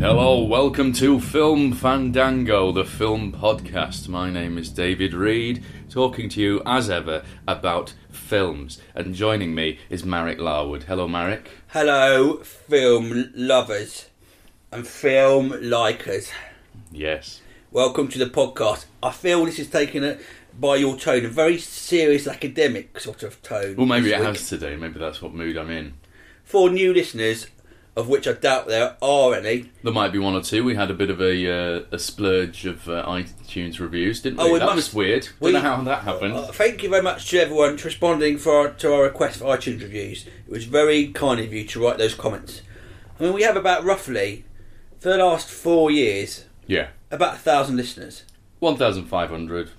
Hello, 0.00 0.42
welcome 0.42 0.94
to 0.94 1.20
Film 1.20 1.74
Fandango, 1.74 2.72
the 2.72 2.86
film 2.86 3.32
podcast. 3.32 4.08
My 4.08 4.30
name 4.30 4.56
is 4.56 4.70
David 4.70 5.12
Reed, 5.12 5.62
talking 5.90 6.30
to 6.30 6.40
you 6.40 6.62
as 6.64 6.88
ever 6.88 7.22
about 7.46 7.92
films. 8.10 8.80
And 8.94 9.14
joining 9.14 9.54
me 9.54 9.78
is 9.90 10.02
Marek 10.02 10.38
Larwood. 10.38 10.84
Hello, 10.84 11.06
Marek. 11.06 11.50
Hello, 11.68 12.38
film 12.38 13.30
lovers 13.34 14.08
and 14.72 14.86
film 14.86 15.50
likers. 15.50 16.30
Yes. 16.90 17.42
Welcome 17.70 18.08
to 18.08 18.18
the 18.18 18.30
podcast. 18.30 18.86
I 19.02 19.10
feel 19.10 19.44
this 19.44 19.58
is 19.58 19.68
taken 19.68 20.02
a, 20.02 20.18
by 20.58 20.76
your 20.76 20.96
tone, 20.96 21.26
a 21.26 21.28
very 21.28 21.58
serious 21.58 22.26
academic 22.26 22.98
sort 23.00 23.22
of 23.22 23.42
tone. 23.42 23.76
Well, 23.76 23.84
maybe 23.84 24.12
it 24.12 24.18
week. 24.18 24.28
has 24.28 24.48
today. 24.48 24.76
Maybe 24.76 24.98
that's 24.98 25.20
what 25.20 25.34
mood 25.34 25.58
I'm 25.58 25.68
in. 25.68 25.92
For 26.42 26.70
new 26.70 26.94
listeners, 26.94 27.48
of 28.00 28.08
which 28.08 28.26
I 28.26 28.32
doubt 28.32 28.66
there 28.66 28.96
are 29.00 29.34
any, 29.34 29.70
There 29.84 29.92
might 29.92 30.10
be 30.12 30.18
one 30.18 30.34
or 30.34 30.40
two. 30.42 30.64
We 30.64 30.74
had 30.74 30.90
a 30.90 30.94
bit 30.94 31.10
of 31.10 31.20
a 31.20 31.76
uh, 31.78 31.82
a 31.92 31.98
splurge 31.98 32.66
of 32.66 32.88
uh, 32.88 33.04
iTunes 33.06 33.78
reviews, 33.78 34.22
didn't 34.22 34.38
we? 34.38 34.44
Oh, 34.44 34.52
we 34.54 34.58
that 34.58 34.64
must- 34.66 34.76
was 34.76 34.94
weird. 34.94 35.28
we- 35.38 35.52
Don't 35.52 35.62
know 35.62 35.68
how 35.76 35.82
that 35.84 36.02
happened. 36.02 36.34
uh, 36.34 36.46
thank 36.52 36.82
you 36.82 36.88
very 36.90 37.02
much 37.02 37.28
to 37.30 37.38
everyone 37.40 37.76
for 37.78 37.86
responding 37.88 38.38
for 38.38 38.56
our, 38.56 38.68
to 38.70 38.92
our 38.92 39.02
request 39.04 39.38
for 39.38 39.44
iTunes 39.44 39.80
reviews. 39.82 40.26
It 40.26 40.50
was 40.50 40.64
very 40.64 41.08
kind 41.08 41.38
of 41.40 41.52
you 41.52 41.64
to 41.66 41.80
write 41.84 41.98
those 41.98 42.14
comments. 42.14 42.62
I 43.18 43.24
mean, 43.24 43.32
we 43.34 43.42
have 43.42 43.56
about 43.56 43.84
roughly, 43.84 44.44
for 44.98 45.10
the 45.10 45.18
last 45.18 45.48
four 45.50 45.90
years, 45.90 46.46
yeah. 46.66 46.88
about 47.10 47.34
a 47.34 47.38
thousand 47.38 47.76
listeners. 47.76 48.24
1,500. 48.60 49.70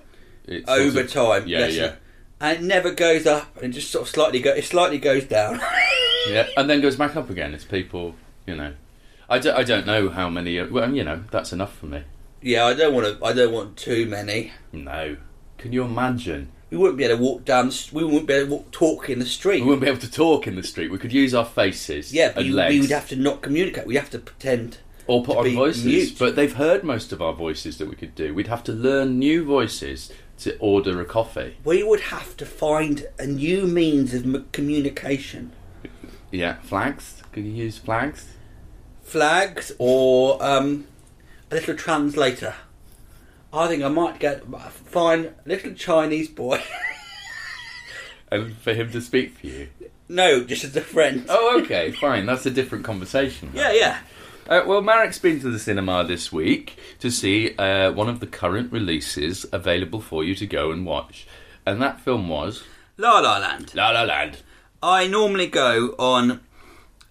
It's 0.46 0.66
sort 0.68 0.80
over 0.80 1.02
of- 1.02 1.12
time. 1.12 1.48
Yeah, 1.48 1.68
yeah. 1.68 1.96
And 2.40 2.58
it 2.58 2.64
never 2.64 2.92
goes 2.92 3.28
up, 3.28 3.56
and 3.58 3.66
it 3.66 3.78
just 3.78 3.92
sort 3.92 4.04
of 4.08 4.10
slightly 4.10 4.40
go. 4.40 4.52
It 4.54 4.64
slightly 4.66 4.98
goes 4.98 5.26
down. 5.26 5.62
Yeah, 6.30 6.48
and 6.58 6.70
then 6.70 6.82
goes 6.82 6.96
back 6.96 7.16
up 7.16 7.30
again. 7.30 7.54
It's 7.54 7.64
people, 7.66 8.16
you 8.46 8.56
know. 8.56 8.74
I 9.30 9.40
don't, 9.40 9.58
I 9.58 9.64
don't 9.64 9.86
know 9.86 10.10
how 10.10 10.30
many. 10.30 10.60
uh, 10.60 10.68
Well, 10.70 10.94
you 10.94 11.04
know, 11.04 11.24
that's 11.32 11.54
enough 11.54 11.76
for 11.78 11.86
me. 11.86 12.04
yeah, 12.42 12.66
I 12.66 12.74
don't 12.74 12.94
want 12.94 13.08
to. 13.20 13.26
I 13.26 13.34
don't 13.34 13.54
want 13.54 13.78
too 13.78 14.06
many. 14.06 14.52
No. 14.72 15.18
Can 15.58 15.72
you 15.74 15.84
imagine? 15.84 16.50
We 16.70 16.78
wouldn't 16.78 16.98
be 16.98 17.04
able 17.04 17.18
to 17.18 17.24
walk 17.24 17.46
down. 17.46 17.68
s- 17.68 17.92
We 17.92 18.04
wouldn't 18.04 18.28
be 18.28 18.34
able 18.34 18.48
to 18.48 18.52
walk, 18.56 18.72
talk 18.72 19.10
in 19.10 19.20
the 19.20 19.26
street. 19.26 19.62
We 19.62 19.68
wouldn't 19.68 19.82
be 19.84 19.88
able 19.90 20.00
to 20.00 20.12
talk 20.12 20.48
in 20.48 20.56
the 20.56 20.64
street. 20.64 20.90
We 20.92 20.98
could 20.98 21.12
use 21.14 21.34
our 21.34 21.46
faces 21.46 22.14
yeah, 22.14 22.30
but 22.30 22.38
and 22.40 22.48
you, 22.48 22.56
legs. 22.56 22.74
we 22.74 22.82
would 22.82 22.92
have 22.92 23.08
to 23.10 23.16
not 23.16 23.42
communicate. 23.42 23.86
We'd 23.86 23.96
have 23.98 24.10
to 24.12 24.20
pretend. 24.20 24.78
or 25.08 25.24
put 25.24 25.34
to 25.34 25.40
on 25.40 25.44
be 25.46 25.56
voices. 25.56 25.86
mute. 25.86 26.16
But 26.18 26.36
they've 26.36 26.54
heard 26.54 26.84
most 26.84 27.12
of 27.12 27.22
our 27.22 27.34
voices 27.34 27.78
that 27.78 27.90
we 27.90 27.96
could 27.96 28.16
do. 28.16 28.34
We'd 28.34 28.48
have 28.48 28.64
to 28.66 28.72
learn 28.72 29.20
new 29.20 29.44
voices 29.44 30.12
to 30.40 30.58
order 30.60 31.00
a 31.02 31.06
coffee. 31.06 31.58
We 31.66 31.84
would 31.84 32.00
have 32.02 32.36
to 32.38 32.46
find 32.46 33.06
a 33.20 33.28
new 33.28 33.68
means 33.68 34.14
of 34.14 34.24
m- 34.24 34.46
communication. 34.54 35.52
Yeah, 36.32 36.56
flags. 36.62 37.22
Could 37.32 37.46
you 37.46 37.52
use 37.52 37.78
flags? 37.78 38.28
Flags 39.04 39.72
or 39.78 40.42
um, 40.44 40.86
a 41.50 41.56
little 41.56 41.76
translator. 41.76 42.56
I 43.54 43.68
think 43.68 43.84
I 43.84 43.90
might 43.90 44.20
get 44.20 44.44
find 44.70 45.26
a 45.26 45.34
little 45.46 45.74
Chinese 45.74 46.30
boy. 46.30 46.62
And 48.32 48.56
for 48.56 48.74
him 48.74 48.90
to 48.94 49.02
speak 49.02 49.38
for 49.38 49.48
you. 49.48 49.68
no, 50.08 50.46
just 50.46 50.64
as 50.64 50.74
a 50.78 50.82
friend. 50.82 51.26
Oh, 51.28 51.60
okay, 51.62 51.92
fine. 52.00 52.26
That's 52.26 52.46
a 52.46 52.50
different 52.50 52.86
conversation. 52.86 53.52
Yeah, 53.54 53.74
yeah. 53.74 53.98
Uh, 54.48 54.64
well, 54.66 54.82
Marek's 54.82 55.20
been 55.20 55.42
to 55.42 55.50
the 55.52 55.60
cinema 55.60 56.06
this 56.06 56.32
week 56.32 56.78
to 57.00 57.12
see 57.12 57.54
uh, 57.58 57.92
one 57.92 58.08
of 58.08 58.22
the 58.22 58.28
current 58.28 58.72
releases 58.72 59.46
available 59.52 60.00
for 60.00 60.24
you 60.24 60.34
to 60.36 60.48
go 60.48 60.72
and 60.72 60.86
watch. 60.86 61.28
And 61.66 61.82
that 61.82 62.00
film 62.00 62.30
was 62.30 62.64
La 62.96 63.20
La 63.20 63.38
Land. 63.38 63.76
La 63.76 63.90
La 63.90 64.04
Land. 64.04 64.38
I 64.84 65.08
normally 65.08 65.48
go 65.48 65.96
on 66.00 66.42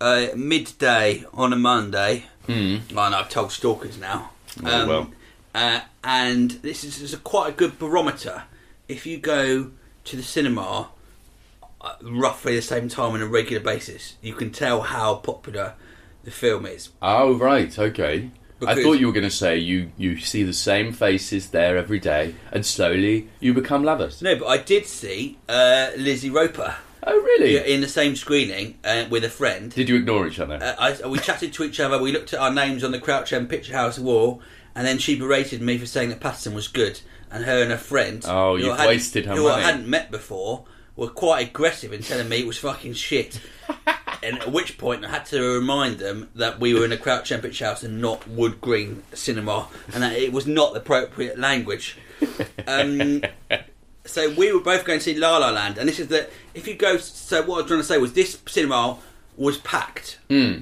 uh, 0.01 0.29
midday 0.35 1.25
on 1.33 1.53
a 1.53 1.57
Monday. 1.57 2.25
Hmm. 2.47 2.79
Well, 2.93 3.11
no, 3.11 3.19
I've 3.19 3.29
told 3.29 3.53
stalkers 3.53 3.99
now. 3.99 4.31
Oh, 4.65 4.89
well. 4.89 5.11
uh, 5.55 5.81
and 6.03 6.51
this 6.51 6.83
is, 6.83 7.01
is 7.01 7.15
a 7.15 7.19
quite 7.19 7.51
a 7.51 7.53
good 7.53 7.79
barometer. 7.79 8.45
If 8.89 9.07
you 9.07 9.19
go 9.19 9.71
to 10.05 10.17
the 10.17 10.23
cinema 10.23 10.89
uh, 11.81 11.95
roughly 12.03 12.57
the 12.57 12.63
same 12.63 12.89
time 12.89 13.13
on 13.13 13.23
a 13.23 13.27
regular 13.27 13.63
basis, 13.63 14.17
you 14.21 14.35
can 14.35 14.51
tell 14.51 14.81
how 14.81 15.17
popular 15.17 15.75
the 16.25 16.31
film 16.33 16.67
is. 16.67 16.89
Oh, 17.01 17.39
right, 17.39 17.79
okay. 17.79 18.31
I 18.67 18.83
thought 18.83 19.01
you 19.01 19.07
were 19.07 19.13
going 19.13 19.25
to 19.25 19.31
say 19.31 19.57
you, 19.57 19.91
you 19.97 20.19
see 20.19 20.43
the 20.43 20.53
same 20.53 20.93
faces 20.93 21.49
there 21.49 21.79
every 21.79 21.99
day 21.99 22.35
and 22.53 22.67
slowly 22.67 23.31
you 23.39 23.55
become 23.55 23.85
lovers. 23.85 24.21
No, 24.21 24.37
but 24.37 24.47
I 24.49 24.59
did 24.59 24.85
see 24.85 25.39
uh, 25.49 25.91
Lizzie 25.97 26.29
Roper 26.29 26.77
Oh, 27.07 27.17
really? 27.17 27.57
in 27.73 27.81
the 27.81 27.89
same 27.89 28.15
screening 28.17 28.79
uh, 28.85 29.07
with 29.11 29.25
a 29.25 29.31
friend. 29.31 29.71
Did 29.73 29.89
you 29.89 29.97
ignore 29.97 30.27
each 30.27 30.39
other? 30.39 30.59
Uh, 30.63 30.75
I, 31.03 31.07
we 31.09 31.19
chatted 31.19 31.53
to 31.55 31.65
each 31.65 31.81
other. 31.81 31.99
We 32.01 32.13
looked 32.13 32.33
at 32.35 32.41
our 32.41 32.53
names 32.53 32.85
on 32.85 32.93
the 32.93 32.99
Crouch 33.01 33.33
End 33.33 33.49
Picture 33.49 33.73
House 33.73 33.99
wall, 33.99 34.43
and 34.75 34.87
then 34.87 34.99
she 34.99 35.19
berated 35.19 35.63
me 35.63 35.79
for 35.79 35.87
saying 35.87 36.11
that 36.11 36.21
Patterson 36.21 36.55
was 36.55 36.69
good. 36.69 37.01
And 37.31 37.45
her 37.45 37.63
and 37.63 37.71
her 37.71 37.77
friend, 37.79 38.25
Oh, 38.27 38.57
hadn't- 38.57 38.87
wasted 38.87 39.27
her 39.27 39.35
who 39.37 39.45
money. 39.49 39.63
I 39.63 39.67
hadn't 39.67 39.89
met 39.89 40.11
before, 40.11 40.65
were 40.97 41.09
quite 41.09 41.49
aggressive 41.49 41.93
in 41.93 42.03
telling 42.03 42.29
me 42.29 42.39
it 42.41 42.47
was 42.47 42.59
fucking 42.59 42.95
shit. 42.95 43.41
and 44.23 44.39
at 44.41 44.53
which 44.53 44.77
point, 44.79 45.05
I 45.05 45.11
had 45.11 45.27
to 45.27 45.41
remind 45.41 45.99
them 46.01 46.29
that 46.35 46.59
we 46.61 46.75
were 46.75 46.85
in 46.85 46.93
a 46.93 46.97
Crouch 46.97 47.31
End 47.33 47.43
Picture 47.43 47.67
House 47.67 47.83
and 47.85 48.01
not 48.01 48.27
Wood 48.29 48.61
Green 48.61 49.03
Cinema, 49.15 49.69
and 49.95 50.03
that 50.03 50.13
it 50.15 50.33
was 50.33 50.47
not 50.47 50.75
the 50.75 50.81
appropriate 50.81 51.39
language. 51.39 51.97
Um, 52.67 53.23
so 54.11 54.31
we 54.35 54.53
were 54.53 54.61
both 54.61 54.85
going 54.85 54.99
to 54.99 55.05
see 55.05 55.15
La 55.15 55.39
La 55.39 55.51
Land, 55.51 55.79
and 55.79 55.89
this 55.89 55.99
is 55.99 56.09
the 56.09 56.29
if 56.55 56.67
you 56.69 56.75
go. 56.75 56.97
So 56.99 57.43
what 57.43 57.55
I 57.57 57.59
was 57.63 57.67
trying 57.67 57.81
to 57.81 57.85
say 57.85 57.99
was 57.99 58.13
this 58.13 58.39
cinema 58.47 58.99
was 59.37 59.59
packed. 59.59 60.19
Hmm. 60.29 60.61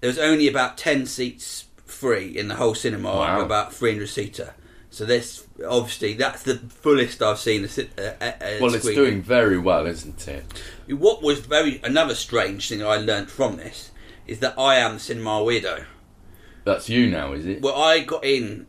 There 0.00 0.08
was 0.08 0.18
only 0.18 0.48
about 0.48 0.76
ten 0.76 1.06
seats 1.06 1.64
free 1.86 2.36
in 2.36 2.48
the 2.48 2.56
whole 2.56 2.74
cinema, 2.74 3.08
Wow. 3.08 3.40
about 3.40 3.72
three 3.72 3.92
hundred 3.92 4.08
seater. 4.08 4.54
So 4.90 5.04
this 5.04 5.46
obviously 5.68 6.14
that's 6.14 6.42
the 6.42 6.56
fullest 6.56 7.22
I've 7.22 7.38
seen. 7.38 7.64
Uh, 7.64 8.00
uh, 8.00 8.24
uh, 8.24 8.32
well, 8.60 8.74
it's 8.74 8.84
doing 8.84 9.22
very 9.22 9.58
well, 9.58 9.86
isn't 9.86 10.28
it? 10.28 10.44
What 10.88 11.22
was 11.22 11.40
very 11.40 11.80
another 11.82 12.14
strange 12.14 12.68
thing 12.68 12.82
I 12.82 12.96
learnt 12.96 13.30
from 13.30 13.56
this 13.56 13.90
is 14.26 14.38
that 14.40 14.58
I 14.58 14.76
am 14.76 14.94
the 14.94 15.00
cinema 15.00 15.40
weirdo. 15.40 15.84
That's 16.64 16.88
you 16.88 17.10
now, 17.10 17.32
is 17.32 17.44
it? 17.44 17.60
Well, 17.60 17.74
I 17.74 18.00
got 18.00 18.24
in 18.24 18.66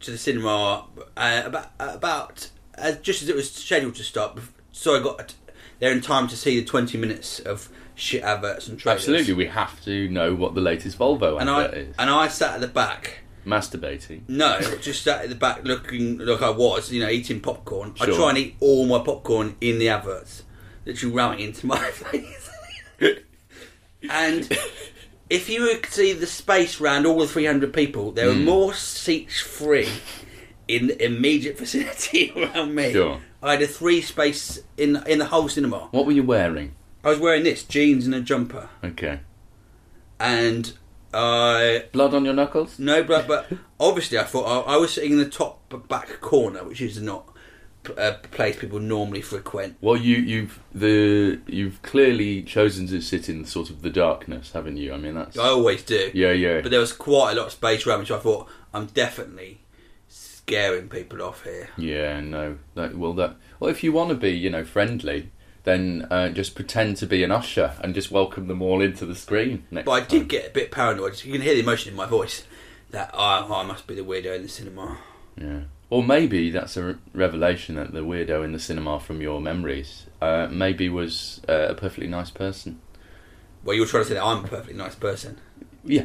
to 0.00 0.10
the 0.10 0.18
cinema 0.18 0.86
uh, 1.16 1.42
about 1.44 1.70
about 1.78 2.50
uh, 2.78 2.92
just 3.02 3.22
as 3.22 3.28
it 3.28 3.36
was 3.36 3.50
scheduled 3.50 3.94
to 3.96 4.02
start, 4.04 4.38
so 4.72 4.96
I 4.96 5.02
got 5.02 5.34
there 5.78 5.92
in 5.92 6.00
time 6.00 6.28
to 6.28 6.36
see 6.36 6.58
the 6.60 6.66
twenty 6.66 6.98
minutes 6.98 7.38
of 7.40 7.68
shit 7.94 8.22
adverts 8.22 8.68
and 8.68 8.78
trailers. 8.78 9.02
Absolutely, 9.02 9.34
we 9.34 9.46
have 9.46 9.82
to 9.84 10.08
know 10.08 10.34
what 10.34 10.54
the 10.54 10.60
latest 10.60 10.98
Volvo 10.98 11.40
And 11.40 11.48
I 11.50 11.64
advert 11.64 11.78
is. 11.78 11.94
and 11.98 12.10
I 12.10 12.28
sat 12.28 12.54
at 12.54 12.60
the 12.60 12.68
back. 12.68 13.20
Masturbating. 13.46 14.22
No, 14.28 14.60
just 14.80 15.02
sat 15.04 15.22
at 15.22 15.28
the 15.28 15.34
back 15.36 15.62
looking 15.64 16.18
like 16.18 16.42
I 16.42 16.50
was, 16.50 16.90
you 16.92 17.00
know, 17.00 17.08
eating 17.08 17.40
popcorn. 17.40 17.94
I 18.00 18.06
try 18.06 18.30
and 18.30 18.38
eat 18.38 18.56
all 18.60 18.86
my 18.86 18.98
popcorn 18.98 19.54
in 19.60 19.78
the 19.78 19.88
adverts, 19.88 20.42
literally 20.84 21.14
ramming 21.14 21.40
into 21.40 21.64
my 21.66 21.78
face. 21.90 22.50
and 24.10 24.48
if 25.30 25.48
you 25.48 25.62
would 25.62 25.86
see 25.86 26.12
the 26.12 26.26
space 26.26 26.80
round 26.80 27.06
all 27.06 27.18
the 27.20 27.26
300 27.28 27.72
people, 27.72 28.12
there 28.12 28.32
Hmm. 28.32 28.40
are 28.40 28.44
more 28.44 28.74
seats 28.74 29.40
free 29.40 29.88
in 30.68 30.88
the 30.88 31.04
immediate 31.04 31.58
vicinity 31.58 32.32
around 32.36 32.74
me. 32.74 32.92
Sure. 32.92 33.20
I 33.42 33.52
had 33.52 33.62
a 33.62 33.66
three 33.66 34.00
space 34.00 34.60
in 34.76 34.96
in 35.06 35.18
the 35.18 35.26
whole 35.26 35.48
cinema. 35.48 35.88
What 35.90 36.06
were 36.06 36.12
you 36.12 36.24
wearing? 36.24 36.74
I 37.04 37.10
was 37.10 37.18
wearing 37.20 37.44
this 37.44 37.62
jeans 37.62 38.04
and 38.06 38.14
a 38.14 38.20
jumper, 38.20 38.68
Okay. 38.82 39.20
and 40.18 40.72
I 41.14 41.84
Blood 41.92 42.14
on 42.14 42.24
your 42.24 42.34
knuckles? 42.34 42.78
no, 42.78 43.02
but 43.04 43.26
but 43.28 43.46
obviously 43.80 44.18
I 44.18 44.24
thought 44.24 44.44
I, 44.66 44.74
I 44.74 44.76
was 44.76 44.92
sitting 44.94 45.12
in 45.12 45.18
the 45.18 45.28
top 45.28 45.60
back 45.88 46.20
corner, 46.20 46.64
which 46.64 46.80
is 46.80 47.00
not 47.00 47.28
a 47.96 48.14
place 48.14 48.56
people 48.58 48.80
normally 48.80 49.20
frequent. 49.20 49.76
Well, 49.80 49.96
you, 49.96 50.16
you've 50.16 50.58
the 50.74 51.38
you've 51.46 51.80
clearly 51.82 52.42
chosen 52.42 52.88
to 52.88 53.00
sit 53.00 53.28
in 53.28 53.44
sort 53.44 53.70
of 53.70 53.82
the 53.82 53.90
darkness, 53.90 54.50
haven't 54.52 54.76
you? 54.78 54.92
I 54.92 54.96
mean, 54.96 55.14
that's 55.14 55.38
I 55.38 55.48
always 55.48 55.82
do. 55.84 56.10
yeah, 56.12 56.32
yeah. 56.32 56.60
But 56.62 56.72
there 56.72 56.80
was 56.80 56.92
quite 56.92 57.32
a 57.32 57.34
lot 57.36 57.46
of 57.46 57.52
space 57.52 57.86
around 57.86 58.00
me, 58.00 58.06
so 58.06 58.16
I 58.16 58.20
thought 58.20 58.48
I'm 58.74 58.86
definitely 58.86 59.60
scaring 60.46 60.88
people 60.88 61.22
off 61.22 61.42
here. 61.42 61.68
Yeah, 61.76 62.20
no. 62.20 62.58
That, 62.74 62.96
well, 62.96 63.12
that 63.14 63.36
well, 63.58 63.70
if 63.70 63.82
you 63.82 63.92
want 63.92 64.10
to 64.10 64.14
be, 64.14 64.30
you 64.30 64.48
know, 64.48 64.64
friendly, 64.64 65.32
then 65.64 66.06
uh, 66.10 66.28
just 66.28 66.54
pretend 66.54 66.96
to 66.98 67.06
be 67.06 67.24
an 67.24 67.32
usher 67.32 67.72
and 67.80 67.94
just 67.94 68.12
welcome 68.12 68.46
them 68.46 68.62
all 68.62 68.80
into 68.80 69.04
the 69.04 69.16
screen. 69.16 69.64
Next 69.70 69.86
But 69.86 69.92
I 69.92 70.00
time. 70.00 70.08
did 70.08 70.28
get 70.28 70.46
a 70.46 70.50
bit 70.50 70.70
paranoid. 70.70 71.22
You 71.24 71.32
can 71.32 71.42
hear 71.42 71.54
the 71.54 71.60
emotion 71.60 71.90
in 71.90 71.96
my 71.96 72.06
voice 72.06 72.44
that 72.90 73.10
oh, 73.12 73.52
I 73.52 73.64
must 73.64 73.88
be 73.88 73.96
the 73.96 74.02
weirdo 74.02 74.36
in 74.36 74.42
the 74.42 74.48
cinema. 74.48 74.98
Yeah. 75.36 75.62
Or 75.90 76.02
maybe 76.04 76.50
that's 76.50 76.76
a 76.76 76.84
re- 76.84 76.94
revelation 77.12 77.74
that 77.76 77.92
the 77.92 78.00
weirdo 78.00 78.44
in 78.44 78.52
the 78.52 78.58
cinema 78.60 79.00
from 79.00 79.20
your 79.20 79.40
memories 79.40 80.06
uh, 80.20 80.46
maybe 80.50 80.88
was 80.88 81.40
uh, 81.48 81.66
a 81.70 81.74
perfectly 81.74 82.06
nice 82.06 82.30
person. 82.30 82.80
Well, 83.64 83.74
you 83.74 83.80
were 83.82 83.86
trying 83.88 84.04
to 84.04 84.08
say 84.08 84.14
that 84.14 84.24
I'm 84.24 84.44
a 84.44 84.48
perfectly 84.48 84.74
nice 84.74 84.94
person. 84.94 85.38
Yeah. 85.84 86.04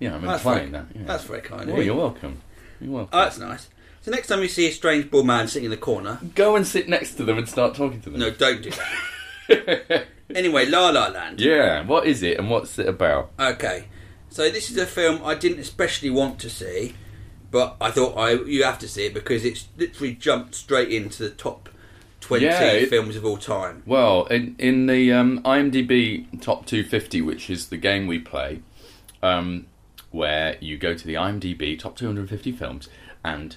Yeah, 0.00 0.14
I'm 0.14 0.22
That's 0.22 0.40
implying 0.40 0.70
very, 0.72 0.84
that. 0.84 0.96
Yeah. 0.96 1.02
That's 1.04 1.24
very 1.24 1.42
kind 1.42 1.62
of 1.62 1.68
well, 1.68 1.78
you. 1.78 1.84
you're 1.84 1.94
welcome. 1.94 2.40
You're 2.80 2.92
welcome. 2.92 3.10
Oh, 3.12 3.24
that's 3.24 3.38
nice. 3.38 3.68
So 4.02 4.10
next 4.10 4.26
time 4.28 4.42
you 4.42 4.48
see 4.48 4.66
a 4.68 4.72
strange 4.72 5.10
bald 5.10 5.26
man 5.26 5.46
sitting 5.48 5.64
in 5.66 5.70
the 5.70 5.76
corner, 5.76 6.18
Go 6.34 6.56
and 6.56 6.66
sit 6.66 6.88
next 6.88 7.14
to 7.14 7.24
them 7.24 7.38
and 7.38 7.48
start 7.48 7.74
talking 7.74 8.00
to 8.02 8.10
them. 8.10 8.20
no, 8.20 8.30
don't 8.30 8.60
do 8.62 8.70
that. 8.70 10.06
anyway, 10.34 10.66
La 10.66 10.90
La 10.90 11.08
Land. 11.08 11.40
Yeah, 11.40 11.84
what 11.86 12.06
is 12.06 12.22
it 12.22 12.38
and 12.38 12.50
what's 12.50 12.78
it 12.78 12.88
about? 12.88 13.30
Okay, 13.38 13.84
so 14.28 14.50
this 14.50 14.70
is 14.70 14.76
a 14.76 14.86
film 14.86 15.20
I 15.24 15.34
didn't 15.34 15.60
especially 15.60 16.10
want 16.10 16.38
to 16.40 16.50
see, 16.50 16.94
but 17.50 17.76
I 17.80 17.90
thought 17.90 18.16
I 18.16 18.32
you 18.32 18.64
have 18.64 18.78
to 18.80 18.88
see 18.88 19.06
it 19.06 19.14
because 19.14 19.44
it's 19.44 19.68
literally 19.76 20.14
jumped 20.14 20.54
straight 20.56 20.90
into 20.90 21.22
the 21.22 21.30
top 21.30 21.68
twenty 22.20 22.46
Yeah, 22.46 22.62
it- 22.72 22.88
films 22.88 23.14
of 23.16 23.24
all 23.24 23.36
time. 23.36 23.82
Well, 23.86 24.24
in 24.26 24.56
in 24.58 24.86
the 24.86 25.12
um, 25.12 25.40
IMDb 25.44 26.40
top 26.40 26.66
250, 26.66 27.20
which 27.22 27.48
is 27.50 27.68
the 27.68 27.76
game 27.76 28.06
we 28.08 28.18
play, 28.18 28.62
um, 29.22 29.66
where 30.10 30.56
you 30.60 30.76
go 30.78 30.94
to 30.94 31.06
the 31.06 31.14
IMDb 31.14 31.78
top 31.78 31.96
250 31.96 32.50
films 32.52 32.88
and 33.24 33.56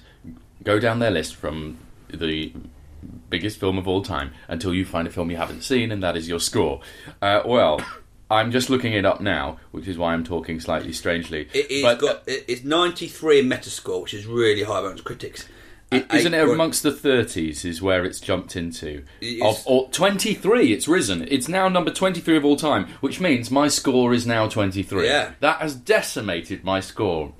go 0.62 0.78
down 0.78 0.98
their 0.98 1.10
list 1.10 1.34
from 1.34 1.78
the 2.08 2.52
biggest 3.30 3.58
film 3.58 3.78
of 3.78 3.86
all 3.86 4.02
time 4.02 4.32
until 4.48 4.74
you 4.74 4.84
find 4.84 5.06
a 5.06 5.10
film 5.10 5.30
you 5.30 5.36
haven't 5.36 5.62
seen, 5.62 5.92
and 5.92 6.02
that 6.02 6.16
is 6.16 6.28
your 6.28 6.40
score. 6.40 6.80
Uh, 7.20 7.42
well. 7.44 7.80
I'm 8.28 8.50
just 8.50 8.68
looking 8.70 8.92
it 8.92 9.04
up 9.04 9.20
now, 9.20 9.58
which 9.70 9.86
is 9.86 9.96
why 9.96 10.12
I'm 10.12 10.24
talking 10.24 10.58
slightly 10.58 10.92
strangely. 10.92 11.42
It, 11.52 11.66
it's 11.70 11.82
But, 11.84 12.00
got 12.00 12.22
it, 12.26 12.44
it's 12.48 12.64
ninety 12.64 13.06
three 13.06 13.38
in 13.38 13.46
Metascore, 13.46 14.02
which 14.02 14.14
is 14.14 14.26
really 14.26 14.64
high 14.64 14.80
amongst 14.80 15.04
critics. 15.04 15.46
It, 15.92 16.12
isn't 16.12 16.34
it 16.34 16.48
amongst 16.48 16.82
the 16.82 16.90
30s 16.90 17.64
is 17.64 17.80
where 17.80 18.04
it's 18.04 18.18
jumped 18.18 18.56
into? 18.56 19.04
It 19.20 19.40
Of 19.40 19.62
or 19.66 19.88
23, 19.90 20.72
it's 20.72 20.88
risen. 20.88 21.26
It's 21.30 21.48
now 21.48 21.68
number 21.68 21.92
23 21.92 22.36
of 22.36 22.44
all 22.44 22.56
time, 22.56 22.88
which 23.00 23.20
means 23.20 23.52
my 23.52 23.68
score 23.68 24.12
is 24.12 24.26
now 24.26 24.48
23. 24.48 25.06
Yeah. 25.06 25.32
That 25.38 25.60
has 25.60 25.76
decimated 25.76 26.64
my 26.64 26.80
score. 26.80 27.32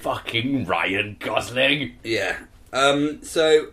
Fucking 0.00 0.64
Ryan 0.66 1.16
Gosling. 1.18 1.94
Yeah. 2.04 2.38
Um, 2.72 3.22
so 3.22 3.68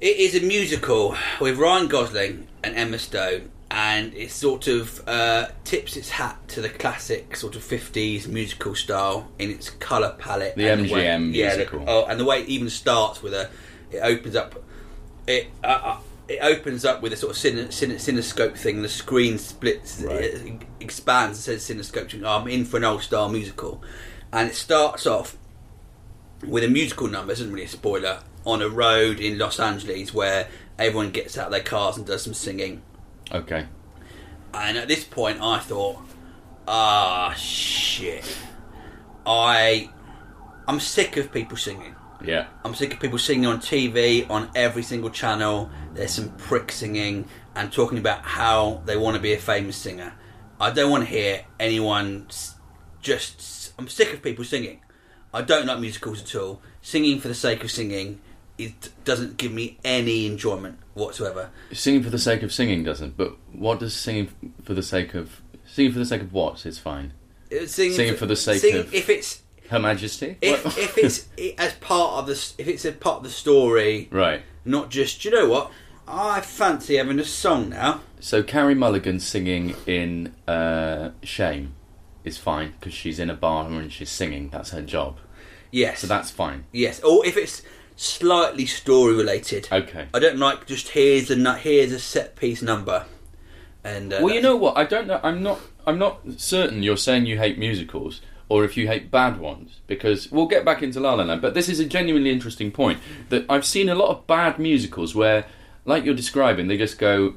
it 0.00 0.16
is 0.16 0.34
a 0.34 0.44
musical 0.46 1.16
with 1.40 1.58
Ryan 1.58 1.88
Gosling 1.88 2.46
and 2.62 2.76
Emma 2.76 2.98
Stone, 2.98 3.50
and 3.70 4.14
it 4.14 4.30
sort 4.30 4.68
of 4.68 5.06
uh, 5.08 5.48
tips 5.64 5.96
its 5.96 6.10
hat 6.10 6.36
to 6.48 6.60
the 6.60 6.68
classic 6.68 7.36
sort 7.36 7.56
of 7.56 7.62
fifties 7.62 8.28
musical 8.28 8.74
style 8.74 9.28
in 9.38 9.50
its 9.50 9.70
colour 9.70 10.14
palette. 10.18 10.56
The 10.56 10.68
and 10.68 10.82
way- 10.90 11.04
MGM 11.04 11.34
yeah, 11.34 11.50
the- 11.52 11.56
musical. 11.58 11.84
oh, 11.86 12.04
and 12.06 12.20
the 12.20 12.24
way 12.24 12.40
it 12.42 12.48
even 12.48 12.70
starts 12.70 13.22
with 13.22 13.32
a, 13.34 13.48
it 13.90 13.98
opens 14.00 14.36
up, 14.36 14.62
it. 15.26 15.48
Uh, 15.64 15.66
uh, 15.66 15.96
it 16.28 16.38
opens 16.42 16.84
up 16.84 17.02
with 17.02 17.12
a 17.12 17.16
sort 17.16 17.32
of 17.32 17.36
cine, 17.42 17.66
cine, 17.70 17.94
cinescope 17.94 18.56
thing. 18.56 18.82
The 18.82 18.88
screen 18.88 19.36
splits, 19.36 20.00
Right. 20.00 20.22
it 20.22 20.62
expands. 20.78 21.40
It 21.40 21.42
says 21.60 21.68
cinescope. 21.76 22.22
I'm 22.24 22.46
in 22.46 22.64
for 22.64 22.76
an 22.76 22.84
old 22.84 23.02
style 23.02 23.28
musical, 23.28 23.82
and 24.32 24.48
it 24.48 24.54
starts 24.54 25.06
off 25.06 25.36
with 26.46 26.64
a 26.64 26.68
musical 26.68 27.08
number, 27.08 27.32
isn't 27.32 27.50
really 27.50 27.64
a 27.64 27.68
spoiler, 27.68 28.20
on 28.44 28.62
a 28.62 28.68
road 28.68 29.20
in 29.20 29.38
Los 29.38 29.60
Angeles 29.60 30.14
where 30.14 30.48
everyone 30.78 31.10
gets 31.10 31.36
out 31.36 31.46
of 31.46 31.52
their 31.52 31.60
cars 31.62 31.96
and 31.96 32.06
does 32.06 32.22
some 32.22 32.34
singing. 32.34 32.82
Okay. 33.32 33.66
And 34.54 34.78
at 34.78 34.88
this 34.88 35.04
point, 35.04 35.40
I 35.40 35.58
thought, 35.58 35.98
ah, 36.66 37.34
shit. 37.36 38.24
I, 39.26 39.90
I'm 40.66 40.80
sick 40.80 41.16
of 41.16 41.32
people 41.32 41.56
singing. 41.56 41.94
Yeah. 42.24 42.46
I'm 42.64 42.74
sick 42.74 42.94
of 42.94 43.00
people 43.00 43.18
singing 43.18 43.46
on 43.46 43.60
TV 43.60 44.28
on 44.28 44.50
every 44.54 44.82
single 44.82 45.10
channel. 45.10 45.70
There's 45.94 46.12
some 46.12 46.30
prick 46.30 46.72
singing 46.72 47.26
and 47.54 47.72
talking 47.72 47.98
about 47.98 48.22
how 48.22 48.82
they 48.84 48.96
want 48.96 49.16
to 49.16 49.22
be 49.22 49.32
a 49.32 49.38
famous 49.38 49.76
singer. 49.76 50.12
I 50.60 50.70
don't 50.70 50.90
want 50.90 51.04
to 51.04 51.10
hear 51.10 51.44
anyone 51.58 52.26
just. 53.00 53.59
I'm 53.80 53.88
sick 53.88 54.12
of 54.12 54.22
people 54.22 54.44
singing. 54.44 54.80
I 55.32 55.40
don't 55.42 55.64
like 55.66 55.78
musicals 55.80 56.20
at 56.22 56.34
all. 56.34 56.60
Singing 56.82 57.18
for 57.18 57.28
the 57.28 57.34
sake 57.34 57.64
of 57.64 57.70
singing 57.70 58.20
it 58.58 58.90
doesn't 59.06 59.38
give 59.38 59.52
me 59.52 59.78
any 59.82 60.26
enjoyment 60.26 60.78
whatsoever. 60.92 61.48
Singing 61.72 62.02
for 62.02 62.10
the 62.10 62.18
sake 62.18 62.42
of 62.42 62.52
singing 62.52 62.84
doesn't, 62.84 63.16
but 63.16 63.36
what 63.52 63.80
does 63.80 63.94
singing 63.94 64.28
for 64.64 64.74
the 64.74 64.82
sake 64.82 65.14
of. 65.14 65.40
Singing 65.64 65.92
for 65.92 65.98
the 65.98 66.04
sake 66.04 66.20
of 66.20 66.32
what 66.34 66.66
is 66.66 66.78
fine? 66.78 67.14
Uh, 67.50 67.64
Singing, 67.66 67.94
Singing 67.96 68.16
for 68.16 68.26
the 68.26 68.36
sake 68.36 68.60
singing- 68.60 68.80
of- 68.80 68.92
if 68.92 69.08
it's 69.08 69.40
Her 69.70 69.78
Majesty? 69.78 70.36
if, 70.42 70.66
if 70.76 70.98
it's 70.98 71.26
as 71.58 71.72
part 71.74 72.18
of 72.18 72.26
the 72.26 72.32
if 72.58 72.68
it's 72.68 72.84
a 72.84 72.92
part 72.92 73.18
of 73.18 73.22
the 73.22 73.30
story, 73.30 74.08
right. 74.10 74.42
not 74.66 74.90
just 74.90 75.24
you 75.24 75.30
know 75.30 75.48
what 75.48 75.70
I 76.06 76.42
fancy 76.42 76.96
having 76.96 77.18
a 77.18 77.24
song 77.24 77.70
now. 77.70 78.02
So 78.20 78.42
Carey 78.42 78.74
Mulligan 78.74 79.20
singing 79.20 79.74
in 79.86 80.34
uh, 80.46 81.12
Shame 81.22 81.72
is 82.24 82.38
fine 82.38 82.74
because 82.78 82.92
she's 82.94 83.18
in 83.18 83.30
a 83.30 83.34
bar 83.34 83.66
and 83.66 83.92
she's 83.92 84.10
singing. 84.10 84.50
That's 84.50 84.70
her 84.70 84.82
job. 84.82 85.18
Yes, 85.70 86.00
So 86.00 86.06
that's 86.06 86.30
fine. 86.30 86.64
yes. 86.72 87.00
Or 87.02 87.24
if 87.24 87.36
it's 87.36 87.62
slightly 87.96 88.66
story 88.66 89.14
related. 89.14 89.68
Okay. 89.70 90.06
I 90.12 90.18
don't 90.18 90.38
like 90.38 90.66
just 90.66 90.88
here's 90.88 91.30
a 91.30 91.54
here's 91.58 91.92
a 91.92 91.98
set 92.00 92.36
piece 92.36 92.62
number. 92.62 93.06
And 93.84 94.12
uh, 94.12 94.20
Well, 94.22 94.34
you 94.34 94.42
know 94.42 94.56
what? 94.56 94.76
I 94.76 94.84
don't 94.84 95.06
know. 95.06 95.20
I'm 95.22 95.42
not. 95.42 95.60
I'm 95.86 95.98
not 95.98 96.20
certain. 96.36 96.82
You're 96.82 96.96
saying 96.98 97.24
you 97.26 97.38
hate 97.38 97.58
musicals, 97.58 98.20
or 98.50 98.64
if 98.64 98.76
you 98.76 98.86
hate 98.86 99.10
bad 99.10 99.38
ones, 99.40 99.80
because 99.86 100.30
we'll 100.30 100.46
get 100.46 100.64
back 100.64 100.82
into 100.82 101.00
La 101.00 101.14
La 101.14 101.24
Land. 101.24 101.40
But 101.40 101.54
this 101.54 101.68
is 101.70 101.80
a 101.80 101.86
genuinely 101.86 102.30
interesting 102.30 102.70
point 102.70 103.00
that 103.30 103.46
I've 103.48 103.64
seen 103.64 103.88
a 103.88 103.94
lot 103.94 104.10
of 104.10 104.26
bad 104.26 104.58
musicals 104.58 105.14
where, 105.14 105.46
like 105.86 106.04
you're 106.04 106.14
describing, 106.14 106.68
they 106.68 106.76
just 106.76 106.98
go, 106.98 107.34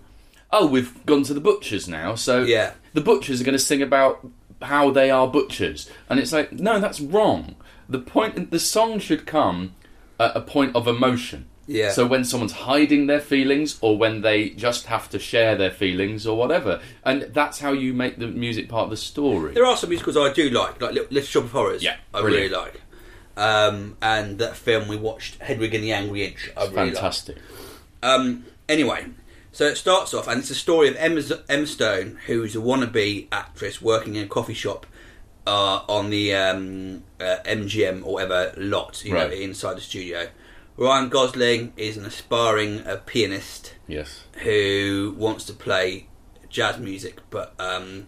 "Oh, 0.51 0.65
we've 0.67 1.05
gone 1.05 1.23
to 1.23 1.33
the 1.33 1.39
butchers 1.39 1.87
now, 1.87 2.15
so 2.15 2.43
Yeah. 2.43 2.73
the 2.93 2.99
butchers 3.01 3.39
are 3.39 3.45
going 3.45 3.53
to 3.57 3.59
sing 3.59 3.81
about 3.81 4.27
how 4.63 4.91
they 4.91 5.09
are 5.09 5.27
butchers," 5.27 5.89
and 6.09 6.19
it's 6.19 6.31
like, 6.31 6.51
no, 6.51 6.79
that's 6.79 6.99
wrong. 6.99 7.55
The 7.89 7.99
point, 7.99 8.51
the 8.51 8.59
song 8.59 8.99
should 8.99 9.25
come 9.25 9.75
at 10.19 10.35
a 10.35 10.41
point 10.41 10.75
of 10.75 10.87
emotion. 10.87 11.45
Yeah. 11.65 11.91
So 11.91 12.05
when 12.05 12.25
someone's 12.25 12.51
hiding 12.53 13.07
their 13.07 13.21
feelings, 13.21 13.77
or 13.81 13.97
when 13.97 14.21
they 14.21 14.49
just 14.49 14.87
have 14.87 15.09
to 15.11 15.19
share 15.19 15.55
their 15.55 15.71
feelings, 15.71 16.27
or 16.27 16.37
whatever, 16.37 16.81
and 17.03 17.23
that's 17.33 17.59
how 17.59 17.71
you 17.71 17.93
make 17.93 18.17
the 18.17 18.27
music 18.27 18.67
part 18.67 18.85
of 18.85 18.89
the 18.89 18.97
story. 18.97 19.53
There 19.53 19.65
are 19.65 19.77
some 19.77 19.89
musicals 19.89 20.17
I 20.17 20.33
do 20.33 20.49
like, 20.49 20.81
like 20.81 20.93
Little, 20.93 21.21
Shop 21.21 21.43
of 21.45 21.51
Horrors. 21.51 21.81
Yeah, 21.83 21.97
I 22.13 22.21
brilliant. 22.21 22.51
really 22.51 22.63
like. 22.63 22.81
Um, 23.35 23.97
and 24.01 24.37
that 24.39 24.55
film 24.57 24.87
we 24.87 24.97
watched, 24.97 25.41
Hedwig 25.41 25.73
and 25.73 25.83
the 25.83 25.93
Angry 25.93 26.25
Inch. 26.25 26.51
I 26.55 26.65
really 26.65 26.75
like. 26.75 26.93
Fantastic. 26.95 27.37
Um, 28.01 28.45
anyway, 28.67 29.05
so 29.53 29.65
it 29.65 29.77
starts 29.77 30.13
off, 30.13 30.27
and 30.27 30.39
it's 30.41 30.49
a 30.49 30.55
story 30.55 30.89
of 30.89 30.95
Emma, 30.97 31.21
Emma 31.47 31.65
Stone, 31.67 32.19
who's 32.25 32.55
a 32.55 32.59
wannabe 32.59 33.27
actress 33.31 33.81
working 33.81 34.15
in 34.17 34.25
a 34.25 34.27
coffee 34.27 34.53
shop 34.53 34.85
uh, 35.47 35.81
on 35.87 36.09
the 36.09 36.33
um, 36.35 37.03
uh, 37.21 37.37
MGM 37.45 38.05
or 38.05 38.13
whatever 38.15 38.53
lot, 38.57 39.03
you 39.05 39.13
know, 39.13 39.29
inside 39.29 39.77
the 39.77 39.81
studio. 39.81 40.27
Ryan 40.75 41.09
Gosling 41.09 41.73
is 41.77 41.97
an 41.97 42.05
aspiring 42.05 42.79
uh, 42.81 42.97
pianist 43.05 43.75
Yes. 43.87 44.23
who 44.41 45.13
wants 45.17 45.45
to 45.45 45.53
play 45.53 46.07
jazz 46.49 46.79
music, 46.79 47.19
but 47.29 47.53
um, 47.59 48.07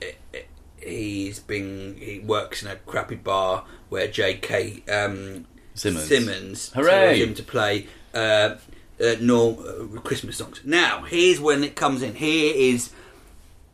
it, 0.00 0.16
it, 0.32 0.48
he's 0.76 1.38
been 1.38 1.96
he 1.98 2.18
works 2.18 2.62
in 2.62 2.68
a 2.68 2.76
crappy 2.76 3.14
bar 3.16 3.64
where 3.88 4.06
J.K. 4.06 4.82
Um, 4.86 5.46
Simmons. 5.72 6.06
Simmons 6.06 6.72
Hooray! 6.74 7.22
him 7.22 7.34
to 7.34 7.42
play 7.42 7.86
uh, 8.12 8.56
uh, 9.00 9.14
norm, 9.20 9.56
uh, 9.96 10.00
Christmas 10.00 10.36
songs. 10.36 10.60
Now, 10.64 11.02
here's 11.02 11.40
when 11.40 11.64
it 11.64 11.74
comes 11.76 12.02
in. 12.02 12.14
Here 12.16 12.52
is 12.54 12.90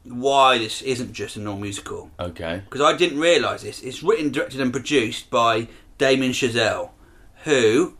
why 0.04 0.58
this 0.58 0.80
isn't 0.82 1.12
just 1.12 1.36
a 1.36 1.40
normal 1.40 1.60
musical 1.62 2.10
Okay. 2.18 2.62
because 2.64 2.80
I 2.80 2.96
didn't 2.96 3.18
realise 3.20 3.62
this. 3.62 3.82
It's 3.82 4.02
written, 4.02 4.30
directed, 4.32 4.60
and 4.60 4.72
produced 4.72 5.28
by 5.30 5.68
Damien 5.98 6.32
Chazelle, 6.32 6.90
who 7.44 7.94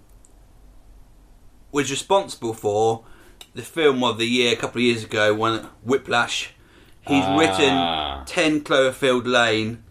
was 1.73 1.91
responsible 1.91 2.55
for 2.55 3.05
the 3.55 3.63
film 3.63 4.03
of 4.03 4.19
the 4.19 4.27
year 4.27 4.53
a 4.53 4.57
couple 4.57 4.79
of 4.81 4.85
years 4.85 5.05
ago, 5.05 5.35
when 5.35 5.65
Whiplash. 5.85 6.51
He's 7.07 7.25
Ah. 7.25 7.37
written 7.39 8.27
Ten 8.27 8.61
Cloverfield 8.63 9.27
Lane. 9.27 9.83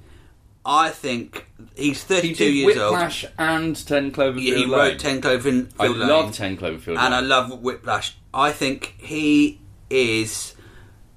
I 0.65 0.89
think 0.89 1.47
he's 1.75 2.03
He 2.03 2.15
32 2.15 2.35
did 2.35 2.53
years 2.53 2.77
old. 2.77 2.93
Whiplash 2.93 3.25
and 3.37 3.87
Ten 3.87 4.11
Cloverfield 4.11 4.39
He, 4.39 4.53
he 4.55 4.65
Lane. 4.65 4.71
wrote 4.71 4.99
Ten 4.99 5.21
Cloverfield 5.21 5.71
I 5.79 5.87
Lane. 5.87 5.99
love 6.07 6.33
Ten 6.35 6.57
Cloverfield 6.57 6.97
and 6.97 7.13
I 7.15 7.19
love 7.19 7.59
Whiplash. 7.61 8.15
I 8.33 8.51
think 8.51 8.95
he 8.97 9.59
is. 9.89 10.55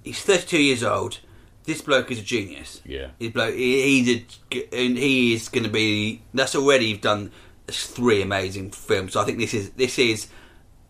He's 0.04 0.20
32 0.22 0.60
years 0.62 0.82
old. 0.82 1.18
This 1.64 1.80
bloke 1.80 2.10
is 2.10 2.18
a 2.18 2.22
genius. 2.22 2.80
Yeah. 2.84 3.08
He's 3.18 3.30
bloke. 3.30 3.54
He, 3.54 4.02
he's 4.02 4.24
a, 4.52 4.76
and 4.76 4.98
he 4.98 5.34
is 5.34 5.48
going 5.48 5.64
to 5.64 5.70
be. 5.70 6.22
That's 6.34 6.56
already 6.56 6.96
done 6.96 7.30
three 7.68 8.20
amazing 8.22 8.72
films. 8.72 9.12
So 9.12 9.20
I 9.20 9.24
think 9.24 9.38
this 9.38 9.54
is 9.54 9.70
this 9.70 9.98
is 9.98 10.26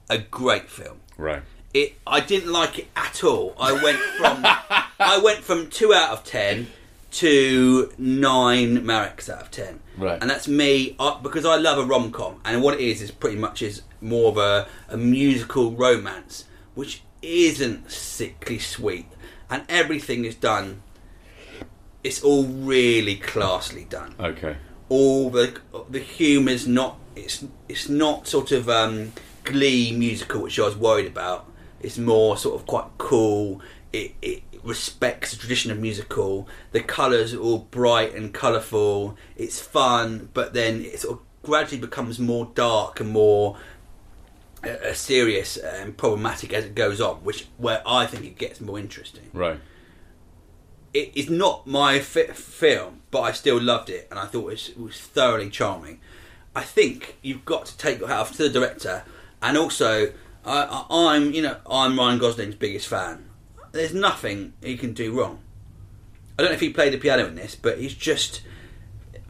a 0.08 0.18
great 0.18 0.70
film. 0.70 1.00
Right. 1.18 1.42
It. 1.74 1.94
I 2.06 2.20
didn't 2.20 2.52
like 2.52 2.78
it 2.78 2.88
at 2.96 3.22
all. 3.22 3.54
I 3.60 3.72
went 3.72 3.98
from 3.98 4.42
I 4.98 5.18
went 5.22 5.40
from 5.40 5.68
two 5.68 5.92
out 5.92 6.10
of 6.10 6.24
ten 6.24 6.68
to 7.12 7.92
nine 7.98 8.78
Mareks 8.78 9.28
out 9.28 9.42
of 9.42 9.50
ten. 9.50 9.80
Right. 9.96 10.18
And 10.20 10.30
that's 10.30 10.48
me 10.48 10.96
uh, 10.98 11.20
because 11.20 11.44
I 11.44 11.56
love 11.56 11.78
a 11.78 11.84
rom 11.84 12.10
com, 12.10 12.40
and 12.44 12.62
what 12.62 12.74
it 12.74 12.80
is 12.80 13.02
is 13.02 13.10
pretty 13.10 13.36
much 13.36 13.62
is 13.62 13.82
more 14.00 14.30
of 14.30 14.38
a, 14.38 14.66
a 14.88 14.96
musical 14.96 15.72
romance, 15.72 16.46
which 16.74 17.02
isn't 17.20 17.90
sickly 17.90 18.58
sweet, 18.58 19.06
and 19.50 19.62
everything 19.68 20.24
is 20.24 20.34
done. 20.34 20.82
It's 22.02 22.22
all 22.22 22.44
really 22.44 23.16
classily 23.16 23.88
done. 23.88 24.14
Okay. 24.18 24.56
All 24.88 25.30
the 25.30 25.60
the 25.88 26.00
humour's 26.00 26.66
not. 26.66 26.98
It's 27.14 27.44
it's 27.68 27.88
not 27.88 28.26
sort 28.26 28.52
of 28.52 28.68
um, 28.68 29.12
Glee 29.44 29.92
musical, 29.92 30.42
which 30.42 30.58
I 30.58 30.64
was 30.64 30.76
worried 30.76 31.06
about. 31.06 31.46
It's 31.80 31.98
more 31.98 32.36
sort 32.36 32.60
of 32.60 32.66
quite 32.66 32.86
cool. 32.96 33.60
It, 33.92 34.14
it 34.22 34.42
respects 34.62 35.32
the 35.32 35.36
tradition 35.38 35.70
of 35.70 35.78
musical. 35.78 36.46
The 36.72 36.80
colours 36.80 37.34
are 37.34 37.40
all 37.40 37.58
bright 37.58 38.14
and 38.14 38.32
colourful. 38.32 39.16
It's 39.36 39.60
fun, 39.60 40.28
but 40.34 40.52
then 40.54 40.82
it 40.84 41.00
sort 41.00 41.18
of 41.18 41.24
gradually 41.42 41.80
becomes 41.80 42.18
more 42.18 42.50
dark 42.54 43.00
and 43.00 43.10
more 43.10 43.56
uh, 44.64 44.68
uh, 44.68 44.92
serious 44.94 45.56
and 45.56 45.96
problematic 45.96 46.52
as 46.52 46.64
it 46.64 46.74
goes 46.74 47.00
on. 47.00 47.16
Which 47.16 47.46
where 47.58 47.82
I 47.86 48.06
think 48.06 48.24
it 48.24 48.38
gets 48.38 48.60
more 48.60 48.78
interesting 48.78 49.28
Right. 49.32 49.58
it 50.94 51.10
is 51.14 51.28
not 51.28 51.66
my 51.66 51.98
fi- 51.98 52.28
film, 52.28 53.00
but 53.10 53.22
I 53.22 53.32
still 53.32 53.60
loved 53.60 53.90
it, 53.90 54.06
and 54.10 54.20
I 54.20 54.26
thought 54.26 54.42
it 54.42 54.44
was, 54.52 54.68
it 54.68 54.78
was 54.80 55.00
thoroughly 55.00 55.50
charming. 55.50 55.98
I 56.54 56.62
think 56.62 57.16
you've 57.22 57.44
got 57.44 57.66
to 57.66 57.76
take 57.76 57.98
your 57.98 58.08
hat 58.08 58.18
off 58.20 58.32
to 58.36 58.42
the 58.44 58.50
director, 58.50 59.02
and 59.42 59.56
also 59.56 60.12
I, 60.44 60.62
I, 60.90 61.14
I'm, 61.14 61.32
you 61.32 61.42
know, 61.42 61.56
I'm 61.68 61.98
Ryan 61.98 62.18
Gosling's 62.20 62.54
biggest 62.54 62.86
fan. 62.88 63.24
There's 63.72 63.94
nothing 63.94 64.52
he 64.62 64.76
can 64.76 64.92
do 64.92 65.12
wrong. 65.18 65.40
I 66.38 66.42
don't 66.42 66.50
know 66.50 66.54
if 66.54 66.60
he 66.60 66.70
played 66.70 66.92
the 66.92 66.98
piano 66.98 67.26
in 67.26 67.34
this, 67.34 67.54
but 67.54 67.78
he's 67.78 67.94
just. 67.94 68.42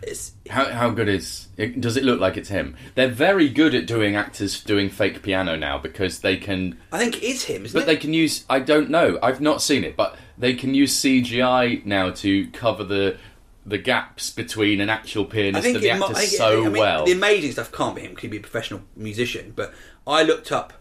It's, 0.04 0.32
How 0.50 0.64
how 0.72 0.90
good 0.90 1.08
is? 1.08 1.46
It, 1.56 1.80
does 1.80 1.96
it 1.96 2.02
look 2.04 2.18
like 2.18 2.36
it's 2.36 2.48
him? 2.48 2.76
They're 2.96 3.06
very 3.08 3.48
good 3.48 3.72
at 3.72 3.86
doing 3.86 4.16
actors 4.16 4.60
doing 4.60 4.90
fake 4.90 5.22
piano 5.22 5.54
now 5.56 5.78
because 5.78 6.20
they 6.20 6.36
can. 6.36 6.76
I 6.90 6.98
think 6.98 7.18
it 7.18 7.22
is 7.22 7.44
him, 7.44 7.64
isn't 7.64 7.72
But 7.78 7.84
it? 7.84 7.86
they 7.86 7.96
can 7.96 8.12
use. 8.12 8.44
I 8.50 8.58
don't 8.58 8.90
know. 8.90 9.18
I've 9.22 9.40
not 9.40 9.62
seen 9.62 9.84
it, 9.84 9.96
but 9.96 10.16
they 10.36 10.54
can 10.54 10.74
use 10.74 10.92
CGI 11.00 11.84
now 11.86 12.10
to 12.10 12.48
cover 12.48 12.82
the 12.82 13.16
the 13.64 13.78
gaps 13.78 14.30
between 14.30 14.80
an 14.80 14.90
actual 14.90 15.24
pianist 15.24 15.64
and 15.64 15.76
the 15.76 15.90
actor 15.90 16.04
I 16.06 16.12
think 16.14 16.32
it- 16.32 16.36
so 16.36 16.62
I 16.62 16.68
mean, 16.68 16.72
well. 16.80 17.04
The 17.06 17.12
amazing 17.12 17.52
stuff 17.52 17.70
can't 17.70 17.94
be 17.94 18.02
him 18.02 18.10
because 18.10 18.22
he'd 18.22 18.30
be 18.32 18.38
a 18.38 18.40
professional 18.40 18.80
musician. 18.96 19.52
But 19.54 19.72
I 20.04 20.24
looked 20.24 20.50
up. 20.50 20.72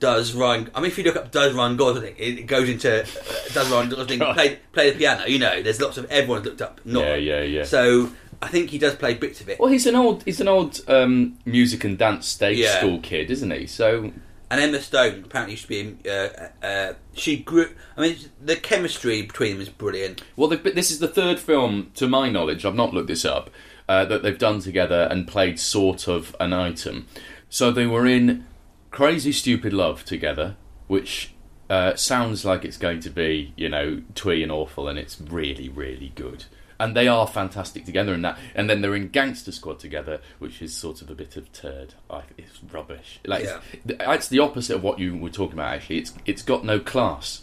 Does 0.00 0.32
Ryan? 0.34 0.70
I 0.74 0.80
mean, 0.80 0.90
if 0.90 0.98
you 0.98 1.04
look 1.04 1.16
up 1.16 1.30
does 1.32 1.52
Ryan 1.54 1.76
Gosling, 1.76 2.14
it, 2.18 2.38
it 2.40 2.46
goes 2.46 2.68
into 2.68 3.02
uh, 3.02 3.06
does 3.52 3.70
Ryan 3.70 3.88
Gosling 3.90 4.18
play 4.20 4.58
play 4.72 4.90
the 4.90 4.98
piano? 4.98 5.26
You 5.26 5.38
know, 5.38 5.62
there's 5.62 5.80
lots 5.80 5.98
of 5.98 6.04
everyone's 6.10 6.44
looked 6.44 6.62
up. 6.62 6.80
Not, 6.84 7.04
Yeah, 7.04 7.14
yeah, 7.16 7.42
yeah. 7.42 7.64
So 7.64 8.10
I 8.40 8.48
think 8.48 8.70
he 8.70 8.78
does 8.78 8.94
play 8.94 9.14
bits 9.14 9.40
of 9.40 9.48
it. 9.48 9.58
Well, 9.58 9.70
he's 9.70 9.86
an 9.86 9.96
old 9.96 10.22
he's 10.24 10.40
an 10.40 10.48
old 10.48 10.80
um, 10.88 11.38
music 11.44 11.82
and 11.84 11.98
dance 11.98 12.26
stage 12.28 12.58
Yeah. 12.58 12.78
school 12.78 13.00
kid, 13.00 13.30
isn't 13.30 13.50
he? 13.50 13.66
So 13.66 14.12
And 14.50 14.60
Emma 14.60 14.80
Stone 14.80 15.24
apparently 15.26 15.52
used 15.54 15.64
to 15.64 15.68
be. 15.68 15.80
in, 15.80 15.98
Uh, 16.08 16.48
uh, 16.64 16.92
she 17.14 17.36
grew. 17.36 17.68
I 17.96 18.00
mean, 18.02 18.16
the 18.40 18.54
chemistry 18.56 19.22
between 19.22 19.52
them 19.54 19.60
is 19.62 19.68
brilliant. 19.68 20.22
Well, 20.36 20.48
this 20.48 20.90
is 20.92 21.00
the 21.00 21.08
third 21.08 21.38
film, 21.40 21.90
to 21.96 22.06
my 22.08 22.30
knowledge, 22.30 22.64
I've 22.64 22.74
not 22.76 22.94
looked 22.94 23.08
this 23.08 23.24
up, 23.24 23.50
uh, 23.88 24.04
that 24.04 24.22
they've 24.22 24.38
done 24.38 24.60
together 24.60 25.08
and 25.10 25.26
played 25.26 25.58
sort 25.58 26.06
of 26.08 26.36
an 26.38 26.52
item. 26.52 27.06
So 27.50 27.70
they 27.72 27.86
were 27.86 28.06
in 28.06 28.46
Crazy 28.90 29.32
Stupid 29.32 29.72
Love 29.72 30.04
together, 30.04 30.56
which 30.86 31.34
uh, 31.68 31.94
sounds 31.94 32.44
like 32.44 32.64
it's 32.64 32.76
going 32.76 33.00
to 33.00 33.10
be, 33.10 33.52
you 33.56 33.68
know, 33.68 34.02
twee 34.14 34.42
and 34.42 34.50
awful, 34.50 34.88
and 34.88 34.98
it's 34.98 35.20
really, 35.20 35.68
really 35.68 36.12
good. 36.14 36.44
And 36.80 36.96
they 36.96 37.08
are 37.08 37.26
fantastic 37.26 37.84
together 37.84 38.14
in 38.14 38.22
that. 38.22 38.38
And 38.54 38.70
then 38.70 38.82
they're 38.82 38.94
in 38.94 39.08
Gangster 39.08 39.50
Squad 39.50 39.80
together, 39.80 40.20
which 40.38 40.62
is 40.62 40.72
sort 40.74 41.02
of 41.02 41.10
a 41.10 41.14
bit 41.14 41.36
of 41.36 41.52
turd. 41.52 41.94
Like 42.08 42.26
it's 42.38 42.62
rubbish. 42.72 43.18
Like 43.26 43.44
it's, 43.44 43.58
it's 43.84 44.28
the 44.28 44.38
opposite 44.38 44.76
of 44.76 44.82
what 44.84 45.00
you 45.00 45.16
were 45.16 45.28
talking 45.28 45.54
about. 45.54 45.74
Actually, 45.74 45.98
it's 45.98 46.12
it's 46.24 46.42
got 46.42 46.64
no 46.64 46.78
class. 46.78 47.42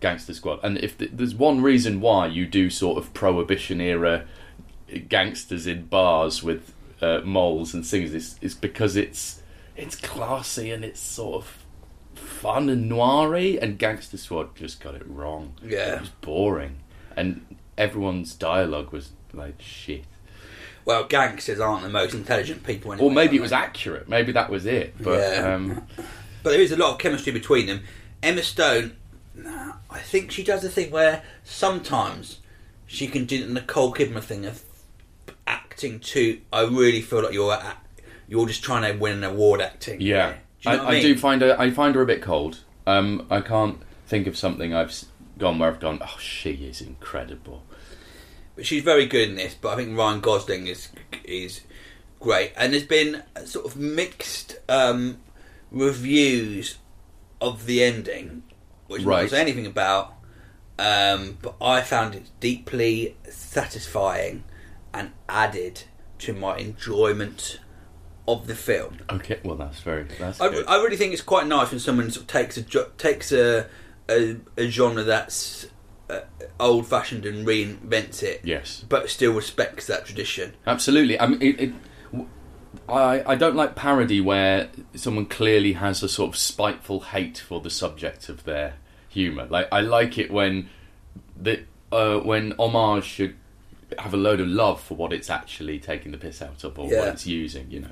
Gangster 0.00 0.34
Squad. 0.34 0.60
And 0.62 0.76
if 0.76 0.98
th- 0.98 1.12
there's 1.14 1.34
one 1.34 1.62
reason 1.62 2.02
why 2.02 2.26
you 2.26 2.46
do 2.46 2.68
sort 2.68 2.98
of 2.98 3.14
prohibition 3.14 3.80
era 3.80 4.26
gangsters 5.08 5.66
in 5.66 5.86
bars 5.86 6.42
with 6.42 6.74
uh, 7.00 7.20
moles 7.24 7.72
and 7.72 7.86
things, 7.86 8.12
it's, 8.12 8.38
it's 8.42 8.52
because 8.52 8.96
it's 8.96 9.40
it's 9.76 9.96
classy 9.96 10.70
and 10.70 10.84
it's 10.84 11.00
sort 11.00 11.36
of 11.44 11.58
fun 12.14 12.68
and 12.68 12.90
noiry. 12.90 13.58
And 13.60 13.78
Gangster 13.78 14.16
Squad 14.16 14.54
just 14.56 14.80
got 14.80 14.94
it 14.94 15.02
wrong. 15.06 15.54
Yeah. 15.62 15.96
it 15.96 16.00
was 16.00 16.08
boring, 16.20 16.76
and 17.16 17.44
everyone's 17.76 18.34
dialogue 18.34 18.92
was 18.92 19.10
like 19.32 19.60
shit. 19.60 20.04
Well, 20.84 21.04
gangsters 21.04 21.60
aren't 21.60 21.82
the 21.82 21.88
most 21.88 22.12
intelligent 22.14 22.62
people. 22.62 22.92
Anyway, 22.92 23.08
Or 23.08 23.10
maybe 23.10 23.36
it 23.36 23.40
was 23.40 23.52
accurate. 23.52 24.06
Maybe 24.06 24.32
that 24.32 24.50
was 24.50 24.66
it. 24.66 24.94
But 25.00 25.18
Yeah. 25.18 25.54
um, 25.54 25.86
But 26.42 26.50
there 26.50 26.60
is 26.60 26.72
a 26.72 26.76
lot 26.76 26.92
of 26.92 26.98
chemistry 26.98 27.32
between 27.32 27.64
them. 27.66 27.84
Emma 28.22 28.42
Stone, 28.42 28.94
I 29.46 29.98
think 30.00 30.30
she 30.30 30.44
does 30.44 30.60
the 30.60 30.68
thing 30.68 30.90
where 30.90 31.22
sometimes 31.42 32.40
she 32.86 33.06
can 33.06 33.24
do 33.24 33.46
the 33.46 33.50
Nicole 33.52 33.94
Kidman 33.94 34.22
thing 34.22 34.44
of 34.44 34.62
acting 35.46 36.00
to. 36.00 36.40
I 36.52 36.64
really 36.64 37.00
feel 37.00 37.22
like 37.22 37.32
you're 37.32 37.54
at, 37.54 37.78
you're 38.34 38.48
just 38.48 38.64
trying 38.64 38.82
to 38.82 38.98
win 38.98 39.12
an 39.12 39.22
award 39.22 39.60
acting. 39.60 40.00
Yeah, 40.00 40.32
Do 40.32 40.36
you 40.62 40.70
I, 40.72 40.76
know 40.76 40.84
what 40.86 40.94
I, 40.94 40.96
I 40.96 41.02
do 41.02 41.16
find 41.16 41.40
her. 41.40 41.56
I 41.56 41.70
find 41.70 41.94
her 41.94 42.02
a 42.02 42.06
bit 42.06 42.20
cold. 42.20 42.58
Um, 42.84 43.28
I 43.30 43.40
can't 43.40 43.78
think 44.08 44.26
of 44.26 44.36
something 44.36 44.74
I've 44.74 45.04
gone 45.38 45.60
where 45.60 45.70
I've 45.70 45.78
gone. 45.78 46.00
Oh, 46.02 46.18
she 46.18 46.50
is 46.50 46.80
incredible. 46.80 47.62
But 48.56 48.66
she's 48.66 48.82
very 48.82 49.06
good 49.06 49.28
in 49.28 49.36
this. 49.36 49.54
But 49.54 49.74
I 49.74 49.76
think 49.76 49.96
Ryan 49.96 50.20
Gosling 50.20 50.66
is 50.66 50.88
is 51.22 51.60
great. 52.18 52.52
And 52.56 52.72
there's 52.72 52.82
been 52.82 53.22
sort 53.44 53.66
of 53.66 53.76
mixed 53.76 54.58
um, 54.68 55.18
reviews 55.70 56.78
of 57.40 57.66
the 57.66 57.84
ending, 57.84 58.42
which 58.88 59.02
I'm 59.02 59.08
not 59.08 59.30
say 59.30 59.40
anything 59.40 59.66
about. 59.66 60.12
Um, 60.76 61.38
but 61.40 61.54
I 61.60 61.82
found 61.82 62.16
it 62.16 62.30
deeply 62.40 63.16
satisfying 63.30 64.42
and 64.92 65.12
added 65.28 65.82
to 66.18 66.32
my 66.32 66.56
enjoyment 66.56 67.60
of 68.26 68.46
the 68.46 68.54
film. 68.54 68.98
Okay, 69.10 69.38
well 69.44 69.56
that's 69.56 69.80
very. 69.80 70.04
That's 70.18 70.40
I, 70.40 70.48
good. 70.48 70.66
I 70.66 70.76
really 70.76 70.96
think 70.96 71.12
it's 71.12 71.22
quite 71.22 71.46
nice 71.46 71.70
when 71.70 71.80
someone 71.80 72.10
sort 72.10 72.22
of 72.22 72.26
takes 72.28 72.56
a 72.56 72.62
takes 72.62 73.32
a 73.32 73.66
a, 74.08 74.36
a 74.56 74.68
genre 74.68 75.02
that's 75.02 75.66
uh, 76.10 76.20
old 76.60 76.86
fashioned 76.86 77.24
and 77.26 77.46
reinvents 77.46 78.22
it. 78.22 78.40
Yes. 78.44 78.84
but 78.88 79.08
still 79.10 79.32
respects 79.34 79.86
that 79.86 80.04
tradition. 80.06 80.54
Absolutely. 80.66 81.18
I 81.20 81.26
mean, 81.26 81.42
it, 81.42 81.60
it, 81.60 81.72
I 82.88 83.22
I 83.26 83.34
don't 83.34 83.56
like 83.56 83.74
parody 83.74 84.20
where 84.20 84.68
someone 84.94 85.26
clearly 85.26 85.74
has 85.74 86.02
a 86.02 86.08
sort 86.08 86.30
of 86.30 86.36
spiteful 86.36 87.00
hate 87.00 87.38
for 87.38 87.60
the 87.60 87.70
subject 87.70 88.28
of 88.28 88.44
their 88.44 88.74
humour. 89.08 89.46
Like 89.46 89.68
I 89.72 89.80
like 89.80 90.18
it 90.18 90.30
when 90.30 90.68
the 91.40 91.64
uh, 91.92 92.18
when 92.18 92.52
homage 92.58 93.04
should 93.04 93.36
have 93.98 94.12
a 94.12 94.16
load 94.16 94.40
of 94.40 94.48
love 94.48 94.80
for 94.82 94.94
what 94.96 95.12
it's 95.12 95.30
actually 95.30 95.78
taking 95.78 96.10
the 96.10 96.18
piss 96.18 96.42
out 96.42 96.64
of 96.64 96.78
or 96.78 96.90
Yeah. 96.90 97.00
what 97.00 97.08
it's 97.08 97.26
using. 97.26 97.70
You 97.70 97.80
know, 97.80 97.90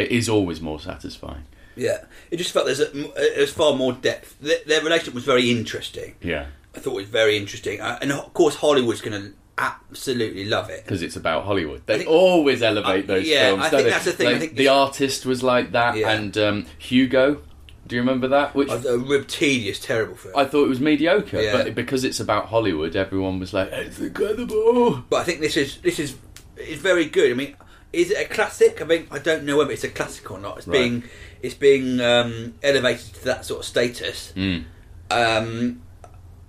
is 0.00 0.28
always 0.28 0.60
more 0.60 0.80
satisfying. 0.80 1.44
Yeah, 1.76 2.04
it 2.30 2.36
just 2.36 2.52
felt 2.52 2.66
there's 2.66 2.80
a, 2.80 2.86
there's 3.34 3.52
far 3.52 3.74
more 3.74 3.92
depth. 3.92 4.38
Their, 4.40 4.58
their 4.66 4.80
relationship 4.82 5.14
was 5.14 5.24
very 5.24 5.50
interesting. 5.50 6.14
Yeah, 6.22 6.46
I 6.74 6.78
thought 6.78 6.92
it 6.92 6.96
was 6.96 7.08
very 7.08 7.36
interesting, 7.36 7.80
uh, 7.80 7.98
and 8.00 8.12
of 8.12 8.32
course 8.34 8.54
Hollywood's 8.56 9.00
going 9.00 9.20
to 9.20 9.32
absolutely 9.58 10.44
love 10.44 10.70
it. 10.70 10.84
because 10.84 11.02
it's 11.02 11.16
about 11.16 11.44
Hollywood. 11.44 11.82
They 11.86 11.98
think- 11.98 12.10
always 12.10 12.62
elevate 12.62 13.04
Uh, 13.04 13.14
those 13.14 13.26
yeah, 13.28 13.48
films. 13.50 13.64
I 13.64 13.68
think 13.70 13.82
they? 13.84 13.90
that's 13.90 14.04
the 14.04 14.12
thing. 14.12 14.26
I 14.28 14.38
think 14.38 14.56
the 14.56 14.68
artist 14.68 15.26
was 15.26 15.42
like 15.42 15.72
that, 15.72 15.96
Yeah. 15.96 16.10
and 16.12 16.36
um, 16.38 16.66
Hugo. 16.78 17.40
Do 17.86 17.96
you 17.96 18.00
remember 18.02 18.28
that? 18.28 18.54
Which 18.54 18.70
A, 18.70 18.94
a 18.94 18.96
rib 18.98 19.26
tedious, 19.26 19.78
terrible 19.78 20.14
film. 20.16 20.34
I 20.36 20.46
thought 20.46 20.64
it 20.64 20.68
was 20.70 20.80
mediocre, 20.80 21.40
Yeah. 21.42 21.52
but 21.52 21.74
because 21.74 22.02
it's 22.04 22.18
about 22.18 22.46
Hollywood, 22.46 22.96
everyone 22.96 23.38
was 23.38 23.52
like, 23.52 23.70
"It's 23.72 23.98
incredible." 23.98 25.04
but 25.10 25.16
I 25.16 25.24
think 25.24 25.40
this 25.40 25.56
is 25.56 25.78
this 25.78 25.98
is 25.98 26.14
is 26.56 26.78
very 26.80 27.04
good. 27.04 27.30
I 27.30 27.34
mean, 27.34 27.54
is 27.94 28.10
it 28.10 28.18
a 28.18 28.28
classic? 28.28 28.80
I 28.82 28.84
mean, 28.84 29.06
I 29.10 29.18
don't 29.18 29.44
know 29.44 29.56
whether 29.56 29.72
it's 29.72 29.84
a 29.84 29.88
classic 29.88 30.30
or 30.30 30.38
not. 30.38 30.58
It's 30.58 30.66
Right. 30.66 30.78
being 30.78 31.04
it's 31.42 31.54
being 31.54 32.00
um, 32.00 32.54
elevated 32.62 33.14
to 33.14 33.24
that 33.24 33.44
sort 33.44 33.60
of 33.60 33.66
status. 33.66 34.32
Mm. 34.36 34.64
Um, 35.10 35.82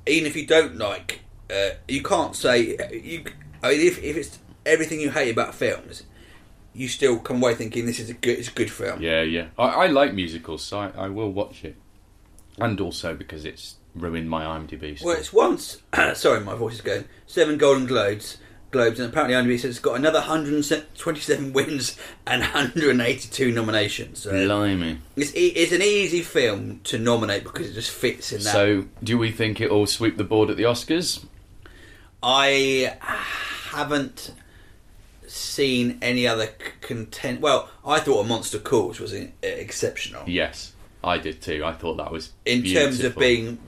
even 0.08 0.26
if 0.28 0.36
you 0.36 0.46
don't 0.46 0.78
like, 0.78 1.22
uh, 1.50 1.72
you 1.88 2.02
can't 2.02 2.36
say 2.36 2.78
you. 2.92 3.24
I 3.62 3.70
mean, 3.72 3.88
if, 3.88 4.02
if 4.04 4.16
it's 4.18 4.40
everything 4.66 5.00
you 5.02 5.12
hate 5.12 5.32
about 5.32 5.56
films, 5.56 6.04
you 6.74 6.88
still 6.88 7.20
come 7.20 7.38
away 7.38 7.56
thinking 7.56 7.86
this 7.86 8.00
is 8.00 8.10
a 8.10 8.14
good, 8.14 8.38
it's 8.40 8.48
a 8.50 8.52
good 8.54 8.72
film. 8.72 9.02
Yeah, 9.02 9.22
yeah. 9.22 9.48
I, 9.58 9.64
I 9.64 9.88
like 9.88 10.14
musicals, 10.14 10.64
so 10.64 10.80
I, 10.80 10.92
I 10.96 11.08
will 11.10 11.32
watch 11.32 11.64
it. 11.64 11.76
And 12.58 12.80
also 12.80 13.14
because 13.16 13.44
it's 13.44 13.76
ruined 13.96 14.30
my 14.30 14.44
IMDb. 14.44 14.98
score. 14.98 15.12
Well, 15.12 15.20
it's 15.20 15.34
once. 15.34 15.82
sorry, 16.14 16.40
my 16.42 16.56
voice 16.56 16.76
is 16.76 16.82
going. 16.82 17.06
Seven 17.28 17.58
Golden 17.58 17.86
Globes, 17.86 18.38
Globes, 18.76 19.00
and 19.00 19.10
apparently 19.10 19.36
IMDb 19.36 19.58
says 19.60 19.72
it's 19.72 19.80
got 19.80 19.96
another 19.96 20.20
127 20.20 21.54
wins 21.54 21.98
and 22.28 22.42
182 22.42 23.52
nominations. 23.52 24.20
So 24.20 24.32
Blimey. 24.32 24.98
it's, 25.16 25.34
e- 25.36 25.48
it's 25.56 25.72
an 25.72 25.82
easy 25.82 26.22
film 26.22 26.82
to 26.84 26.98
nominate 27.00 27.44
because 27.44 27.70
it 27.70 27.74
just 27.74 27.90
fits 27.92 28.32
in 28.34 28.40
that. 28.44 28.52
So, 28.52 28.86
do 29.02 29.18
we 29.18 29.32
think 29.32 29.62
it'll 29.62 29.88
sweep 29.88 30.18
the 30.18 30.24
board 30.26 30.50
at 30.50 30.58
the 30.58 30.64
Oscars? 30.64 31.26
I 32.22 32.98
haven't 33.02 34.34
seen 35.28 35.98
any 36.02 36.28
other 36.28 36.48
c- 36.48 36.52
content. 36.82 37.42
Well, 37.42 37.70
I 37.86 38.00
thought 38.00 38.26
A 38.26 38.28
Monster 38.28 38.60
Calls 38.60 39.00
was 39.00 39.14
in, 39.14 39.32
uh, 39.44 39.48
exceptional 39.48 40.24
Yes, 40.28 40.74
I 41.04 41.18
did 41.18 41.42
too. 41.42 41.64
I 41.64 41.74
thought 41.74 41.98
that 41.98 42.12
was 42.12 42.32
in 42.46 42.64
terms 42.64 43.04
of 43.04 43.16
being 43.18 43.60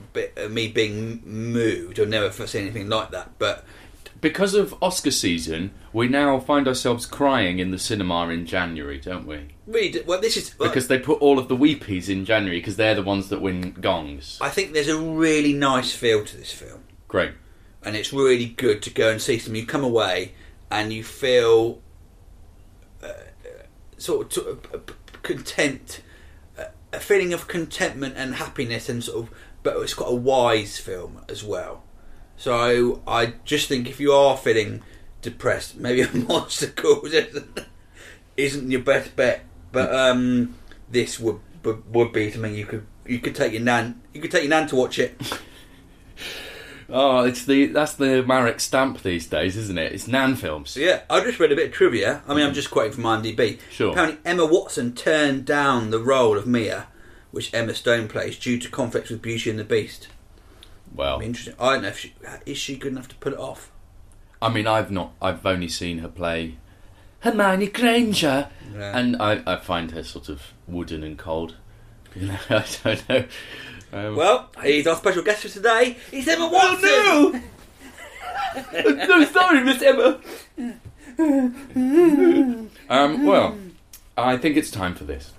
me 0.49 0.67
being 0.67 1.21
moved. 1.25 1.99
I've 1.99 2.09
never 2.09 2.31
seen 2.47 2.63
anything 2.63 2.89
like 2.89 3.11
that, 3.11 3.31
but. 3.39 3.63
Because 4.21 4.53
of 4.53 4.75
Oscar 4.81 5.11
season. 5.11 5.71
We 5.93 6.07
now 6.07 6.39
find 6.39 6.67
ourselves 6.67 7.05
crying 7.05 7.59
in 7.59 7.71
the 7.71 7.79
cinema 7.79 8.27
in 8.29 8.45
January, 8.45 8.99
don't 8.99 9.25
we? 9.25 9.47
Really, 9.65 9.89
d- 9.89 10.01
well, 10.05 10.21
this 10.21 10.37
is 10.37 10.51
Because 10.51 10.87
they 10.87 10.99
put 10.99 11.19
all 11.21 11.39
of 11.39 11.47
the 11.47 11.55
weepies 11.57 12.07
in 12.09 12.23
January 12.23 12.59
because 12.59 12.75
they're 12.77 12.95
the 12.95 13.03
ones 13.03 13.29
that 13.29 13.41
win 13.41 13.71
gongs. 13.81 14.37
I 14.41 14.49
think 14.49 14.73
there's 14.73 14.87
a 14.87 14.97
really 14.99 15.53
nice 15.53 15.93
feel 15.93 16.23
to 16.23 16.37
this 16.37 16.51
film, 16.51 16.83
Great. 17.07 17.31
and 17.83 17.95
it's 17.95 18.13
really 18.13 18.45
good 18.45 18.81
to 18.83 18.89
go 18.91 19.09
and 19.09 19.21
see 19.21 19.39
some. 19.39 19.55
You 19.55 19.65
come 19.65 19.83
away 19.83 20.33
and 20.69 20.93
you 20.93 21.03
feel 21.03 21.81
uh, 23.01 23.07
sort 23.97 24.27
of 24.27 24.33
sort 24.33 24.47
of, 24.47 24.75
uh, 24.75 24.93
content, 25.23 26.01
uh, 26.57 26.65
a 26.93 26.99
feeling 26.99 27.33
of 27.33 27.47
contentment 27.47 28.15
and 28.17 28.35
happiness, 28.35 28.87
and 28.87 29.03
sort 29.03 29.23
of. 29.25 29.33
But 29.63 29.77
it's 29.77 29.93
got 29.95 30.05
a 30.11 30.15
wise 30.15 30.77
film 30.77 31.21
as 31.27 31.43
well. 31.43 31.83
So 32.37 33.01
I 33.07 33.33
just 33.43 33.67
think 33.67 33.89
if 33.89 33.99
you 33.99 34.13
are 34.13 34.37
feeling 34.37 34.83
depressed, 35.21 35.77
maybe 35.77 36.01
a 36.03 36.11
monster 36.13 36.67
calls 36.67 37.11
isn't, 37.13 37.65
isn't 38.37 38.71
your 38.71 38.81
best 38.81 39.15
bet. 39.15 39.43
But 39.71 39.93
um, 39.93 40.55
this 40.89 41.19
would, 41.19 41.39
would 41.63 41.93
would 41.93 42.13
be 42.13 42.31
something 42.31 42.55
you 42.55 42.65
could 42.65 42.85
you 43.05 43.19
could 43.19 43.35
take 43.35 43.51
your 43.51 43.61
nan 43.61 44.01
you 44.13 44.21
could 44.21 44.31
take 44.31 44.43
your 44.43 44.49
nan 44.49 44.67
to 44.67 44.75
watch 44.75 44.97
it. 44.99 45.19
Oh, 46.89 47.25
it's 47.25 47.43
the 47.43 47.65
that's 47.67 47.93
the 47.93 48.23
Marek 48.23 48.59
stamp 48.59 49.01
these 49.01 49.27
days, 49.27 49.57
isn't 49.57 49.77
it? 49.77 49.91
It's 49.91 50.07
Nan 50.07 50.35
films. 50.35 50.77
Yeah, 50.77 51.01
I 51.09 51.19
just 51.21 51.39
read 51.39 51.51
a 51.51 51.55
bit 51.55 51.67
of 51.67 51.73
trivia. 51.73 52.21
I 52.27 52.33
mean, 52.33 52.45
I'm 52.45 52.53
just 52.53 52.71
quoting 52.71 52.93
from 52.93 53.03
IMDb. 53.03 53.59
Sure. 53.69 53.91
Apparently, 53.91 54.19
Emma 54.23 54.45
Watson 54.45 54.95
turned 54.95 55.45
down 55.45 55.89
the 55.89 55.99
role 55.99 56.37
of 56.37 56.47
Mia, 56.47 56.87
which 57.31 57.53
Emma 57.53 57.73
Stone 57.73 58.07
plays, 58.07 58.39
due 58.39 58.57
to 58.59 58.69
conflicts 58.69 59.09
with 59.09 59.21
Beauty 59.21 59.49
and 59.49 59.59
the 59.59 59.65
Beast. 59.65 60.07
Well, 60.95 61.21
Interesting. 61.21 61.53
I 61.59 61.73
don't 61.73 61.81
know 61.83 61.87
if 61.89 61.99
she 61.99 62.13
is 62.45 62.57
she 62.57 62.75
good 62.77 62.91
enough 62.91 63.07
to 63.09 63.15
put 63.15 63.33
it 63.33 63.39
off. 63.39 63.71
I 64.41 64.49
mean, 64.49 64.67
I've 64.67 64.91
not. 64.91 65.13
I've 65.21 65.45
only 65.45 65.67
seen 65.67 65.99
her 65.99 66.07
play 66.07 66.57
Hermione 67.21 67.67
Granger, 67.67 68.49
Yeah. 68.73 68.97
and 68.97 69.15
I, 69.21 69.41
I 69.45 69.55
find 69.57 69.91
her 69.91 70.03
sort 70.03 70.29
of 70.29 70.53
wooden 70.67 71.03
and 71.03 71.17
cold. 71.17 71.55
You 72.15 72.27
know, 72.27 72.37
I 72.49 72.65
don't 72.83 73.09
know. 73.09 73.25
Um, 73.93 74.15
Well, 74.15 74.49
he's 74.63 74.87
our 74.87 74.95
special 74.95 75.21
guest 75.21 75.43
for 75.43 75.49
today. 75.49 75.97
It's 76.11 76.27
Emma 76.27 76.47
Watson. 76.47 77.43
I'm 78.73 79.07
so 79.07 79.25
sorry, 79.25 79.63
Miss 79.63 79.81
Emma. 79.83 80.19
um, 82.89 83.25
well, 83.25 83.57
I 84.17 84.37
think 84.37 84.57
it's 84.57 84.71
time 84.71 84.95
for 84.95 85.03
this. 85.03 85.31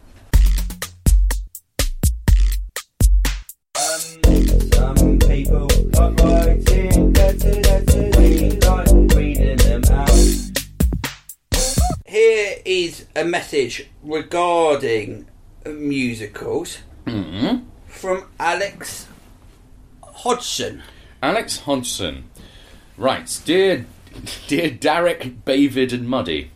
Some 4.72 5.17
is 12.68 13.06
a 13.16 13.24
message 13.24 13.88
regarding 14.02 15.26
musicals 15.64 16.80
mm-hmm. 17.06 17.66
from 17.86 18.28
Alex 18.38 19.08
Hodgson. 20.04 20.82
Alex 21.22 21.60
Hodgson 21.60 22.28
writes, 22.98 23.40
"Dear, 23.40 23.86
dear 24.48 24.70
Derek, 24.70 25.46
David, 25.46 25.94
and 25.94 26.06
Muddy." 26.06 26.50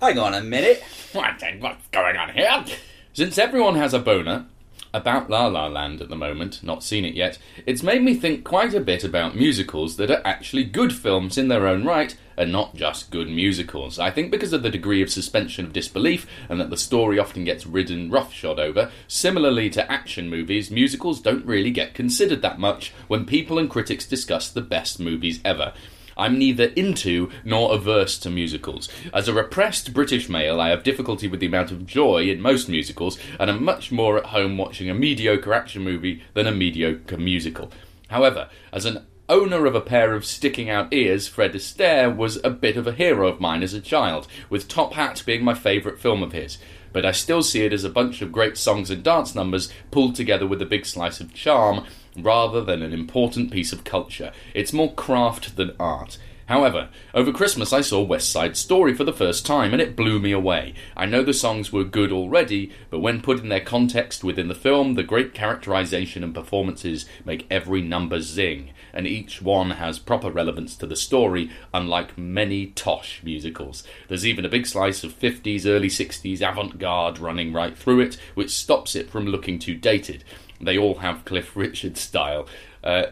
Hang 0.00 0.16
on 0.16 0.32
a 0.32 0.42
minute. 0.42 0.80
What 1.12 1.42
what's 1.58 1.88
going 1.88 2.16
on 2.16 2.32
here? 2.32 2.64
Since 3.12 3.36
everyone 3.36 3.74
has 3.74 3.92
a 3.92 3.98
boner 3.98 4.46
about 4.94 5.28
La 5.28 5.46
La 5.46 5.66
Land 5.66 6.00
at 6.00 6.08
the 6.08 6.14
moment, 6.14 6.62
not 6.62 6.84
seen 6.84 7.04
it 7.04 7.14
yet, 7.14 7.38
it's 7.66 7.82
made 7.82 8.02
me 8.02 8.14
think 8.14 8.44
quite 8.44 8.74
a 8.74 8.80
bit 8.80 9.02
about 9.02 9.34
musicals 9.34 9.96
that 9.96 10.10
are 10.10 10.22
actually 10.24 10.62
good 10.62 10.92
films 10.92 11.36
in 11.36 11.48
their 11.48 11.66
own 11.66 11.84
right 11.84 12.16
and 12.36 12.52
not 12.52 12.74
just 12.74 13.10
good 13.10 13.28
musicals. 13.28 13.98
I 13.98 14.10
think 14.10 14.30
because 14.30 14.52
of 14.52 14.62
the 14.62 14.70
degree 14.70 15.02
of 15.02 15.10
suspension 15.10 15.64
of 15.64 15.72
disbelief 15.72 16.26
and 16.48 16.60
that 16.60 16.70
the 16.70 16.76
story 16.76 17.18
often 17.18 17.44
gets 17.44 17.66
ridden 17.66 18.10
roughshod 18.10 18.58
over, 18.58 18.90
similarly 19.08 19.70
to 19.70 19.90
action 19.90 20.28
movies, 20.28 20.70
musicals 20.70 21.20
don't 21.20 21.46
really 21.46 21.70
get 21.70 21.94
considered 21.94 22.42
that 22.42 22.58
much 22.58 22.92
when 23.08 23.24
people 23.24 23.58
and 23.58 23.70
critics 23.70 24.06
discuss 24.06 24.50
the 24.50 24.60
best 24.60 25.00
movies 25.00 25.40
ever. 25.44 25.72
I'm 26.16 26.38
neither 26.38 26.64
into 26.64 27.30
nor 27.44 27.74
averse 27.74 28.18
to 28.20 28.30
musicals. 28.30 28.88
As 29.14 29.28
a 29.28 29.32
repressed 29.32 29.94
British 29.94 30.28
male, 30.28 30.60
I 30.60 30.68
have 30.68 30.82
difficulty 30.82 31.26
with 31.28 31.40
the 31.40 31.46
amount 31.46 31.70
of 31.70 31.86
joy 31.86 32.28
in 32.28 32.40
most 32.40 32.68
musicals, 32.68 33.18
and 33.40 33.48
am 33.48 33.64
much 33.64 33.90
more 33.90 34.18
at 34.18 34.26
home 34.26 34.58
watching 34.58 34.90
a 34.90 34.94
mediocre 34.94 35.54
action 35.54 35.82
movie 35.82 36.22
than 36.34 36.46
a 36.46 36.52
mediocre 36.52 37.16
musical. 37.16 37.72
However, 38.08 38.50
as 38.72 38.84
an 38.84 39.06
owner 39.28 39.66
of 39.66 39.74
a 39.74 39.80
pair 39.80 40.14
of 40.14 40.24
sticking 40.24 40.68
out 40.68 40.92
ears, 40.92 41.28
Fred 41.28 41.52
Astaire 41.52 42.14
was 42.14 42.38
a 42.44 42.50
bit 42.50 42.76
of 42.76 42.86
a 42.86 42.92
hero 42.92 43.28
of 43.28 43.40
mine 43.40 43.62
as 43.62 43.74
a 43.74 43.80
child, 43.80 44.26
with 44.50 44.68
Top 44.68 44.94
Hat 44.94 45.22
being 45.24 45.44
my 45.44 45.54
favourite 45.54 45.98
film 45.98 46.22
of 46.22 46.32
his. 46.32 46.58
But 46.92 47.06
I 47.06 47.12
still 47.12 47.42
see 47.42 47.64
it 47.64 47.72
as 47.72 47.84
a 47.84 47.90
bunch 47.90 48.20
of 48.20 48.32
great 48.32 48.58
songs 48.58 48.90
and 48.90 49.02
dance 49.02 49.34
numbers 49.34 49.72
pulled 49.90 50.14
together 50.14 50.46
with 50.46 50.60
a 50.60 50.66
big 50.66 50.84
slice 50.84 51.20
of 51.20 51.32
charm 51.32 51.86
rather 52.16 52.62
than 52.62 52.82
an 52.82 52.92
important 52.92 53.50
piece 53.50 53.72
of 53.72 53.84
culture. 53.84 54.32
It's 54.54 54.72
more 54.72 54.92
craft 54.92 55.56
than 55.56 55.74
art. 55.80 56.18
However, 56.46 56.90
over 57.14 57.32
Christmas 57.32 57.72
I 57.72 57.80
saw 57.80 58.02
West 58.02 58.30
Side 58.30 58.56
Story 58.56 58.94
for 58.94 59.04
the 59.04 59.12
first 59.12 59.46
time 59.46 59.72
and 59.72 59.80
it 59.80 59.96
blew 59.96 60.18
me 60.18 60.32
away. 60.32 60.74
I 60.94 61.06
know 61.06 61.22
the 61.22 61.32
songs 61.32 61.72
were 61.72 61.84
good 61.84 62.12
already, 62.12 62.72
but 62.90 63.00
when 63.00 63.22
put 63.22 63.40
in 63.40 63.48
their 63.48 63.60
context 63.60 64.22
within 64.22 64.48
the 64.48 64.54
film, 64.54 64.94
the 64.94 65.02
great 65.02 65.32
characterization 65.32 66.22
and 66.22 66.34
performances 66.34 67.06
make 67.24 67.46
every 67.50 67.80
number 67.80 68.20
zing, 68.20 68.70
and 68.92 69.06
each 69.06 69.40
one 69.42 69.72
has 69.72 69.98
proper 69.98 70.30
relevance 70.30 70.76
to 70.76 70.86
the 70.86 70.96
story, 70.96 71.50
unlike 71.72 72.18
many 72.18 72.66
tosh 72.66 73.20
musicals. 73.22 73.82
There's 74.08 74.26
even 74.26 74.44
a 74.44 74.50
big 74.50 74.66
slice 74.66 75.04
of 75.04 75.18
50s, 75.18 75.66
early 75.66 75.88
60s 75.88 76.40
avant 76.40 76.78
garde 76.78 77.18
running 77.18 77.52
right 77.52 77.76
through 77.76 78.00
it, 78.00 78.18
which 78.34 78.50
stops 78.50 78.94
it 78.94 79.10
from 79.10 79.26
looking 79.26 79.58
too 79.58 79.74
dated. 79.74 80.24
They 80.60 80.78
all 80.78 80.96
have 80.96 81.24
Cliff 81.24 81.56
Richard 81.56 81.96
style. 81.96 82.46
Uh, 82.84 83.06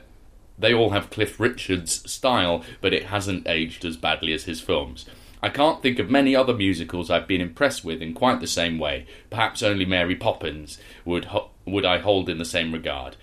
they 0.59 0.75
all 0.75 0.91
have 0.91 1.11
Cliff 1.11 1.41
Richard's 1.41 2.11
style, 2.11 2.63
but 2.81 2.93
it 2.93 3.07
hasn't 3.07 3.49
aged 3.49 3.85
as 3.85 3.97
badly 3.97 4.33
as 4.33 4.45
his 4.45 4.61
films. 4.61 5.07
I 5.43 5.49
can't 5.49 5.81
think 5.81 5.99
of 5.99 6.11
many 6.11 6.37
other 6.37 6.53
musicals 6.53 7.11
I've 7.11 7.27
been 7.27 7.41
impressed 7.41 7.83
with 7.83 8.03
in 8.03 8.13
quite 8.13 8.41
the 8.41 8.47
same 8.47 8.79
way. 8.79 9.07
Perhaps 9.31 9.63
only 9.63 9.87
Mary 9.87 10.15
Poppins 10.15 10.79
would 11.05 11.27
ho- 11.27 11.51
would 11.65 11.87
I 11.87 11.99
hold 11.99 12.29
in 12.29 12.39
the 12.39 12.45
same 12.45 12.73
regard. 12.73 13.17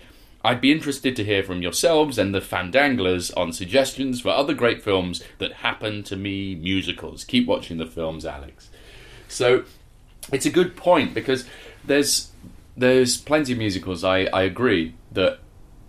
I'd 0.48 0.62
be 0.62 0.72
interested 0.72 1.14
to 1.16 1.24
hear 1.24 1.42
from 1.42 1.60
yourselves 1.60 2.16
and 2.16 2.34
the 2.34 2.40
Fandanglers 2.40 3.30
on 3.36 3.52
suggestions 3.52 4.22
for 4.22 4.30
other 4.30 4.54
great 4.54 4.82
films 4.82 5.22
that 5.36 5.52
happen 5.52 6.02
to 6.04 6.16
me 6.16 6.54
musicals. 6.54 7.22
Keep 7.22 7.46
watching 7.46 7.76
the 7.76 7.84
films, 7.84 8.24
Alex. 8.24 8.70
So 9.28 9.64
it's 10.32 10.46
a 10.46 10.50
good 10.50 10.74
point 10.74 11.12
because 11.12 11.44
there's 11.84 12.30
there's 12.78 13.18
plenty 13.18 13.52
of 13.52 13.58
musicals. 13.58 14.02
I, 14.02 14.20
I 14.20 14.44
agree 14.44 14.94
that 15.12 15.40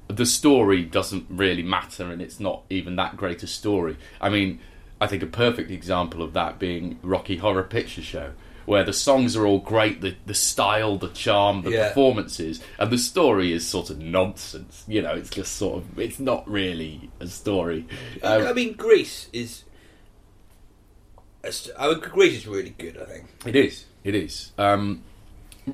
the 0.10 0.26
story 0.26 0.84
doesn't 0.84 1.28
really 1.30 1.64
matter 1.64 2.12
and 2.12 2.22
it's 2.22 2.42
not 2.42 2.64
even 2.70 2.98
that 2.98 3.16
great 3.16 3.42
a 3.44 3.48
story. 3.48 3.96
I 4.20 4.28
mean, 4.28 4.60
I 5.00 5.08
think 5.08 5.24
a 5.24 5.28
perfect 5.28 5.72
example 5.72 6.22
of 6.22 6.34
that 6.34 6.60
being 6.60 7.00
Rocky 7.02 7.38
Horror 7.38 7.64
Picture 7.64 8.02
Show, 8.02 8.34
where 8.70 8.84
the 8.84 8.94
songs 8.94 9.36
are 9.36 9.48
all 9.48 9.58
great, 9.58 10.00
the 10.02 10.16
the 10.28 10.34
style, 10.36 10.98
the 10.98 11.10
charm, 11.10 11.64
the 11.64 11.72
Yeah. 11.72 11.88
performances, 11.88 12.62
and 12.78 12.92
the 12.92 13.00
story 13.00 13.52
is 13.52 13.68
sort 13.68 13.90
of 13.90 13.98
nonsense. 14.00 14.84
You 14.88 15.02
know, 15.02 15.16
it's 15.16 15.32
just 15.32 15.56
sort 15.56 15.80
of 15.80 15.98
it's 16.00 16.20
not 16.20 16.48
really 16.48 17.10
a 17.20 17.26
story. 17.28 17.88
Um, 18.22 18.46
I 18.46 18.54
mean, 18.54 18.74
Grease 18.74 19.28
is. 19.34 19.64
I 21.78 21.88
would 21.88 22.02
Grease 22.02 22.38
is 22.38 22.48
really 22.48 22.76
good. 22.78 22.98
I 23.02 23.06
think. 23.06 23.26
It 23.46 23.56
is. 23.56 23.86
It 24.04 24.14
is. 24.14 24.52
Um, 24.58 25.04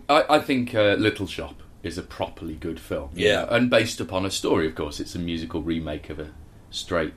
I, 0.08 0.23
I 0.29 0.39
think 0.39 0.73
uh, 0.73 0.93
Little 0.97 1.27
Shop 1.27 1.62
is 1.84 1.97
a 1.97 2.01
properly 2.03 2.55
good 2.55 2.79
film. 2.79 3.10
you 3.13 3.27
Yeah. 3.27 3.41
know, 3.41 3.47
and 3.49 3.69
based 3.69 3.99
upon 3.99 4.25
a 4.25 4.31
story, 4.31 4.67
of 4.67 4.75
course. 4.75 4.99
It's 4.99 5.15
a 5.15 5.19
musical 5.19 5.62
remake 5.62 6.10
of 6.10 6.19
a 6.19 6.29
straight, 6.71 7.13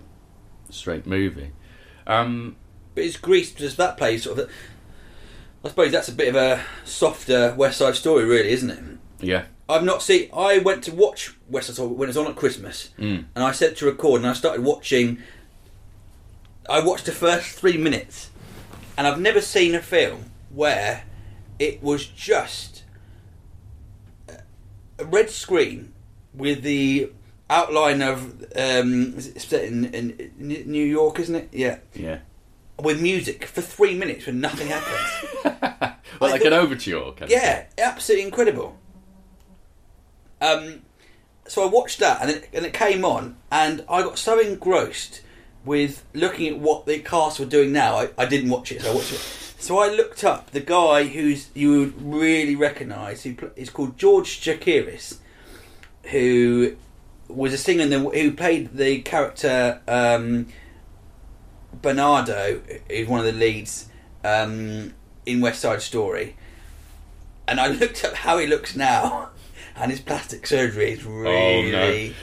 straight 0.70 1.06
movie. 1.06 1.50
Um, 2.06 2.56
But 2.94 3.04
it's 3.04 3.16
Grease. 3.16 3.52
Does 3.52 3.76
that 3.76 3.96
play 3.96 4.18
sort 4.18 4.38
of? 4.40 4.50
I 5.64 5.68
suppose 5.68 5.92
that's 5.92 6.08
a 6.08 6.12
bit 6.12 6.28
of 6.28 6.36
a 6.36 6.62
softer 6.84 7.54
West 7.56 7.78
Side 7.78 7.94
Story, 7.96 8.24
really, 8.24 8.50
isn't 8.50 8.70
it? 8.70 8.78
yeah. 9.20 9.44
I've 9.70 9.84
not 9.84 10.00
seen. 10.02 10.30
I 10.34 10.58
went 10.58 10.82
to 10.84 10.94
watch 10.94 11.34
West 11.50 11.66
Side 11.66 11.74
Story 11.74 11.90
when 11.90 12.06
it 12.06 12.10
was 12.10 12.16
on 12.16 12.26
at 12.26 12.36
Christmas, 12.36 12.88
Mm. 12.98 13.26
and 13.34 13.44
I 13.44 13.52
set 13.52 13.76
to 13.78 13.84
record, 13.86 14.22
and 14.22 14.30
I 14.30 14.32
started 14.32 14.64
watching. 14.64 15.18
I 16.70 16.80
watched 16.80 17.04
the 17.04 17.12
first 17.12 17.50
three 17.58 17.76
minutes, 17.76 18.30
and 18.96 19.06
I've 19.06 19.20
never 19.20 19.40
seen 19.42 19.74
a 19.74 19.82
film 19.82 20.30
where 20.48 21.04
it 21.58 21.82
was 21.82 22.06
just 22.06 22.84
a 24.98 25.04
red 25.04 25.28
screen 25.28 25.92
with 26.34 26.62
the 26.62 27.10
outline 27.50 28.00
of 28.02 28.42
um, 28.56 29.14
is 29.16 29.26
it 29.28 29.40
set 29.42 29.64
in, 29.64 29.84
in 29.86 30.32
New 30.38 30.84
York, 30.84 31.18
isn't 31.20 31.34
it? 31.34 31.48
Yeah, 31.52 31.78
Yeah. 31.94 32.18
With 32.82 33.00
music 33.02 33.44
for 33.44 33.60
three 33.60 33.96
minutes 33.96 34.26
when 34.26 34.40
nothing 34.40 34.68
happens. 34.68 35.94
Well, 36.20 36.30
I 36.30 36.32
like 36.32 36.42
thought- 36.42 36.52
an 36.52 36.58
overture. 36.58 37.12
Kind 37.12 37.22
of 37.22 37.30
Yeah, 37.30 37.66
absolutely 37.78 38.24
incredible. 38.26 38.76
Um, 40.40 40.82
so 41.46 41.62
I 41.62 41.66
watched 41.66 42.00
that, 42.00 42.20
and 42.22 42.30
it, 42.30 42.48
and 42.52 42.64
it 42.66 42.72
came 42.72 43.04
on, 43.04 43.36
and 43.52 43.84
I 43.88 44.02
got 44.02 44.18
so 44.18 44.38
engrossed 44.40 45.20
with 45.64 46.04
looking 46.14 46.48
at 46.48 46.58
what 46.58 46.86
the 46.86 46.98
cast 47.00 47.38
were 47.38 47.46
doing 47.46 47.72
now. 47.72 47.96
I, 47.96 48.08
I 48.18 48.26
didn't 48.26 48.50
watch 48.50 48.72
it, 48.72 48.82
so 48.82 48.90
I 48.90 48.94
watched 48.94 49.12
it. 49.12 49.20
So 49.60 49.78
I 49.78 49.88
looked 49.90 50.24
up 50.24 50.50
the 50.52 50.60
guy 50.60 51.04
who's 51.04 51.48
you 51.54 51.78
would 51.80 52.02
really 52.02 52.56
recognise. 52.56 53.22
Who 53.22 53.34
pl- 53.34 53.50
is 53.56 53.70
called 53.70 53.96
George 53.98 54.40
Chakiris, 54.40 55.18
who 56.10 56.76
was 57.28 57.52
a 57.52 57.58
singer 57.58 57.82
in 57.82 57.90
the, 57.90 57.98
who 58.00 58.32
played 58.32 58.76
the 58.76 59.02
character 59.02 59.80
um, 59.86 60.46
Bernardo, 61.72 62.60
is 62.88 63.08
one 63.08 63.20
of 63.20 63.26
the 63.26 63.32
leads 63.32 63.88
um, 64.24 64.94
in 65.26 65.40
West 65.40 65.60
Side 65.60 65.82
Story. 65.82 66.36
And 67.46 67.60
I 67.60 67.66
looked 67.68 68.04
up 68.04 68.14
how 68.14 68.38
he 68.38 68.46
looks 68.46 68.76
now, 68.76 69.30
and 69.76 69.90
his 69.90 70.00
plastic 70.00 70.46
surgery 70.46 70.92
is 70.92 71.04
really, 71.04 72.14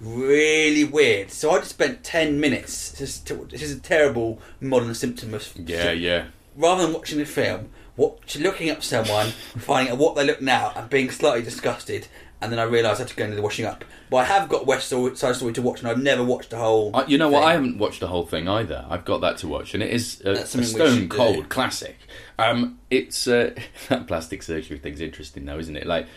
really 0.00 0.84
weird. 0.84 1.30
So 1.30 1.50
I 1.52 1.58
just 1.58 1.70
spent 1.70 2.04
ten 2.04 2.40
minutes. 2.40 2.92
This 2.92 3.22
is, 3.30 3.72
a 3.72 3.80
terrible 3.80 4.40
modern 4.60 4.94
symptom 4.94 5.34
of 5.34 5.52
Yeah, 5.56 5.92
yeah. 5.92 6.26
rather 6.56 6.82
than 6.84 6.92
watching 6.92 7.18
the 7.18 7.26
film, 7.26 7.70
watch, 7.96 8.36
looking 8.36 8.70
up 8.70 8.82
someone, 8.82 9.28
finding 9.58 9.92
out 9.92 9.98
what 9.98 10.16
they 10.16 10.24
look 10.24 10.40
now, 10.40 10.72
and 10.74 10.88
being 10.90 11.10
slightly 11.10 11.42
disgusted. 11.42 12.08
And 12.42 12.52
then 12.52 12.58
I 12.58 12.64
realised 12.64 12.96
I 13.00 13.04
had 13.04 13.08
to 13.08 13.16
go 13.16 13.24
into 13.24 13.36
the 13.36 13.42
washing 13.42 13.64
up. 13.64 13.84
But 14.10 14.16
I 14.18 14.24
have 14.24 14.48
got 14.48 14.66
West 14.66 14.88
Side 14.88 15.36
Story 15.36 15.52
to 15.52 15.62
watch, 15.62 15.80
and 15.80 15.88
I've 15.88 16.02
never 16.02 16.24
watched 16.24 16.50
the 16.50 16.58
whole. 16.58 16.90
I, 16.94 17.06
you 17.06 17.16
know 17.16 17.28
what? 17.28 17.40
thing. 17.40 17.48
I 17.48 17.52
haven't 17.52 17.78
watched 17.78 18.00
the 18.00 18.08
whole 18.08 18.26
thing 18.26 18.48
either. 18.48 18.84
I've 18.90 19.04
got 19.04 19.20
that 19.20 19.38
to 19.38 19.48
watch, 19.48 19.74
and 19.74 19.82
it 19.82 19.90
is 19.90 20.20
a, 20.24 20.30
a 20.30 20.34
That's 20.34 20.50
something 20.50 20.68
we 20.68 20.74
stone 20.74 20.98
should 20.98 21.08
do. 21.08 21.16
cold 21.16 21.48
classic. 21.48 21.96
Um, 22.38 22.78
it's 22.90 23.26
uh, 23.26 23.54
that 23.88 24.06
plastic 24.06 24.42
surgery 24.42 24.78
thing's 24.78 25.00
interesting, 25.00 25.44
though, 25.44 25.58
isn't 25.58 25.76
it? 25.76 25.86
Like, 25.86 26.08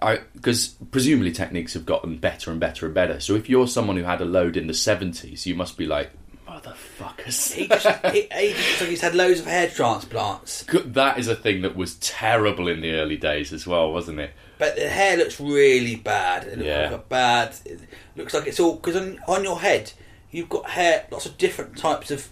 I 0.00 0.20
because 0.34 0.68
presumably 0.90 1.32
techniques 1.32 1.74
have 1.74 1.86
gotten 1.86 2.18
better 2.18 2.50
and 2.50 2.60
better 2.60 2.86
and 2.86 2.94
better. 2.94 3.20
So 3.20 3.34
if 3.34 3.48
you're 3.48 3.68
someone 3.68 3.96
who 3.96 4.04
had 4.04 4.20
a 4.20 4.24
load 4.24 4.56
in 4.56 4.66
the 4.66 4.74
seventies, 4.74 5.46
you 5.46 5.54
must 5.54 5.76
be 5.76 5.86
like 5.86 6.10
motherfuckers. 6.48 7.52
He 7.52 7.68
just, 7.68 8.06
he, 8.06 8.28
he 8.32 8.52
just 8.52 8.82
he's 8.82 9.00
had 9.00 9.14
loads 9.14 9.40
of 9.40 9.46
hair 9.46 9.68
transplants, 9.68 10.64
that 10.64 11.18
is 11.18 11.28
a 11.28 11.34
thing 11.34 11.62
that 11.62 11.76
was 11.76 11.94
terrible 11.96 12.68
in 12.68 12.80
the 12.80 12.92
early 12.94 13.16
days 13.16 13.52
as 13.52 13.66
well, 13.66 13.92
wasn't 13.92 14.20
it? 14.20 14.32
But 14.62 14.76
the 14.76 14.88
hair 14.88 15.16
looks 15.16 15.40
really 15.40 15.96
bad. 15.96 16.44
It 16.44 16.58
looks 16.58 16.66
Yeah. 16.68 16.90
like 16.90 17.08
bad. 17.08 17.54
It 17.64 17.80
looks 18.14 18.32
like 18.32 18.46
it's 18.46 18.60
all 18.60 18.76
because 18.76 18.94
on, 18.94 19.18
on 19.26 19.42
your 19.42 19.58
head 19.60 19.92
you've 20.30 20.48
got 20.48 20.70
hair, 20.70 21.04
lots 21.10 21.26
of 21.26 21.36
different 21.36 21.76
types 21.76 22.12
of 22.12 22.28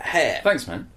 hair. 0.00 0.40
Thanks, 0.42 0.66
man. 0.66 0.90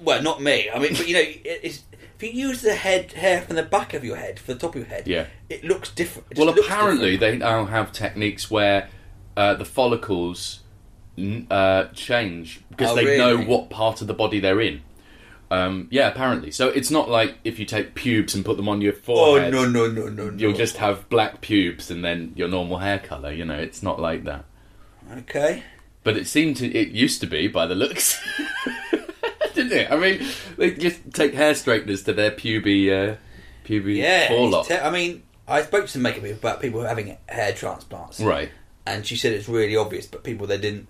Well, 0.00 0.22
not 0.22 0.42
me. 0.42 0.70
I 0.70 0.78
mean, 0.78 0.94
but 0.94 1.06
you 1.06 1.14
know, 1.14 1.24
if 1.44 1.82
you 2.20 2.30
use 2.30 2.62
the 2.62 2.74
head 2.74 3.12
hair 3.12 3.42
from 3.42 3.56
the 3.56 3.62
back 3.62 3.92
of 3.94 4.04
your 4.04 4.16
head 4.16 4.38
for 4.38 4.54
the 4.54 4.58
top 4.58 4.70
of 4.74 4.80
your 4.80 4.88
head, 4.88 5.06
Yeah. 5.06 5.26
it 5.50 5.64
looks 5.64 5.90
different. 5.90 6.28
It 6.30 6.38
Well, 6.38 6.48
apparently 6.48 7.12
different. 7.18 7.40
they 7.40 7.46
now 7.46 7.66
have 7.66 7.92
techniques 7.92 8.50
where 8.50 8.88
uh, 9.36 9.54
the 9.54 9.64
follicles 9.64 10.60
uh, 11.50 11.84
change 11.92 12.60
because 12.70 12.92
Oh, 12.92 12.94
they 12.96 13.18
know 13.18 13.36
what 13.38 13.68
part 13.70 14.00
of 14.00 14.06
the 14.06 14.14
body 14.14 14.40
they're 14.40 14.60
in. 14.62 14.80
Um, 15.52 15.88
yeah, 15.90 16.08
apparently. 16.08 16.50
So 16.50 16.68
it's 16.68 16.90
not 16.90 17.10
like 17.10 17.36
if 17.44 17.58
you 17.58 17.66
take 17.66 17.94
pubes 17.94 18.34
and 18.34 18.44
put 18.44 18.56
them 18.56 18.68
on 18.68 18.80
your 18.80 18.94
Oh 18.94 18.96
forehead, 18.96 19.52
no 19.52 19.68
no 19.68 19.86
no 19.86 20.08
no! 20.08 20.30
no. 20.30 20.36
you'll 20.38 20.52
just 20.56 20.78
have 20.78 21.08
black 21.10 21.40
pubes 21.42 21.90
and 21.90 22.02
then 22.04 22.32
your 22.36 22.48
normal 22.48 22.78
hair 22.78 22.98
color. 22.98 23.30
You 23.32 23.44
know, 23.44 23.58
it's 23.58 23.82
not 23.82 24.00
like 24.00 24.24
that. 24.24 24.44
okay. 25.18 25.62
But 26.04 26.16
it 26.16 26.26
seemed 26.26 26.56
to. 26.56 26.66
It 26.72 26.88
used 26.88 27.20
to 27.20 27.26
be 27.26 27.48
by 27.48 27.66
the 27.66 27.74
looks, 27.76 28.18
didn't 29.54 29.72
it? 29.72 29.90
I 29.90 29.96
mean, 29.96 30.26
they 30.56 30.72
just 30.72 31.12
take 31.12 31.34
hair 31.34 31.52
straighteners 31.54 32.02
to 32.04 32.12
their 32.12 32.30
puby, 32.30 32.90
uh, 32.90 33.16
puby 33.64 33.96
Yeah, 33.98 34.28
forelock. 34.28 34.66
te- 34.66 34.74
I 34.78 34.90
mean, 34.90 35.22
I 35.46 35.62
spoke 35.62 35.84
to 35.86 35.90
some 35.90 36.02
makeup 36.02 36.22
people 36.24 36.38
about 36.38 36.60
people 36.60 36.82
having 36.82 37.16
hair 37.28 37.52
transplants, 37.52 38.20
right. 38.20 38.50
and 38.86 39.06
she 39.06 39.16
said 39.16 39.32
it's 39.32 39.48
really 39.48 39.76
obvious, 39.76 40.06
but 40.06 40.24
people 40.24 40.46
they 40.46 40.58
didn't. 40.58 40.88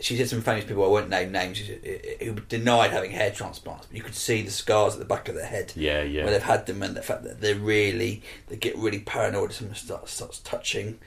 She 0.00 0.16
said 0.16 0.28
some 0.28 0.42
famous 0.42 0.64
people 0.64 0.84
I 0.84 0.88
won't 0.88 1.08
name 1.08 1.32
names 1.32 1.58
who 1.58 2.34
denied 2.48 2.90
having 2.90 3.10
hair 3.10 3.30
transplants. 3.30 3.86
But 3.86 3.96
you 3.96 4.02
could 4.02 4.14
see 4.14 4.42
the 4.42 4.50
scars 4.50 4.94
at 4.94 4.98
the 4.98 5.04
back 5.04 5.28
of 5.28 5.34
their 5.34 5.46
head. 5.46 5.72
Yeah, 5.76 6.02
yeah. 6.02 6.24
Where 6.24 6.32
they've 6.32 6.42
had 6.42 6.66
them, 6.66 6.82
and 6.82 6.96
the 6.96 7.02
fact 7.02 7.24
that 7.24 7.40
they're 7.40 7.54
really 7.54 8.22
they 8.48 8.56
get 8.56 8.76
really 8.76 9.00
paranoid 9.00 9.50
if 9.50 9.56
someone 9.56 9.76
starts 9.76 10.12
starts 10.12 10.38
touching 10.40 10.98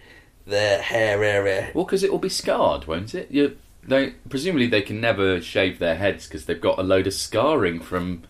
their 0.45 0.81
hair 0.81 1.23
area. 1.23 1.71
Well, 1.73 1.85
because 1.85 2.03
it 2.03 2.11
will 2.11 2.19
be 2.19 2.29
scarred, 2.29 2.85
won't 2.87 3.15
it? 3.15 3.31
You, 3.31 3.57
they 3.83 4.11
presumably 4.29 4.67
they 4.67 4.81
can 4.81 5.01
never 5.01 5.41
shave 5.41 5.79
their 5.79 5.95
heads 5.95 6.27
because 6.27 6.45
they've 6.45 6.61
got 6.61 6.79
a 6.79 6.83
load 6.83 7.07
of 7.07 7.13
scarring 7.13 7.79
from 7.79 8.23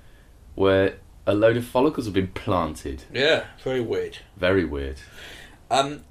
where 0.55 0.95
a 1.25 1.33
load 1.33 1.57
of 1.57 1.65
follicles 1.65 2.05
have 2.05 2.13
been 2.13 2.27
planted. 2.27 3.03
Yeah, 3.13 3.45
very 3.63 3.81
weird. 3.81 4.19
Very 4.37 4.65
weird. 4.65 4.97
Um, 5.69 6.03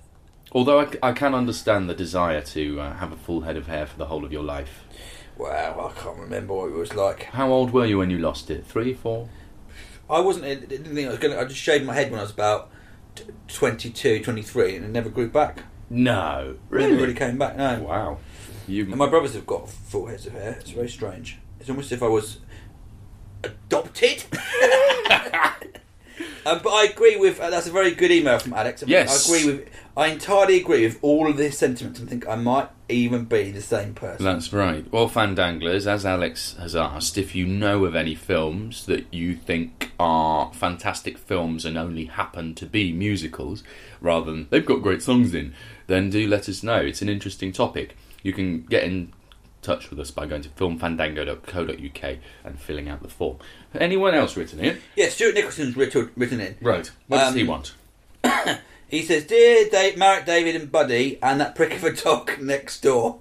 Although 0.53 0.89
I 1.03 1.13
can 1.13 1.35
understand 1.35 1.89
the 1.89 1.95
desire 1.95 2.41
to 2.41 2.81
uh, 2.81 2.95
have 2.95 3.13
a 3.13 3.17
full 3.17 3.43
head 3.43 3.57
of 3.57 3.67
hair 3.69 3.87
for 3.87 3.97
the 3.97 4.07
whole 4.07 4.25
of 4.25 4.33
your 4.33 4.43
life. 4.43 4.85
wow, 5.39 5.93
I 5.95 6.01
can't 6.01 6.19
remember 6.19 6.55
what 6.55 6.71
it 6.71 6.75
was 6.75 6.95
like. 6.95 7.25
How 7.25 7.51
old 7.51 7.71
were 7.73 7.87
you 7.87 7.99
when 7.99 8.11
you 8.11 8.19
lost 8.19 8.51
it? 8.51 8.67
Three, 8.67 8.93
four? 8.95 9.29
I 10.09 10.19
wasn't. 10.21 10.47
I 10.47 10.55
didn't 10.57 10.93
think 10.95 11.07
I 11.07 11.11
was 11.11 11.19
going. 11.21 11.35
to... 11.35 11.41
I 11.41 11.45
just 11.45 11.61
shaved 11.61 11.85
my 11.85 11.95
head 11.95 12.11
when 12.11 12.19
I 12.19 12.23
was 12.23 12.33
about 12.33 12.71
t- 13.15 13.25
22, 13.49 14.25
23, 14.25 14.77
and 14.77 14.85
it 14.85 14.89
never 14.91 15.09
grew 15.09 15.29
back. 15.29 15.63
No, 15.89 16.57
Never 16.71 16.95
really 16.95 17.15
came 17.15 17.39
back. 17.39 17.57
No. 17.57 17.83
Wow. 17.83 18.19
You 18.69 18.85
And 18.85 18.97
my 18.97 19.09
brothers 19.09 19.35
have 19.35 19.47
got 19.47 19.69
full 19.69 20.07
heads 20.07 20.27
of 20.27 20.33
hair. 20.33 20.57
It's 20.61 20.71
very 20.71 20.89
strange. 20.89 21.39
It's 21.59 21.69
almost 21.69 21.87
as 21.87 21.99
if 21.99 22.03
I 22.03 22.09
was 22.09 22.39
adopted. 23.43 24.25
Uh, 25.11 25.51
but 26.45 26.69
I 26.69 26.85
agree 26.93 27.17
with 27.17 27.41
uh, 27.41 27.51
that's 27.51 27.67
a 27.67 27.73
very 27.73 27.93
good 27.93 28.11
email 28.11 28.39
from 28.39 28.53
Alex. 28.53 28.83
I 28.83 28.87
mean, 28.87 28.93
Yes. 28.93 29.29
I 29.31 29.37
agree 29.37 29.53
with. 29.53 29.69
I 29.97 30.07
entirely 30.09 30.61
agree 30.61 30.85
with 30.85 30.99
all 31.03 31.29
of 31.29 31.37
his 31.39 31.59
sentiments 31.59 31.99
and 31.99 32.09
think 32.09 32.27
I 32.29 32.37
might 32.37 32.69
even 32.89 33.25
be 33.25 33.51
the 33.51 33.61
same 33.61 33.93
person. 33.95 34.25
That's 34.25 34.53
right. 34.53 34.91
Well, 34.93 35.09
Fandanglers, 35.09 35.87
as 35.87 36.07
Alex 36.07 36.55
has 36.59 36.77
asked, 36.77 37.19
if 37.19 37.35
you 37.35 37.47
know 37.47 37.85
of 37.85 37.95
any 37.95 38.15
films 38.15 38.87
that 38.87 39.13
you 39.13 39.35
think 39.37 39.91
are 39.99 40.53
fantastic 40.55 41.19
films 41.19 41.65
and 41.65 41.77
only 41.77 42.07
happen 42.07 42.55
to 42.57 42.67
be 42.67 42.93
musicals, 42.93 43.63
rather 44.01 44.31
than 44.31 44.47
they've 44.51 44.65
got 44.65 44.83
great 44.83 45.03
songs 45.03 45.35
in, 45.35 45.53
then 45.89 46.09
do 46.09 46.27
let 46.27 46.49
us 46.49 46.63
know. 46.63 46.77
It's 46.81 47.03
an 47.03 47.09
interesting 47.09 47.53
topic. 47.53 47.97
You 48.23 48.33
can 48.33 48.63
get 48.63 48.85
in 48.85 49.13
touch 49.61 49.91
with 49.91 50.01
us 50.01 50.11
by 50.11 50.25
going 50.27 50.43
to 50.43 50.49
filmfandango.co.uk 50.51 52.17
and 52.45 52.61
filling 52.61 52.89
out 52.89 53.03
the 53.03 53.09
form. 53.09 53.39
Anyone 53.75 54.15
else 54.15 54.37
written 54.37 54.61
in? 54.61 54.79
Yeah, 54.97 55.09
Stuart 55.09 55.35
Nicholson's 55.35 55.77
written, 55.77 56.11
written 56.17 56.41
in. 56.41 56.57
Right. 56.61 56.91
What 57.09 57.19
does 57.19 57.33
Um, 57.33 57.37
he 57.37 57.45
want? 57.45 57.75
He 58.91 59.03
says, 59.03 59.25
"Dear 59.25 59.69
Dave, 59.71 59.97
Marek, 59.97 60.27
David, 60.27 60.57
and 60.57 60.71
Buddy, 60.71 61.19
and 61.23 61.41
that 61.41 61.55
prick 61.55 61.75
of 61.75 61.85
a 61.85 61.93
dog 61.93 62.33
next 62.41 62.81
door." 62.83 63.21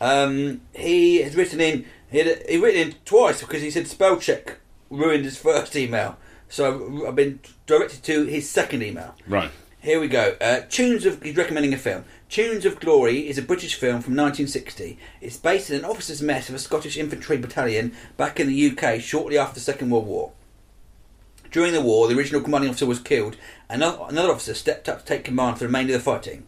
um, 0.00 0.60
he 0.74 1.22
has 1.22 1.34
written 1.34 1.60
in. 1.60 1.84
He 2.10 2.18
had, 2.18 2.44
he 2.48 2.56
written 2.56 2.88
in 2.88 2.94
twice 3.04 3.40
because 3.40 3.60
he 3.60 3.70
said 3.70 3.86
spell 3.86 4.18
check 4.18 4.58
ruined 4.88 5.24
his 5.24 5.36
first 5.36 5.76
email. 5.76 6.16
So 6.48 7.02
I've, 7.02 7.08
I've 7.08 7.16
been 7.16 7.40
directed 7.66 8.02
to 8.04 8.24
his 8.24 8.48
second 8.48 8.82
email. 8.82 9.14
Right. 9.26 9.50
Here 9.80 10.00
we 10.00 10.08
go. 10.08 10.36
Uh, 10.40 10.60
Tunes 10.68 11.06
of 11.06 11.22
he's 11.22 11.36
recommending 11.36 11.74
a 11.74 11.78
film. 11.78 12.04
Tunes 12.28 12.64
of 12.64 12.80
Glory 12.80 13.28
is 13.28 13.38
a 13.38 13.42
British 13.42 13.74
film 13.74 14.02
from 14.02 14.14
1960. 14.16 14.98
It's 15.20 15.36
based 15.36 15.70
in 15.70 15.76
an 15.76 15.84
officer's 15.84 16.20
mess 16.20 16.48
of 16.48 16.54
a 16.54 16.58
Scottish 16.58 16.96
infantry 16.96 17.36
battalion 17.38 17.94
back 18.16 18.38
in 18.38 18.48
the 18.48 18.70
UK 18.70 19.00
shortly 19.00 19.38
after 19.38 19.54
the 19.54 19.60
Second 19.60 19.90
World 19.90 20.06
War. 20.06 20.32
During 21.50 21.72
the 21.72 21.80
war, 21.80 22.08
the 22.08 22.16
original 22.16 22.42
commanding 22.42 22.70
officer 22.70 22.86
was 22.86 23.00
killed, 23.00 23.36
and 23.68 23.82
another, 23.82 24.30
officer 24.30 24.54
stepped 24.54 24.88
up 24.88 25.00
to 25.00 25.04
take 25.04 25.24
command 25.24 25.56
for 25.56 25.60
the 25.60 25.68
remainder 25.68 25.94
of 25.94 26.00
the 26.00 26.04
fighting. 26.04 26.46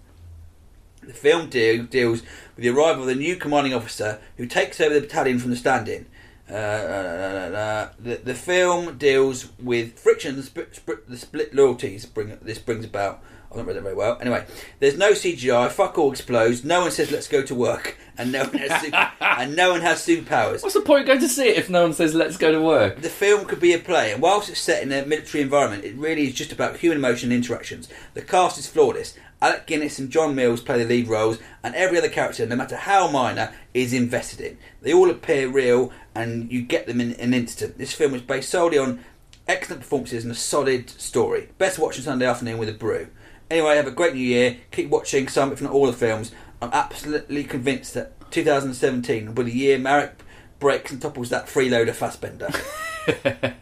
The 1.02 1.14
film 1.14 1.48
deal, 1.48 1.84
deals 1.84 2.22
with 2.54 2.64
the 2.64 2.68
arrival 2.68 3.02
of 3.02 3.08
the 3.08 3.14
new 3.14 3.36
commanding 3.36 3.72
officer 3.72 4.20
who 4.36 4.46
takes 4.46 4.80
over 4.80 4.94
the 4.94 5.00
battalion 5.00 5.38
from 5.38 5.50
the 5.50 5.56
stand-in. 5.56 6.06
Uh, 6.48 6.52
la, 6.52 7.00
la, 7.00 7.32
la, 7.32 7.46
la. 7.46 7.88
The, 7.98 8.16
the 8.16 8.34
film 8.34 8.98
deals 8.98 9.50
with 9.58 9.98
friction 9.98 10.36
the, 10.36 10.42
split, 10.42 10.74
split, 10.74 11.08
the 11.08 11.16
split 11.16 11.54
loyalties 11.54 12.06
bring 12.06 12.36
this 12.42 12.58
brings 12.58 12.84
about. 12.84 13.22
I've 13.50 13.56
not 13.56 13.66
read 13.66 13.76
that 13.76 13.82
very 13.82 13.96
well. 13.96 14.16
Anyway, 14.20 14.46
there's 14.78 14.96
no 14.96 15.10
CGI. 15.10 15.70
Fuck 15.72 15.98
all 15.98 16.12
explodes. 16.12 16.64
No 16.64 16.82
one 16.82 16.92
says 16.92 17.10
let's 17.10 17.26
go 17.26 17.42
to 17.42 17.54
work, 17.54 17.98
and 18.16 18.30
no 18.30 18.44
one 18.44 18.58
has 18.58 18.80
su- 18.80 18.92
and 19.20 19.56
no 19.56 19.72
one 19.72 19.80
has 19.80 20.06
superpowers. 20.06 20.62
What's 20.62 20.74
the 20.74 20.82
point 20.82 21.02
of 21.02 21.06
going 21.08 21.20
to 21.20 21.28
see 21.28 21.48
it 21.48 21.56
if 21.56 21.68
no 21.68 21.82
one 21.82 21.92
says 21.92 22.14
let's 22.14 22.36
go 22.36 22.52
to 22.52 22.60
work? 22.60 23.02
The 23.02 23.08
film 23.08 23.46
could 23.46 23.58
be 23.58 23.72
a 23.72 23.78
play, 23.78 24.12
and 24.12 24.22
whilst 24.22 24.50
it's 24.50 24.60
set 24.60 24.84
in 24.84 24.92
a 24.92 25.04
military 25.04 25.42
environment, 25.42 25.84
it 25.84 25.96
really 25.96 26.28
is 26.28 26.34
just 26.34 26.52
about 26.52 26.76
human 26.76 26.98
emotion 26.98 27.32
and 27.32 27.42
interactions. 27.42 27.88
The 28.14 28.22
cast 28.22 28.56
is 28.56 28.68
flawless. 28.68 29.16
Alec 29.42 29.66
Guinness 29.66 29.98
and 29.98 30.10
John 30.10 30.34
Mills 30.36 30.60
play 30.60 30.78
the 30.78 30.88
lead 30.88 31.08
roles, 31.08 31.38
and 31.64 31.74
every 31.74 31.98
other 31.98 32.10
character, 32.10 32.46
no 32.46 32.54
matter 32.54 32.76
how 32.76 33.10
minor, 33.10 33.52
is 33.74 33.92
invested 33.92 34.40
in. 34.40 34.58
They 34.82 34.92
all 34.92 35.10
appear 35.10 35.48
real, 35.48 35.90
and 36.14 36.52
you 36.52 36.62
get 36.62 36.86
them 36.86 37.00
in 37.00 37.14
an 37.14 37.34
instant. 37.34 37.78
This 37.78 37.94
film 37.94 38.14
is 38.14 38.22
based 38.22 38.50
solely 38.50 38.78
on 38.78 39.02
excellent 39.48 39.82
performances 39.82 40.22
and 40.22 40.30
a 40.30 40.36
solid 40.36 40.88
story. 40.90 41.48
Best 41.58 41.80
watch 41.80 41.96
on 41.96 42.04
Sunday 42.04 42.26
afternoon 42.26 42.58
with 42.58 42.68
a 42.68 42.72
brew. 42.74 43.08
Anyway, 43.50 43.76
have 43.76 43.86
a 43.86 43.90
great 43.90 44.14
new 44.14 44.20
year. 44.20 44.58
Keep 44.70 44.90
watching 44.90 45.26
some, 45.28 45.52
if 45.52 45.60
not 45.60 45.72
all, 45.72 45.86
the 45.86 45.92
films. 45.92 46.30
I'm 46.62 46.70
absolutely 46.72 47.44
convinced 47.44 47.94
that 47.94 48.12
2017 48.30 49.26
will 49.26 49.32
be 49.32 49.50
the 49.50 49.56
year 49.56 49.78
Marek 49.78 50.22
breaks 50.58 50.92
and 50.92 51.02
topples 51.02 51.30
that 51.30 51.46
freeloader 51.46 51.92
Fassbender. 51.92 52.50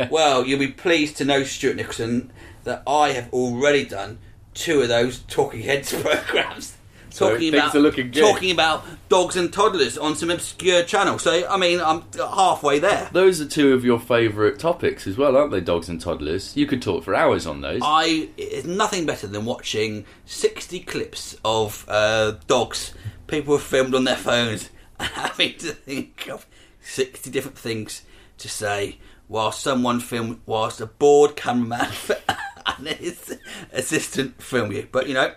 well, 0.10 0.44
you'll 0.46 0.58
be 0.58 0.68
pleased 0.68 1.16
to 1.18 1.24
know, 1.24 1.42
Stuart 1.42 1.76
Nicholson, 1.76 2.30
that 2.64 2.82
I 2.86 3.12
have 3.12 3.32
already 3.32 3.84
done 3.84 4.18
two 4.52 4.82
of 4.82 4.88
those 4.88 5.20
Talking 5.20 5.62
Heads 5.62 5.92
programs. 6.02 6.77
So 7.18 7.30
talking 7.30 7.50
things 7.50 7.62
about 7.64 7.74
are 7.74 7.80
looking 7.80 8.10
good. 8.12 8.20
talking 8.20 8.52
about 8.52 8.84
dogs 9.08 9.34
and 9.34 9.52
toddlers 9.52 9.98
on 9.98 10.14
some 10.14 10.30
obscure 10.30 10.84
channel. 10.84 11.18
So 11.18 11.48
I 11.48 11.56
mean, 11.56 11.80
I'm 11.80 12.04
halfway 12.16 12.78
there. 12.78 13.08
Those 13.12 13.40
are 13.40 13.46
two 13.46 13.72
of 13.72 13.84
your 13.84 13.98
favourite 13.98 14.60
topics 14.60 15.06
as 15.08 15.18
well, 15.18 15.36
aren't 15.36 15.50
they? 15.50 15.60
Dogs 15.60 15.88
and 15.88 16.00
toddlers. 16.00 16.56
You 16.56 16.66
could 16.66 16.80
talk 16.80 17.02
for 17.02 17.16
hours 17.16 17.44
on 17.44 17.60
those. 17.60 17.80
I 17.82 18.28
it's 18.36 18.66
nothing 18.66 19.04
better 19.04 19.26
than 19.26 19.44
watching 19.44 20.04
60 20.26 20.78
clips 20.80 21.36
of 21.44 21.84
uh, 21.88 22.36
dogs 22.46 22.94
people 23.26 23.56
have 23.56 23.66
filmed 23.66 23.94
on 23.96 24.04
their 24.04 24.16
phones 24.16 24.70
having 25.00 25.56
to 25.58 25.72
think 25.72 26.28
of 26.28 26.46
60 26.80 27.30
different 27.30 27.58
things 27.58 28.02
to 28.38 28.48
say 28.48 28.98
while 29.26 29.52
someone 29.52 30.00
filmed 30.00 30.40
whilst 30.46 30.80
a 30.80 30.86
bored 30.86 31.34
cameraman 31.34 31.90
and 32.66 32.88
his 32.88 33.38
assistant 33.72 34.40
film 34.40 34.70
you. 34.70 34.88
But 34.90 35.08
you 35.08 35.14
know, 35.14 35.34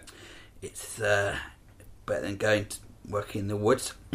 it's 0.62 1.02
uh, 1.02 1.36
better 2.12 2.24
than 2.24 2.36
going 2.36 2.66
to 2.66 2.78
work 3.08 3.36
in 3.38 3.48
the 3.48 3.56
woods, 3.56 3.94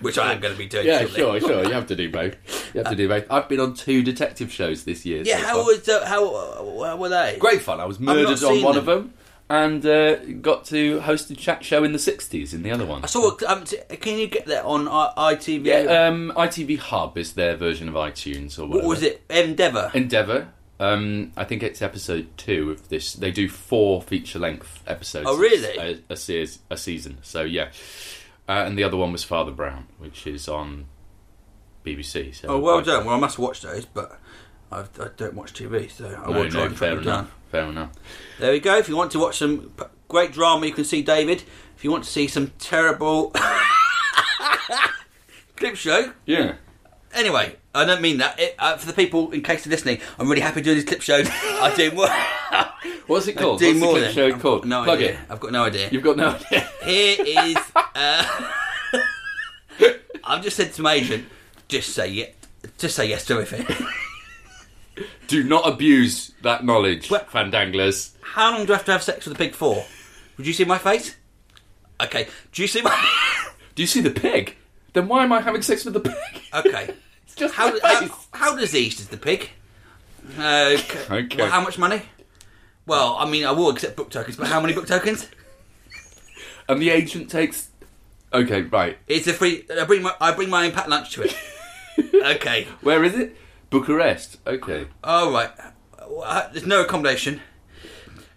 which 0.00 0.18
I 0.18 0.32
am 0.32 0.40
going 0.40 0.54
to 0.54 0.58
be 0.58 0.66
doing. 0.66 0.86
yeah, 0.86 1.00
shortly. 1.00 1.40
sure, 1.40 1.40
sure. 1.40 1.64
You 1.64 1.72
have 1.72 1.88
to 1.88 1.96
do 1.96 2.10
both. 2.10 2.36
You 2.74 2.82
have 2.82 2.90
to 2.90 2.96
do 2.96 3.08
both. 3.08 3.26
I've 3.28 3.48
been 3.48 3.58
on 3.60 3.74
two 3.74 4.02
detective 4.04 4.52
shows 4.52 4.84
this 4.84 5.04
year. 5.04 5.22
Yeah, 5.24 5.38
so 5.38 5.46
how 5.46 5.54
far. 5.54 5.64
was 5.64 5.88
uh, 5.88 6.06
how, 6.06 6.34
uh, 6.34 6.84
how 6.86 6.96
were 6.96 7.08
they? 7.08 7.36
great 7.40 7.60
fun. 7.60 7.80
I 7.80 7.86
was 7.86 7.98
murdered 7.98 8.42
on 8.44 8.62
one 8.62 8.76
them. 8.76 8.80
of 8.80 8.86
them, 8.86 9.14
and 9.50 9.84
uh, 9.84 10.16
got 10.40 10.64
to 10.66 11.00
host 11.00 11.28
a 11.30 11.34
chat 11.34 11.64
show 11.64 11.82
in 11.82 11.90
the 11.90 11.98
'60s 11.98 12.54
in 12.54 12.62
the 12.62 12.70
other 12.70 12.86
one. 12.86 13.02
I 13.02 13.06
saw. 13.06 13.36
Um, 13.48 13.64
can 13.64 14.18
you 14.18 14.28
get 14.28 14.46
that 14.46 14.64
on 14.64 14.86
ITV? 14.86 15.64
Yeah, 15.66 16.06
um, 16.06 16.32
ITV 16.36 16.78
Hub 16.78 17.18
is 17.18 17.32
their 17.32 17.56
version 17.56 17.88
of 17.88 17.94
iTunes 17.94 18.60
or 18.60 18.66
what 18.66 18.84
was 18.84 19.02
it? 19.02 19.22
Endeavour. 19.28 19.90
Endeavour. 19.92 20.52
Um, 20.78 21.32
I 21.36 21.44
think 21.44 21.62
it's 21.62 21.80
episode 21.80 22.28
two 22.36 22.70
of 22.70 22.88
this. 22.90 23.14
They 23.14 23.30
do 23.30 23.48
four 23.48 24.02
feature-length 24.02 24.82
episodes. 24.86 25.26
Oh, 25.28 25.38
really? 25.38 25.78
A, 25.78 25.98
a, 26.12 26.16
series, 26.16 26.58
a 26.68 26.76
season. 26.76 27.18
So 27.22 27.42
yeah, 27.42 27.68
uh, 28.48 28.64
and 28.66 28.76
the 28.76 28.84
other 28.84 28.96
one 28.98 29.12
was 29.12 29.24
Father 29.24 29.52
Brown, 29.52 29.86
which 29.98 30.26
is 30.26 30.48
on 30.48 30.84
BBC. 31.84 32.34
So 32.34 32.48
Oh, 32.48 32.58
well 32.58 32.78
I- 32.78 32.82
done. 32.82 33.06
Well, 33.06 33.16
I 33.16 33.18
must 33.18 33.38
watch 33.38 33.62
those, 33.62 33.86
but 33.86 34.20
I, 34.70 34.80
I 34.80 35.08
don't 35.16 35.34
watch 35.34 35.54
TV, 35.54 35.90
so 35.90 36.06
I 36.08 36.30
No, 36.30 36.40
will 36.42 36.50
try 36.50 36.60
no, 36.60 36.66
and 36.66 36.76
track 36.76 36.78
fair 36.78 36.92
enough. 36.92 37.04
down. 37.04 37.30
Fair 37.50 37.64
enough. 37.66 37.92
There 38.38 38.52
we 38.52 38.60
go. 38.60 38.76
If 38.76 38.88
you 38.88 38.96
want 38.96 39.12
to 39.12 39.18
watch 39.18 39.38
some 39.38 39.70
p- 39.78 39.84
great 40.08 40.32
drama, 40.32 40.66
you 40.66 40.72
can 40.72 40.84
see 40.84 41.00
David. 41.00 41.42
If 41.76 41.84
you 41.84 41.90
want 41.90 42.04
to 42.04 42.10
see 42.10 42.26
some 42.28 42.52
terrible 42.58 43.30
clip 45.56 45.76
show, 45.76 46.12
Yeah. 46.26 46.56
anyway, 47.14 47.56
I 47.76 47.84
don't 47.84 48.00
mean 48.00 48.18
that. 48.18 48.38
It, 48.40 48.54
uh, 48.58 48.76
for 48.76 48.86
the 48.86 48.92
people, 48.92 49.30
in 49.32 49.42
case 49.42 49.64
they're 49.64 49.70
listening, 49.70 50.00
I'm 50.18 50.28
really 50.28 50.40
happy 50.40 50.60
doing 50.62 50.76
these 50.76 50.84
clip 50.84 51.02
shows. 51.02 51.28
I 51.32 51.72
do 51.76 51.90
more. 51.92 52.08
What's 53.06 53.28
it 53.28 53.36
I 53.38 53.40
called? 53.42 53.58
do 53.60 53.66
What's 53.66 53.80
the 53.80 53.84
more 53.86 53.94
clip 53.96 54.12
show 54.12 54.38
called? 54.38 54.64
No 54.66 54.82
Plug 54.84 54.98
idea. 54.98 55.12
it. 55.12 55.18
I've 55.30 55.40
got 55.40 55.52
no 55.52 55.64
idea. 55.64 55.88
You've 55.90 56.02
got 56.02 56.16
no 56.16 56.30
idea. 56.30 56.60
Here 56.84 57.16
is. 57.20 57.56
Uh, 57.94 58.50
I've 60.24 60.42
just 60.42 60.56
said 60.56 60.72
to 60.74 60.82
my 60.82 60.94
agent, 60.94 61.26
just 61.68 61.90
say 61.94 62.08
yes. 62.08 62.30
Just 62.78 62.96
say 62.96 63.08
yes 63.08 63.24
to 63.26 63.34
everything. 63.40 63.86
Do 65.28 65.44
not 65.44 65.68
abuse 65.68 66.32
that 66.42 66.64
knowledge, 66.64 67.10
What? 67.10 67.30
fandanglers. 67.30 68.12
How 68.22 68.52
long 68.56 68.66
do 68.66 68.72
I 68.72 68.76
have 68.76 68.86
to 68.86 68.92
have 68.92 69.02
sex 69.02 69.26
with 69.26 69.34
a 69.36 69.38
pig 69.38 69.54
for? 69.54 69.84
Would 70.36 70.46
you 70.46 70.52
see 70.52 70.64
my 70.64 70.78
face? 70.78 71.14
Okay. 72.00 72.26
Do 72.52 72.62
you 72.62 72.68
see 72.68 72.82
my? 72.82 72.94
Do 73.74 73.82
you 73.82 73.86
see 73.86 74.00
the 74.00 74.10
pig? 74.10 74.56
Then 74.94 75.06
why 75.08 75.22
am 75.24 75.32
I 75.32 75.40
having 75.42 75.62
sex 75.62 75.84
with 75.84 75.94
the 75.94 76.00
pig? 76.00 76.14
Okay. 76.54 76.94
It's 77.36 77.42
just 77.42 77.54
How, 77.54 77.70
my 77.70 77.78
how, 77.82 78.00
face. 78.00 78.10
how 78.32 78.56
diseased 78.56 78.98
is 79.00 79.08
the 79.08 79.18
pig? 79.18 79.50
Okay. 80.38 81.04
Okay. 81.10 81.36
Well, 81.36 81.50
how 81.50 81.60
much 81.60 81.76
money? 81.76 82.00
Well, 82.86 83.16
I 83.18 83.28
mean, 83.28 83.44
I 83.44 83.50
will 83.52 83.68
accept 83.68 83.94
book 83.94 84.08
tokens, 84.10 84.36
but 84.38 84.46
how 84.46 84.58
many 84.60 84.72
book 84.72 84.86
tokens? 84.86 85.28
And 86.68 86.82
the 86.82 86.90
agent 86.90 87.30
takes. 87.30 87.68
Okay, 88.32 88.62
right. 88.62 88.98
It's 89.06 89.28
a 89.28 89.32
free. 89.32 89.64
I 89.70 89.84
bring 89.84 90.02
my 90.02 90.12
I 90.20 90.32
bring 90.32 90.50
my 90.50 90.66
own 90.66 90.72
packed 90.72 90.88
lunch 90.88 91.12
to 91.12 91.22
it. 91.22 91.36
okay. 92.36 92.66
Where 92.80 93.04
is 93.04 93.14
it? 93.14 93.36
Bucharest. 93.70 94.38
Okay. 94.44 94.88
All 95.04 95.30
right. 95.30 95.50
Uh, 95.96 96.48
There's 96.50 96.66
no 96.66 96.80
accommodation. 96.82 97.40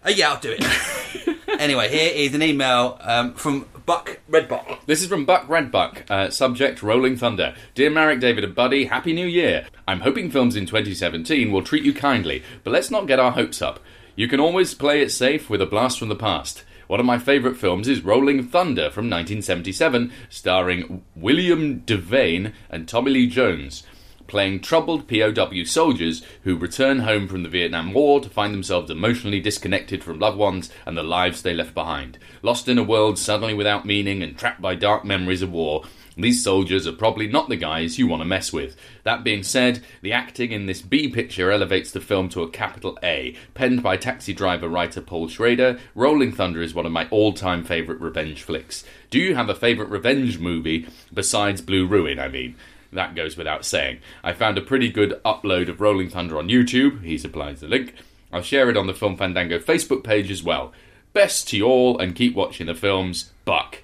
Uh, 0.06 0.10
yeah, 0.10 0.30
I'll 0.30 0.38
do 0.38 0.54
it. 0.56 1.38
anyway, 1.60 1.88
here 1.88 2.12
is 2.14 2.32
an 2.32 2.42
email 2.42 2.98
um, 3.00 3.34
from 3.34 3.66
Buck 3.90 4.20
Redbuck. 4.30 4.86
This 4.86 5.02
is 5.02 5.08
from 5.08 5.24
Buck 5.24 5.48
Redbuck. 5.48 6.08
Uh, 6.08 6.30
subject 6.30 6.80
Rolling 6.80 7.16
Thunder. 7.16 7.56
Dear 7.74 7.90
Marek, 7.90 8.20
David, 8.20 8.44
and 8.44 8.54
Buddy, 8.54 8.84
Happy 8.84 9.12
New 9.12 9.26
Year. 9.26 9.66
I'm 9.88 10.02
hoping 10.02 10.30
films 10.30 10.54
in 10.54 10.64
2017 10.64 11.50
will 11.50 11.64
treat 11.64 11.82
you 11.82 11.92
kindly, 11.92 12.44
but 12.62 12.70
let's 12.70 12.92
not 12.92 13.08
get 13.08 13.18
our 13.18 13.32
hopes 13.32 13.60
up. 13.60 13.80
You 14.14 14.28
can 14.28 14.38
always 14.38 14.74
play 14.74 15.02
it 15.02 15.10
safe 15.10 15.50
with 15.50 15.60
a 15.60 15.66
blast 15.66 15.98
from 15.98 16.08
the 16.08 16.14
past. 16.14 16.62
One 16.86 17.00
of 17.00 17.06
my 17.06 17.18
favourite 17.18 17.56
films 17.56 17.88
is 17.88 18.04
Rolling 18.04 18.46
Thunder 18.46 18.90
from 18.90 19.10
1977, 19.10 20.12
starring 20.28 21.04
William 21.16 21.80
Devane 21.80 22.52
and 22.70 22.86
Tommy 22.86 23.10
Lee 23.10 23.26
Jones, 23.26 23.82
playing 24.30 24.60
troubled 24.60 25.06
POW 25.08 25.64
soldiers 25.64 26.22
who 26.44 26.56
return 26.56 27.00
home 27.00 27.28
from 27.28 27.42
the 27.42 27.48
Vietnam 27.48 27.92
War 27.92 28.20
to 28.20 28.30
find 28.30 28.54
themselves 28.54 28.90
emotionally 28.90 29.40
disconnected 29.40 30.02
from 30.02 30.18
loved 30.18 30.38
ones 30.38 30.70
and 30.86 30.96
the 30.96 31.02
lives 31.02 31.42
they 31.42 31.52
left 31.52 31.74
behind. 31.74 32.16
Lost 32.40 32.68
in 32.68 32.78
a 32.78 32.82
world 32.82 33.18
suddenly 33.18 33.52
without 33.52 33.84
meaning 33.84 34.22
and 34.22 34.38
trapped 34.38 34.62
by 34.62 34.76
dark 34.76 35.04
memories 35.04 35.42
of 35.42 35.52
war, 35.52 35.82
these 36.16 36.42
soldiers 36.42 36.86
are 36.86 36.92
probably 36.92 37.26
not 37.26 37.48
the 37.48 37.56
guys 37.56 37.98
you 37.98 38.06
want 38.06 38.20
to 38.20 38.26
mess 38.26 38.52
with. 38.52 38.76
That 39.04 39.24
being 39.24 39.42
said, 39.42 39.82
the 40.02 40.12
acting 40.12 40.52
in 40.52 40.66
this 40.66 40.82
B 40.82 41.08
picture 41.08 41.50
elevates 41.50 41.90
the 41.90 42.00
film 42.00 42.28
to 42.30 42.42
a 42.42 42.50
capital 42.50 42.98
A. 43.02 43.34
Penned 43.54 43.82
by 43.82 43.96
taxi 43.96 44.32
driver 44.32 44.68
writer 44.68 45.00
Paul 45.00 45.28
Schrader, 45.28 45.78
Rolling 45.94 46.32
Thunder 46.32 46.62
is 46.62 46.74
one 46.74 46.86
of 46.86 46.92
my 46.92 47.08
all 47.10 47.32
time 47.32 47.64
favourite 47.64 48.00
revenge 48.00 48.42
flicks. 48.42 48.84
Do 49.08 49.18
you 49.18 49.34
have 49.34 49.48
a 49.48 49.54
favourite 49.54 49.90
revenge 49.90 50.38
movie 50.38 50.86
besides 51.12 51.60
Blue 51.60 51.86
Ruin, 51.86 52.18
I 52.18 52.28
mean? 52.28 52.54
That 52.92 53.14
goes 53.14 53.36
without 53.36 53.64
saying. 53.64 54.00
I 54.24 54.32
found 54.32 54.58
a 54.58 54.62
pretty 54.62 54.90
good 54.90 55.20
upload 55.24 55.68
of 55.68 55.80
Rolling 55.80 56.10
Thunder 56.10 56.38
on 56.38 56.48
YouTube. 56.48 57.02
He 57.02 57.18
supplies 57.18 57.60
the 57.60 57.68
link. 57.68 57.94
I'll 58.32 58.42
share 58.42 58.68
it 58.70 58.76
on 58.76 58.86
the 58.86 58.94
Film 58.94 59.16
Fandango 59.16 59.58
Facebook 59.58 60.04
page 60.04 60.30
as 60.30 60.42
well. 60.42 60.72
Best 61.12 61.48
to 61.48 61.56
you 61.56 61.66
all, 61.66 61.98
and 61.98 62.14
keep 62.14 62.34
watching 62.34 62.66
the 62.66 62.74
films. 62.74 63.32
Buck. 63.44 63.78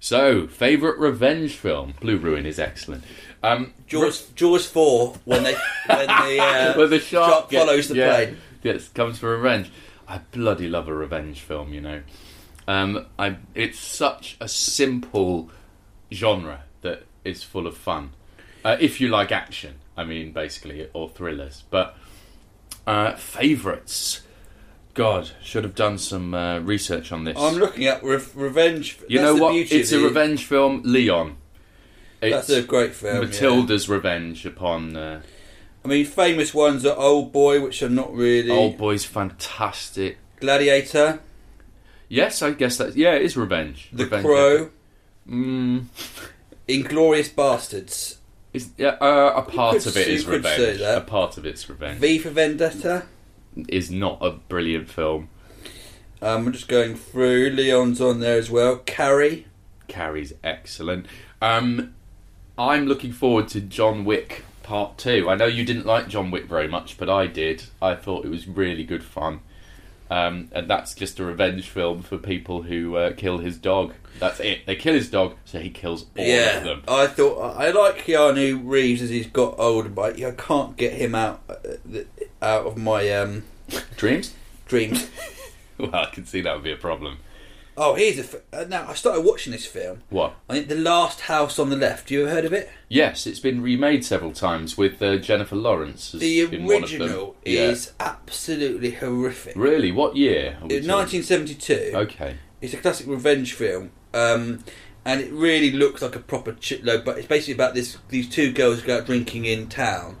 So, 0.00 0.46
favourite 0.46 0.98
revenge 0.98 1.54
film? 1.54 1.94
Blue 2.00 2.18
Ruin 2.18 2.46
is 2.46 2.58
excellent. 2.58 3.04
Um, 3.42 3.72
Jaws, 3.86 4.28
Jaws 4.30 4.66
four 4.66 5.14
when 5.24 5.42
they 5.42 5.54
when 5.86 6.06
the, 6.06 6.74
uh, 6.76 6.86
the 6.86 7.00
shark, 7.00 7.50
gets- 7.50 7.64
follows 7.64 7.88
the 7.88 7.96
yeah, 7.96 8.14
plane. 8.14 8.36
Gets, 8.62 8.88
comes 8.88 9.18
for 9.18 9.36
revenge. 9.36 9.70
I 10.06 10.18
bloody 10.32 10.68
love 10.68 10.88
a 10.88 10.94
revenge 10.94 11.40
film, 11.40 11.72
you 11.72 11.80
know. 11.80 12.02
Um, 12.66 13.06
I, 13.18 13.36
it's 13.54 13.78
such 13.78 14.36
a 14.40 14.48
simple 14.48 15.50
genre 16.12 16.64
that 16.82 17.04
is 17.24 17.42
full 17.42 17.66
of 17.66 17.76
fun. 17.76 18.10
Uh, 18.64 18.76
if 18.80 19.00
you 19.00 19.08
like 19.08 19.32
action, 19.32 19.76
I 19.96 20.04
mean, 20.04 20.32
basically, 20.32 20.88
or 20.92 21.08
thrillers. 21.08 21.64
But 21.70 21.96
uh, 22.86 23.14
favourites. 23.16 24.22
God, 24.94 25.30
should 25.42 25.62
have 25.62 25.76
done 25.76 25.96
some 25.98 26.34
uh, 26.34 26.58
research 26.58 27.12
on 27.12 27.22
this. 27.22 27.36
I'm 27.38 27.54
looking 27.54 27.86
at 27.86 28.02
Re- 28.02 28.18
Revenge. 28.34 28.98
you 29.08 29.20
that's 29.20 29.36
know 29.38 29.42
what? 29.42 29.54
It's 29.54 29.92
a 29.92 30.00
revenge 30.00 30.44
film, 30.44 30.82
Leon. 30.84 31.36
That's 32.20 32.50
It's 32.50 32.64
a 32.64 32.66
great 32.66 32.94
film. 32.94 33.20
Matilda's 33.24 33.88
revenge 33.88 34.44
upon 34.44 34.96
uh, 34.96 35.22
I 35.84 35.88
mean, 35.88 36.04
famous 36.04 36.52
ones 36.52 36.84
are 36.84 36.96
Old 36.98 37.32
Boy, 37.32 37.60
which 37.62 37.82
are 37.82 37.88
not 37.88 38.12
really. 38.12 38.50
Old 38.50 38.76
Boy's 38.76 39.04
fantastic. 39.04 40.18
Gladiator, 40.40 41.20
Yes, 42.08 42.42
I 42.42 42.50
guess 42.52 42.76
that. 42.78 42.96
Yeah, 42.96 43.14
it 43.14 43.22
is 43.22 43.36
revenge. 43.36 43.88
The 43.92 44.04
Revenge 44.04 44.24
Crow, 44.24 44.70
Mm, 45.28 45.84
Inglourious 46.68 47.30
Basterds. 47.32 48.16
Yeah, 48.76 48.96
uh, 49.00 49.32
a 49.36 49.42
part 49.42 49.86
of 49.86 49.96
it 49.96 50.08
is 50.08 50.24
you 50.24 50.28
could 50.30 50.44
say 50.44 50.58
revenge. 50.58 50.78
that. 50.80 50.98
A 50.98 51.00
part 51.02 51.36
of 51.38 51.46
it's 51.46 51.68
revenge. 51.68 51.98
V 52.00 52.18
for 52.18 52.30
Vendetta. 52.30 53.06
is 53.68 53.90
not 53.90 54.18
a 54.20 54.30
brilliant 54.30 54.88
film. 54.90 55.28
Um, 56.20 56.44
we're 56.46 56.52
just 56.52 56.68
going 56.68 56.96
through. 56.96 57.50
Leon's 57.50 58.00
on 58.00 58.20
there 58.20 58.38
as 58.38 58.50
well. 58.50 58.78
Carrie. 58.78 59.46
Carrie's 59.86 60.32
excellent. 60.42 61.06
Um, 61.40 61.94
I'm 62.56 62.86
looking 62.86 63.12
forward 63.12 63.48
to 63.48 63.60
John 63.60 64.04
Wick 64.04 64.44
Part 64.62 64.98
Two. 64.98 65.28
I 65.30 65.36
know 65.36 65.46
you 65.46 65.64
didn't 65.64 65.86
like 65.86 66.08
John 66.08 66.30
Wick 66.30 66.46
very 66.46 66.68
much, 66.68 66.98
but 66.98 67.08
I 67.08 67.26
did. 67.26 67.64
I 67.80 67.94
thought 67.94 68.24
it 68.24 68.30
was 68.30 68.48
really 68.48 68.84
good 68.84 69.04
fun. 69.04 69.40
Um, 70.10 70.48
and 70.52 70.68
that's 70.68 70.94
just 70.94 71.20
a 71.20 71.24
revenge 71.24 71.68
film 71.68 72.02
for 72.02 72.16
people 72.16 72.62
who 72.62 72.96
uh, 72.96 73.12
kill 73.12 73.38
his 73.38 73.58
dog. 73.58 73.92
That's 74.18 74.40
it. 74.40 74.64
They 74.66 74.74
kill 74.74 74.94
his 74.94 75.10
dog, 75.10 75.34
so 75.44 75.60
he 75.60 75.70
kills 75.70 76.06
all 76.16 76.24
of 76.58 76.64
them. 76.64 76.82
I 76.88 77.06
thought 77.06 77.56
I 77.56 77.70
like 77.70 78.04
Keanu 78.04 78.62
Reeves 78.64 79.02
as 79.02 79.10
he's 79.10 79.26
got 79.26 79.58
older, 79.58 79.90
but 79.90 80.20
I 80.22 80.30
can't 80.32 80.76
get 80.76 80.94
him 80.94 81.14
out 81.14 81.42
uh, 81.48 81.98
out 82.40 82.66
of 82.66 82.76
my 82.76 83.10
um, 83.12 83.44
Dreams? 83.96 84.34
dreams. 84.66 85.08
Well, 85.78 85.94
I 85.94 86.06
can 86.06 86.26
see 86.26 86.40
that 86.40 86.54
would 86.54 86.64
be 86.64 86.72
a 86.72 86.76
problem. 86.76 87.18
Oh, 87.78 87.94
here's 87.94 88.18
a 88.18 88.22
f- 88.22 88.42
uh, 88.52 88.64
now. 88.68 88.86
I 88.88 88.94
started 88.94 89.24
watching 89.24 89.52
this 89.52 89.64
film. 89.66 90.02
What? 90.10 90.34
I 90.48 90.54
think 90.54 90.68
the 90.68 90.74
last 90.74 91.20
house 91.22 91.58
on 91.58 91.70
the 91.70 91.76
left. 91.76 92.10
You 92.10 92.22
ever 92.22 92.30
heard 92.30 92.44
of 92.44 92.52
it? 92.52 92.70
Yes, 92.88 93.26
it's 93.26 93.40
been 93.40 93.62
remade 93.62 94.04
several 94.04 94.32
times 94.32 94.76
with 94.76 95.00
uh, 95.00 95.16
Jennifer 95.18 95.56
Lawrence. 95.56 96.14
As 96.14 96.20
The 96.20 96.40
in 96.40 96.64
one 96.64 96.82
of 96.84 96.90
them. 96.90 97.02
original 97.02 97.36
Yeah. 97.44 97.60
is 97.70 97.92
absolutely 98.00 98.90
horrific. 98.92 99.54
Really? 99.56 99.92
What 99.92 100.16
year? 100.16 100.58
are 100.60 100.66
we 100.66 100.74
It's 100.76 100.86
talking? 100.86 101.20
1972. 101.22 101.92
Okay. 101.94 102.36
It's 102.60 102.74
a 102.74 102.78
classic 102.78 103.06
revenge 103.06 103.54
film, 103.54 103.92
um, 104.12 104.64
and 105.04 105.20
it 105.20 105.32
really 105.32 105.70
looks 105.70 106.02
like 106.02 106.16
a 106.16 106.20
proper 106.20 106.52
shitload. 106.54 107.04
But 107.04 107.18
it's 107.18 107.28
basically 107.28 107.54
about 107.54 107.74
this: 107.74 107.96
these 108.08 108.28
two 108.28 108.52
girls 108.52 108.82
go 108.82 108.98
out 108.98 109.06
drinking 109.06 109.44
in 109.44 109.68
town, 109.68 110.16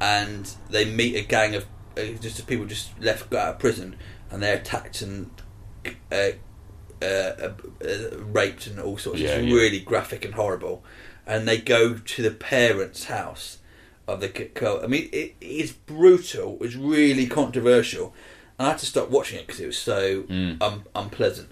and 0.00 0.50
they 0.70 0.84
meet 0.84 1.16
a 1.16 1.22
gang 1.22 1.54
of 1.56 1.66
uh, 1.98 2.02
just 2.20 2.46
people 2.46 2.64
just 2.66 2.98
left 3.00 3.28
got 3.30 3.40
out 3.46 3.54
of 3.54 3.58
prison, 3.58 3.96
and 4.30 4.40
they're 4.40 4.56
attacked 4.58 5.02
and 5.02 5.30
uh, 6.12 6.28
uh, 7.02 7.04
uh, 7.06 7.52
uh, 7.84 8.16
raped 8.18 8.66
and 8.66 8.78
all 8.80 8.98
sorts. 8.98 9.20
Yeah, 9.20 9.36
it's 9.36 9.46
yeah. 9.46 9.54
really 9.54 9.80
graphic 9.80 10.24
and 10.24 10.34
horrible. 10.34 10.84
And 11.26 11.46
they 11.46 11.58
go 11.58 11.94
to 11.94 12.22
the 12.22 12.30
parents' 12.30 13.04
house 13.04 13.58
of 14.08 14.20
the 14.20 14.28
girl. 14.28 14.80
I 14.82 14.86
mean, 14.88 15.08
it 15.12 15.36
is 15.40 15.72
brutal. 15.72 16.58
It's 16.60 16.74
really 16.74 17.26
controversial, 17.26 18.12
and 18.58 18.66
I 18.66 18.70
had 18.70 18.78
to 18.80 18.86
stop 18.86 19.10
watching 19.10 19.38
it 19.38 19.46
because 19.46 19.60
it 19.60 19.66
was 19.66 19.78
so 19.78 20.22
Mm. 20.24 20.60
um, 20.62 20.84
unpleasant. 20.94 21.50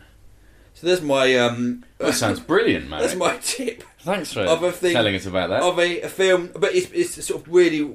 So 0.74 0.86
there's 0.86 1.02
my 1.02 1.36
um. 1.36 1.84
That 1.98 2.14
sounds 2.14 2.40
brilliant, 2.40 2.88
man. 2.90 3.00
That's 3.00 3.14
my 3.16 3.36
tip 3.42 3.84
Thanks 4.00 4.32
for 4.32 4.42
of 4.42 4.62
a 4.62 4.72
thing 4.72 4.92
telling 4.94 5.14
us 5.14 5.26
about 5.26 5.50
that. 5.50 5.62
of 5.62 5.78
a, 5.78 6.02
a 6.02 6.08
film, 6.08 6.50
but 6.56 6.74
it's, 6.74 6.90
it's 6.92 7.24
sort 7.26 7.42
of 7.42 7.52
really 7.52 7.88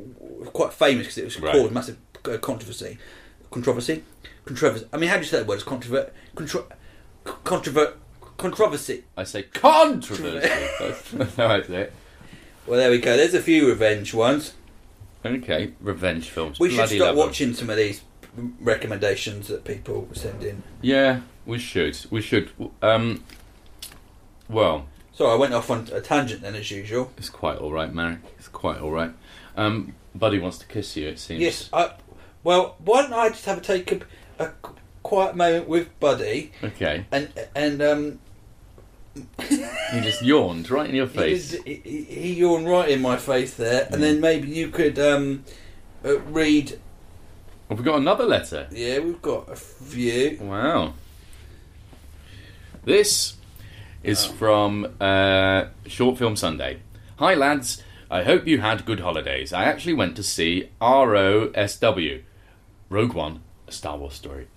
quite 0.47 0.73
famous 0.73 1.07
because 1.07 1.17
it 1.17 1.25
was 1.25 1.39
Right. 1.39 1.53
caused 1.53 1.71
massive 1.73 1.97
uh, 2.25 2.37
controversy, 2.37 2.97
controversy, 3.51 4.03
controversy. 4.45 4.85
I 4.93 4.97
mean, 4.97 5.09
how 5.09 5.15
do 5.15 5.21
you 5.21 5.27
say 5.27 5.37
that 5.39 5.47
word? 5.47 5.55
It's 5.55 5.63
controvert, 5.63 6.13
contro, 6.35 6.67
controvert, 7.23 7.95
controversy. 8.37 9.03
I 9.17 9.23
say 9.23 9.43
controversy. 9.43 10.47
That's 11.17 11.35
how 11.35 11.47
I 11.47 11.61
say 11.63 11.81
it. 11.83 11.93
Well, 12.67 12.79
there 12.79 12.89
we 12.91 12.99
go. 12.99 13.17
There's 13.17 13.33
a 13.33 13.41
few 13.41 13.67
revenge 13.67 14.13
ones. 14.13 14.53
Okay, 15.25 15.73
revenge 15.79 16.29
films. 16.29 16.59
We 16.59 16.69
should 16.69 16.77
Bloody 16.77 16.99
love 16.99 17.09
'em. 17.09 17.15
watching 17.17 17.53
some 17.53 17.69
of 17.69 17.77
these 17.77 18.01
recommendations 18.59 19.47
that 19.47 19.63
people 19.63 20.07
send 20.13 20.43
in. 20.43 20.63
Yeah, 20.81 21.21
we 21.45 21.59
should. 21.59 21.97
We 22.09 22.21
should. 22.21 22.49
Um, 22.81 23.23
well, 24.49 24.87
Sorry, 25.13 25.31
I 25.31 25.35
went 25.35 25.53
off 25.53 25.69
on 25.69 25.87
a 25.93 26.01
tangent 26.01 26.41
then, 26.41 26.55
as 26.55 26.71
usual. 26.71 27.11
it's 27.17 27.29
quite 27.29 27.57
all 27.59 27.71
right, 27.71 27.93
Marek. 27.93 28.19
It's 28.39 28.47
quite 28.47 28.79
all 28.79 28.91
right. 28.91 29.11
Um, 29.55 29.93
Buddy 30.15 30.39
wants 30.39 30.57
to 30.59 30.65
kiss 30.65 30.95
you. 30.97 31.07
It 31.07 31.19
seems. 31.19 31.41
Yes. 31.41 31.69
I, 31.71 31.91
well, 32.43 32.75
why 32.79 33.03
don't 33.03 33.13
I 33.13 33.29
just 33.29 33.45
have 33.45 33.59
a 33.59 33.61
take 33.61 33.91
a, 33.91 33.99
a 34.43 34.51
quiet 35.03 35.35
moment 35.35 35.67
with 35.67 35.97
Buddy 35.99 36.51
Okay. 36.63 37.05
and 37.11 37.29
and 37.55 37.81
um. 37.81 38.19
He 39.37 40.01
just 40.01 40.23
yawned 40.23 40.71
right 40.71 40.89
in 40.89 40.95
your 40.95 41.05
He, 41.13 41.17
face. 41.17 41.51
did- 41.51 41.63
he, 41.67 41.75
he, 41.83 42.01
he 42.03 42.33
yawned 42.33 42.67
right 42.67 42.89
in 42.89 42.99
my 43.01 43.17
face 43.17 43.53
there, 43.53 43.87
and 43.91 44.01
then 44.01 44.19
maybe 44.19 44.47
you 44.49 44.69
could 44.69 44.97
um, 44.97 45.43
uh, 46.03 46.19
read. 46.21 46.79
Have 47.69 47.77
we 47.77 47.83
got 47.85 47.97
another 47.99 48.25
letter? 48.25 48.67
Yeah, 48.71 48.99
we've 48.99 49.21
got 49.21 49.49
a 49.51 49.55
few. 49.55 50.39
Wow. 50.41 50.93
This 52.83 53.35
is 54.03 54.25
from 54.25 54.95
uh, 54.99 55.65
Short 55.87 56.17
Film 56.17 56.35
Sunday. 56.35 56.79
Hi, 57.17 57.35
lads. 57.35 57.81
I 58.11 58.23
hope 58.23 58.45
you 58.47 58.61
had 58.61 58.85
good 58.85 58.99
holidays. 58.99 59.53
I 59.53 59.63
actually 59.65 59.93
went 59.93 60.15
to 60.17 60.23
see 60.23 60.69
ROSW, 60.81 62.21
Rogue 62.89 63.13
One, 63.13 63.41
a 63.67 63.71
Star 63.71 63.97
Wars 63.97 64.13
story, 64.15 64.47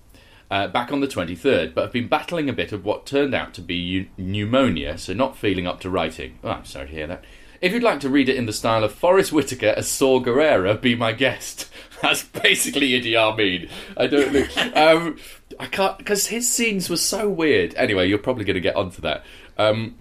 uh, 0.50 0.68
back 0.68 0.92
on 0.92 1.00
the 1.00 1.06
23rd, 1.08 1.74
but 1.74 1.82
have 1.82 1.92
been 1.92 2.08
battling 2.08 2.48
a 2.48 2.52
bit 2.52 2.72
of 2.72 2.84
what 2.84 3.06
turned 3.06 3.34
out 3.34 3.54
to 3.54 3.60
be 3.60 3.74
eu- 3.74 4.06
pneumonia, 4.16 4.98
so 4.98 5.12
not 5.12 5.36
feeling 5.36 5.66
up 5.66 5.80
to 5.80 5.90
writing. 5.90 6.38
Oh, 6.44 6.50
I'm 6.50 6.64
sorry 6.64 6.86
to 6.86 6.92
hear 6.92 7.06
that. 7.06 7.24
If 7.60 7.72
you'd 7.72 7.82
like 7.82 8.00
to 8.00 8.10
read 8.10 8.28
it 8.28 8.36
in 8.36 8.46
the 8.46 8.52
style 8.52 8.84
of 8.84 8.92
Forest 8.92 9.32
Whitaker 9.32 9.74
as 9.76 9.88
Saw 9.88 10.20
Gerrera, 10.20 10.80
be 10.80 10.94
my 10.94 11.12
guest. 11.12 11.70
That's 12.02 12.22
basically 12.22 12.90
Idi 12.90 13.16
Amin. 13.16 13.68
I 13.96 14.06
don't 14.06 14.32
know. 14.32 14.46
Um, 14.74 15.18
I 15.58 15.66
can't 15.66 15.96
because 15.96 16.26
his 16.26 16.48
scenes 16.48 16.90
were 16.90 16.98
so 16.98 17.28
weird. 17.28 17.74
Anyway, 17.76 18.08
you're 18.08 18.18
probably 18.18 18.44
going 18.44 18.54
to 18.54 18.60
get 18.60 18.76
onto 18.76 19.00
that. 19.02 19.24
Um, 19.56 19.96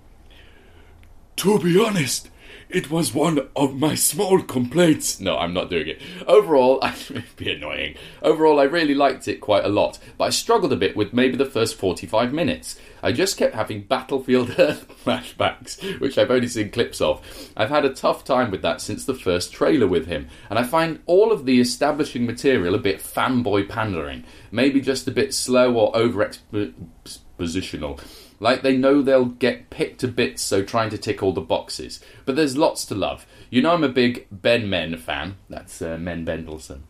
to 1.37 1.59
be 1.59 1.81
honest, 1.83 2.29
it 2.69 2.89
was 2.89 3.13
one 3.13 3.47
of 3.55 3.75
my 3.75 3.95
small 3.95 4.41
complaints. 4.41 5.19
No, 5.19 5.37
I'm 5.37 5.53
not 5.53 5.69
doing 5.69 5.87
it. 5.87 6.01
Overall, 6.27 6.79
it'd 6.83 7.35
be 7.35 7.51
annoying. 7.51 7.95
Overall, 8.21 8.59
I 8.59 8.63
really 8.63 8.95
liked 8.95 9.27
it 9.27 9.41
quite 9.41 9.65
a 9.65 9.69
lot, 9.69 9.99
but 10.17 10.25
I 10.25 10.29
struggled 10.29 10.73
a 10.73 10.77
bit 10.77 10.95
with 10.95 11.13
maybe 11.13 11.35
the 11.35 11.45
first 11.45 11.75
45 11.75 12.33
minutes. 12.33 12.79
I 13.03 13.11
just 13.11 13.37
kept 13.37 13.53
having 13.53 13.83
Battlefield 13.83 14.55
Earth 14.59 14.87
flashbacks, 15.05 15.99
which 15.99 16.17
I've 16.17 16.31
only 16.31 16.47
seen 16.47 16.71
clips 16.71 17.01
of. 17.01 17.21
I've 17.55 17.69
had 17.69 17.85
a 17.85 17.93
tough 17.93 18.23
time 18.23 18.51
with 18.51 18.63
that 18.63 18.81
since 18.81 19.05
the 19.05 19.13
first 19.13 19.53
trailer 19.53 19.87
with 19.87 20.07
him, 20.07 20.27
and 20.49 20.57
I 20.57 20.63
find 20.63 20.99
all 21.05 21.31
of 21.31 21.45
the 21.45 21.59
establishing 21.59 22.25
material 22.25 22.73
a 22.73 22.79
bit 22.79 22.99
fanboy 22.99 23.69
pandering, 23.69 24.23
maybe 24.51 24.81
just 24.81 25.07
a 25.07 25.11
bit 25.11 25.33
slow 25.33 25.73
or 25.75 25.95
over 25.95 26.25
expositional. 26.25 27.99
Like 28.39 28.61
they 28.61 28.75
know 28.75 29.01
they'll 29.01 29.25
get 29.25 29.69
picked 29.69 30.01
to 30.01 30.07
bits, 30.07 30.41
so 30.41 30.63
trying 30.63 30.89
to 30.89 30.97
tick 30.97 31.23
all 31.23 31.33
the 31.33 31.41
boxes. 31.41 31.99
But 32.25 32.35
there's 32.35 32.57
lots 32.57 32.85
to 32.85 32.95
love. 32.95 33.25
You 33.49 33.61
know, 33.61 33.73
I'm 33.73 33.83
a 33.83 33.89
big 33.89 34.27
Ben 34.31 34.69
Men 34.69 34.97
fan. 34.97 35.37
That's 35.49 35.81
uh, 35.81 35.97
Men 35.97 36.25
Bendelson. 36.25 36.81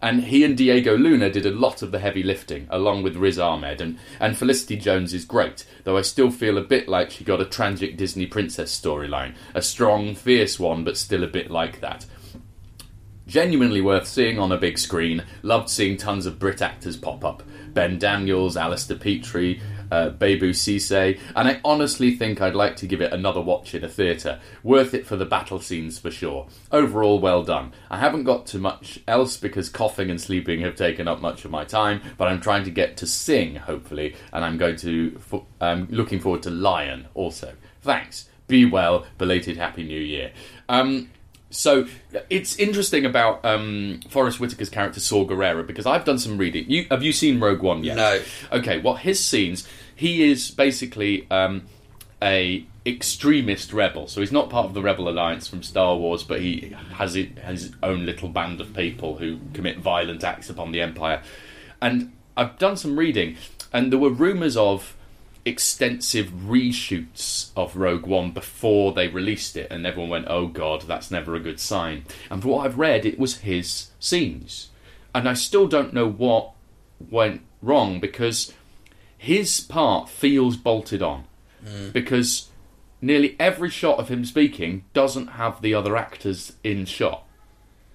And 0.00 0.24
he 0.24 0.44
and 0.44 0.56
Diego 0.56 0.96
Luna 0.96 1.30
did 1.30 1.46
a 1.46 1.50
lot 1.50 1.82
of 1.82 1.90
the 1.90 1.98
heavy 1.98 2.22
lifting, 2.22 2.66
along 2.70 3.02
with 3.02 3.16
Riz 3.16 3.38
Ahmed. 3.38 3.80
And, 3.80 3.98
and 4.20 4.36
Felicity 4.36 4.76
Jones 4.76 5.14
is 5.14 5.24
great, 5.24 5.66
though 5.84 5.96
I 5.96 6.02
still 6.02 6.30
feel 6.30 6.58
a 6.58 6.62
bit 6.62 6.86
like 6.86 7.10
she 7.10 7.24
got 7.24 7.40
a 7.40 7.46
tragic 7.46 7.96
Disney 7.96 8.26
princess 8.26 8.78
storyline. 8.78 9.34
A 9.54 9.62
strong, 9.62 10.14
fierce 10.14 10.60
one, 10.60 10.84
but 10.84 10.98
still 10.98 11.24
a 11.24 11.28
bit 11.28 11.50
like 11.50 11.80
that 11.80 12.04
genuinely 13.26 13.80
worth 13.80 14.06
seeing 14.06 14.38
on 14.38 14.52
a 14.52 14.56
big 14.56 14.78
screen. 14.78 15.24
Loved 15.42 15.68
seeing 15.68 15.96
tons 15.96 16.26
of 16.26 16.38
Brit 16.38 16.62
actors 16.62 16.96
pop 16.96 17.24
up. 17.24 17.42
Ben 17.74 17.98
Daniels, 17.98 18.56
Alistair 18.56 18.96
Petrie, 18.96 19.60
uh, 19.90 20.10
Babou 20.10 20.50
Ceesay, 20.50 21.18
and 21.34 21.48
I 21.48 21.60
honestly 21.64 22.14
think 22.16 22.40
I'd 22.40 22.54
like 22.54 22.76
to 22.76 22.86
give 22.86 23.00
it 23.00 23.12
another 23.12 23.40
watch 23.40 23.74
in 23.74 23.84
a 23.84 23.88
theatre. 23.88 24.40
Worth 24.62 24.94
it 24.94 25.06
for 25.06 25.16
the 25.16 25.24
battle 25.24 25.60
scenes 25.60 25.98
for 25.98 26.10
sure. 26.10 26.46
Overall, 26.72 27.18
well 27.18 27.42
done. 27.42 27.72
I 27.90 27.98
haven't 27.98 28.24
got 28.24 28.46
to 28.46 28.58
much 28.58 29.00
else 29.06 29.36
because 29.36 29.68
coughing 29.68 30.10
and 30.10 30.20
sleeping 30.20 30.60
have 30.60 30.76
taken 30.76 31.08
up 31.08 31.20
much 31.20 31.44
of 31.44 31.50
my 31.50 31.64
time, 31.64 32.00
but 32.18 32.28
I'm 32.28 32.40
trying 32.40 32.64
to 32.64 32.70
get 32.70 32.96
to 32.98 33.06
sing, 33.06 33.56
hopefully, 33.56 34.16
and 34.32 34.44
I'm 34.44 34.58
going 34.58 34.76
to. 34.76 35.18
fo- 35.18 35.46
I'm 35.60 35.88
looking 35.90 36.20
forward 36.20 36.42
to 36.44 36.50
Lion 36.50 37.06
also. 37.14 37.54
Thanks. 37.82 38.28
Be 38.48 38.64
well. 38.64 39.06
Belated 39.18 39.56
Happy 39.56 39.82
New 39.82 40.00
Year. 40.00 40.32
Um, 40.68 41.10
so 41.50 41.86
it's 42.28 42.56
interesting 42.58 43.06
about 43.06 43.44
um, 43.44 44.00
Forest 44.10 44.38
Whitaker's 44.38 44.68
character 44.68 45.00
Saw 45.00 45.24
Gerrera 45.26 45.66
because 45.66 45.86
I've 45.86 46.04
done 46.04 46.18
some 46.18 46.38
reading. 46.38 46.68
You 46.68 46.86
have 46.90 47.02
you 47.02 47.12
seen 47.12 47.40
Rogue 47.40 47.62
One 47.62 47.84
yet? 47.84 47.96
No. 47.96 48.20
Okay. 48.52 48.78
Well, 48.80 48.94
his 48.94 49.24
scenes, 49.24 49.66
he 49.96 50.30
is 50.30 50.50
basically 50.50 51.28
um, 51.30 51.62
a 52.22 52.64
extremist 52.84 53.72
rebel. 53.72 54.06
So 54.06 54.20
he's 54.20 54.30
not 54.30 54.48
part 54.48 54.66
of 54.66 54.74
the 54.74 54.82
Rebel 54.82 55.08
Alliance 55.08 55.48
from 55.48 55.62
Star 55.62 55.96
Wars, 55.96 56.22
but 56.22 56.40
he 56.40 56.76
has 56.92 57.14
his 57.14 57.72
own 57.82 58.06
little 58.06 58.28
band 58.28 58.60
of 58.60 58.72
people 58.74 59.16
who 59.16 59.40
commit 59.54 59.78
violent 59.78 60.22
acts 60.22 60.48
upon 60.48 60.70
the 60.70 60.80
Empire. 60.80 61.22
And 61.82 62.12
I've 62.36 62.58
done 62.58 62.76
some 62.76 62.98
reading, 62.98 63.36
and 63.72 63.90
there 63.90 63.98
were 63.98 64.10
rumours 64.10 64.56
of 64.56 64.94
extensive 65.44 66.28
reshoots 66.28 67.50
of 67.56 67.76
Rogue 67.76 68.06
One 68.06 68.32
before 68.32 68.92
they 68.92 69.08
released 69.08 69.56
it, 69.56 69.68
and 69.70 69.86
everyone 69.86 70.10
went, 70.10 70.26
"Oh 70.28 70.46
God, 70.46 70.82
that's 70.82 71.10
never 71.10 71.34
a 71.34 71.40
good 71.40 71.58
sign." 71.58 72.04
And 72.30 72.42
from 72.42 72.50
what 72.50 72.66
I've 72.66 72.78
read, 72.78 73.06
it 73.06 73.18
was 73.18 73.38
his 73.38 73.88
scenes, 73.98 74.68
and 75.14 75.28
I 75.28 75.34
still 75.34 75.66
don't 75.66 75.94
know 75.94 76.08
what 76.08 76.52
went 77.10 77.42
wrong 77.62 78.00
because 78.00 78.52
his 79.26 79.58
part 79.58 80.08
feels 80.08 80.56
bolted 80.56 81.02
on 81.02 81.24
mm. 81.64 81.92
because 81.92 82.48
nearly 83.00 83.34
every 83.40 83.68
shot 83.68 83.98
of 83.98 84.08
him 84.08 84.24
speaking 84.24 84.84
doesn't 84.92 85.26
have 85.26 85.60
the 85.60 85.74
other 85.74 85.96
actors 85.96 86.52
in 86.62 86.84
shot. 86.84 87.24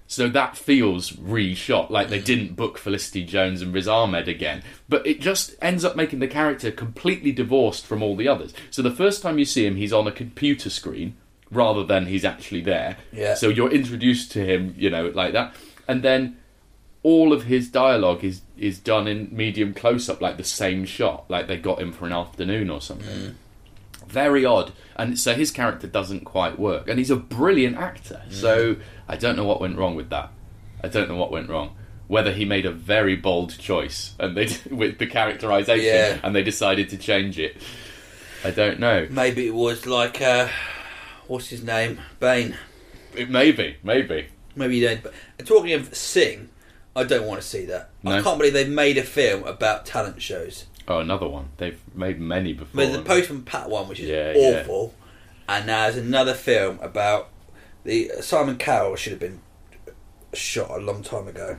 So 0.06 0.28
that 0.28 0.58
feels 0.58 1.12
reshot, 1.12 1.88
like 1.88 2.10
they 2.10 2.20
mm. 2.20 2.24
didn't 2.26 2.54
book 2.54 2.76
Felicity 2.76 3.24
Jones 3.24 3.62
and 3.62 3.72
Riz 3.72 3.88
Ahmed 3.88 4.28
again. 4.28 4.62
But 4.90 5.06
it 5.06 5.22
just 5.22 5.54
ends 5.62 5.86
up 5.86 5.96
making 5.96 6.18
the 6.18 6.28
character 6.28 6.70
completely 6.70 7.32
divorced 7.32 7.86
from 7.86 8.02
all 8.02 8.14
the 8.14 8.28
others. 8.28 8.52
So 8.70 8.82
the 8.82 8.90
first 8.90 9.22
time 9.22 9.38
you 9.38 9.46
see 9.46 9.64
him, 9.64 9.76
he's 9.76 9.92
on 9.92 10.06
a 10.06 10.12
computer 10.12 10.68
screen 10.68 11.16
rather 11.50 11.82
than 11.82 12.04
he's 12.04 12.26
actually 12.26 12.60
there. 12.60 12.98
Yeah. 13.10 13.36
So 13.36 13.48
you're 13.48 13.72
introduced 13.72 14.32
to 14.32 14.44
him, 14.44 14.74
you 14.76 14.90
know, 14.90 15.06
like 15.14 15.32
that. 15.32 15.54
And 15.88 16.02
then 16.02 16.36
all 17.02 17.32
of 17.32 17.44
his 17.44 17.68
dialogue 17.68 18.22
is 18.24 18.42
is 18.56 18.78
done 18.78 19.08
in 19.08 19.28
medium 19.32 19.74
close 19.74 20.08
up, 20.08 20.20
like 20.20 20.36
the 20.36 20.44
same 20.44 20.84
shot, 20.84 21.24
like 21.28 21.46
they 21.48 21.56
got 21.56 21.80
him 21.80 21.92
for 21.92 22.06
an 22.06 22.12
afternoon 22.12 22.70
or 22.70 22.80
something. 22.80 23.36
Very 24.06 24.44
odd, 24.44 24.72
and 24.96 25.18
so 25.18 25.34
his 25.34 25.50
character 25.50 25.86
doesn't 25.86 26.24
quite 26.24 26.58
work, 26.58 26.88
and 26.88 26.98
he's 26.98 27.10
a 27.10 27.16
brilliant 27.16 27.76
actor. 27.76 28.22
So 28.30 28.76
I 29.08 29.16
don't 29.16 29.36
know 29.36 29.44
what 29.44 29.60
went 29.60 29.76
wrong 29.78 29.94
with 29.94 30.10
that. 30.10 30.30
I 30.84 30.88
don't 30.88 31.08
know 31.08 31.16
what 31.16 31.30
went 31.30 31.48
wrong. 31.48 31.76
Whether 32.08 32.32
he 32.32 32.44
made 32.44 32.66
a 32.66 32.70
very 32.72 33.16
bold 33.16 33.56
choice 33.58 34.14
and 34.18 34.36
they 34.36 34.48
with 34.70 34.98
the 34.98 35.06
characterization, 35.06 35.84
Yeah. 35.86 36.18
and 36.22 36.34
they 36.34 36.42
decided 36.42 36.88
to 36.90 36.98
change 36.98 37.38
it. 37.38 37.56
I 38.44 38.50
don't 38.50 38.80
know. 38.80 39.06
Maybe 39.08 39.46
it 39.46 39.54
was 39.54 39.86
like 39.86 40.20
uh, 40.20 40.48
what's 41.28 41.48
his 41.48 41.62
name, 41.62 42.00
Bane. 42.20 42.56
It 43.14 43.30
maybe, 43.30 43.76
maybe. 43.82 44.26
Maybe 44.56 44.76
you 44.78 44.88
don't. 44.88 45.02
But 45.02 45.14
talking 45.46 45.72
of 45.72 45.94
Sing, 45.96 46.48
I 46.94 47.04
don't 47.04 47.26
want 47.26 47.40
to 47.40 47.46
see 47.46 47.64
that. 47.66 47.90
I 48.04 48.20
can't 48.20 48.36
believe 48.38 48.52
they've 48.52 48.68
made 48.68 48.98
a 48.98 49.02
film 49.02 49.44
about 49.44 49.86
talent 49.86 50.20
shows. 50.20 50.66
Oh, 50.88 50.98
another 50.98 51.28
one. 51.28 51.48
They've 51.56 51.80
made 51.94 52.20
many 52.20 52.52
before. 52.52 52.84
There's 52.84 52.96
the 52.96 53.02
Postman 53.02 53.42
Pat 53.42 53.70
one, 53.70 53.88
which 53.88 54.00
is 54.00 54.08
Yeah, 54.08 54.32
yeah. 54.36 54.60
awful, 54.62 54.94
and 55.48 55.66
now 55.66 55.84
there's 55.84 55.96
another 55.96 56.34
film 56.34 56.78
about 56.82 57.28
the 57.84 58.10
Simon 58.20 58.58
Cowell 58.58 58.96
should 58.96 59.12
have 59.12 59.20
been 59.20 59.40
shot 60.34 60.70
a 60.70 60.78
long 60.78 61.02
time 61.02 61.28
ago. 61.28 61.56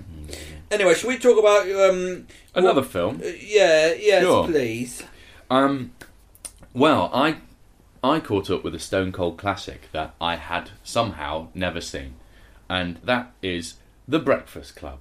Anyway, 0.71 0.93
should 0.95 1.07
we 1.07 1.17
talk 1.17 1.37
about 1.39 1.63
um, 1.89 2.27
Another 2.55 2.81
what- 2.81 2.91
film. 2.91 3.21
uh, 3.23 3.27
yeah, 3.39 3.93
yes, 3.93 4.23
Sure. 4.23 4.45
please. 4.47 5.03
Um, 5.49 5.91
well, 6.73 7.09
I 7.13 7.37
I 8.03 8.19
caught 8.19 8.49
up 8.49 8.63
with 8.63 8.75
a 8.75 8.79
Stone 8.79 9.11
Cold 9.13 9.37
classic 9.37 9.83
that 9.93 10.13
I 10.19 10.35
had 10.35 10.71
somehow 10.83 11.47
never 11.53 11.79
seen, 11.81 12.15
and 12.69 12.97
that 13.03 13.31
is 13.41 13.75
The 14.07 14.19
Breakfast 14.19 14.75
Club. 14.75 14.99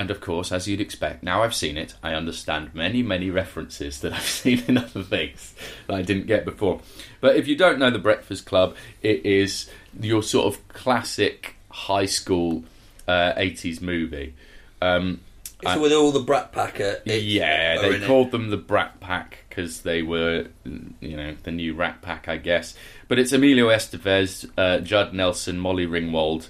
And 0.00 0.10
of 0.10 0.22
course, 0.22 0.50
as 0.50 0.66
you'd 0.66 0.80
expect, 0.80 1.22
now 1.22 1.42
I've 1.42 1.54
seen 1.54 1.76
it, 1.76 1.94
I 2.02 2.14
understand 2.14 2.74
many, 2.74 3.02
many 3.02 3.28
references 3.28 4.00
that 4.00 4.12
I've 4.14 4.22
seen 4.22 4.62
in 4.66 4.78
other 4.78 5.02
things 5.02 5.54
that 5.86 5.94
I 5.94 6.00
didn't 6.00 6.26
get 6.26 6.46
before. 6.46 6.80
But 7.20 7.36
if 7.36 7.46
you 7.46 7.54
don't 7.54 7.78
know 7.78 7.90
The 7.90 7.98
Breakfast 7.98 8.46
Club, 8.46 8.76
it 9.02 9.26
is 9.26 9.68
your 10.00 10.22
sort 10.22 10.46
of 10.46 10.66
classic 10.68 11.56
high 11.70 12.06
school 12.06 12.64
uh, 13.06 13.34
80s 13.34 13.82
movie. 13.82 14.32
Um, 14.80 15.20
with 15.62 15.92
all 15.92 16.12
the 16.12 16.20
Brat 16.20 16.50
Packer. 16.50 17.02
yeah, 17.04 17.78
they 17.82 17.96
in 17.96 18.02
it. 18.02 18.06
called 18.06 18.30
them 18.30 18.48
the 18.48 18.56
Brat 18.56 19.00
Pack 19.00 19.44
because 19.50 19.82
they 19.82 20.00
were, 20.00 20.46
you 20.64 21.14
know, 21.14 21.36
the 21.42 21.50
new 21.50 21.74
Rat 21.74 22.00
Pack, 22.00 22.26
I 22.26 22.38
guess. 22.38 22.74
But 23.06 23.18
it's 23.18 23.32
Emilio 23.32 23.68
Estevez, 23.68 24.50
uh, 24.56 24.78
Judd 24.78 25.12
Nelson, 25.12 25.58
Molly 25.58 25.86
Ringwald, 25.86 26.48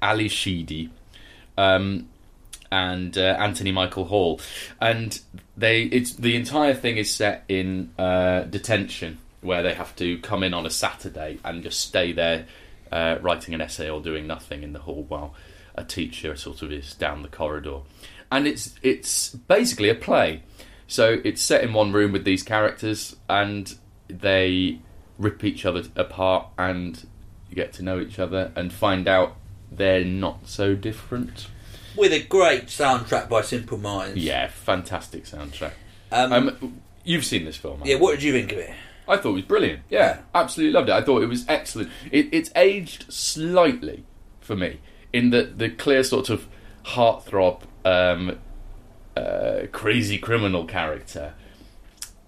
Ally 0.00 0.28
Sheedy, 0.28 0.88
um, 1.58 2.08
and 2.70 3.16
uh, 3.16 3.36
Anthony 3.38 3.72
Michael 3.72 4.04
Hall, 4.04 4.40
and 4.80 5.18
they. 5.56 5.82
It's 5.82 6.14
the 6.14 6.36
entire 6.36 6.74
thing 6.74 6.96
is 6.96 7.12
set 7.14 7.44
in 7.48 7.92
uh, 7.98 8.42
detention 8.42 9.18
where 9.40 9.62
they 9.62 9.74
have 9.74 9.94
to 9.96 10.18
come 10.18 10.42
in 10.42 10.52
on 10.52 10.66
a 10.66 10.70
Saturday 10.70 11.38
and 11.44 11.62
just 11.62 11.80
stay 11.80 12.12
there, 12.12 12.46
uh, 12.90 13.16
writing 13.20 13.54
an 13.54 13.60
essay 13.60 13.88
or 13.88 14.00
doing 14.00 14.26
nothing 14.26 14.62
in 14.62 14.72
the 14.72 14.80
hall 14.80 15.04
while 15.08 15.34
a 15.74 15.84
teacher 15.84 16.34
sort 16.34 16.62
of 16.62 16.72
is 16.72 16.94
down 16.94 17.22
the 17.22 17.28
corridor, 17.28 17.80
and 18.30 18.46
it's 18.46 18.74
it's 18.82 19.30
basically 19.30 19.88
a 19.88 19.94
play. 19.94 20.42
So 20.86 21.20
it's 21.22 21.42
set 21.42 21.62
in 21.62 21.74
one 21.74 21.92
room 21.92 22.12
with 22.12 22.24
these 22.24 22.42
characters, 22.42 23.14
and 23.28 23.74
they 24.08 24.80
rip 25.18 25.44
each 25.44 25.66
other 25.66 25.82
apart 25.96 26.46
and 26.56 27.06
get 27.52 27.72
to 27.74 27.82
know 27.82 28.00
each 28.00 28.18
other 28.18 28.52
and 28.56 28.72
find 28.72 29.08
out 29.08 29.36
they're 29.70 30.04
not 30.04 30.48
so 30.48 30.74
different. 30.74 31.48
With 31.98 32.12
a 32.12 32.22
great 32.22 32.66
soundtrack 32.66 33.28
by 33.28 33.42
Simple 33.42 33.78
Minds. 33.78 34.16
Yeah, 34.22 34.48
fantastic 34.48 35.24
soundtrack. 35.24 35.72
Um, 36.12 36.32
Um, 36.32 36.80
you've 37.04 37.24
seen 37.24 37.44
this 37.44 37.56
film? 37.56 37.82
yeah. 37.84 37.96
What 37.96 38.12
did 38.12 38.22
you 38.22 38.32
think 38.32 38.52
of 38.52 38.58
it? 38.58 38.70
I 39.06 39.16
thought 39.16 39.30
it 39.30 39.34
was 39.34 39.42
brilliant. 39.42 39.80
Yeah, 39.90 39.98
Yeah. 39.98 40.18
absolutely 40.34 40.72
loved 40.74 40.88
it. 40.88 40.92
I 40.92 41.02
thought 41.02 41.22
it 41.22 41.26
was 41.28 41.44
excellent. 41.48 41.90
It, 42.12 42.28
it's 42.32 42.50
aged 42.54 43.12
slightly 43.12 44.04
for 44.40 44.54
me 44.56 44.80
in 45.12 45.30
that 45.30 45.58
the 45.58 45.70
clear 45.70 46.02
sort 46.04 46.28
of 46.30 46.46
heartthrob, 46.84 47.62
um, 47.84 48.38
uh, 49.16 49.62
crazy 49.72 50.18
criminal 50.18 50.64
character 50.64 51.34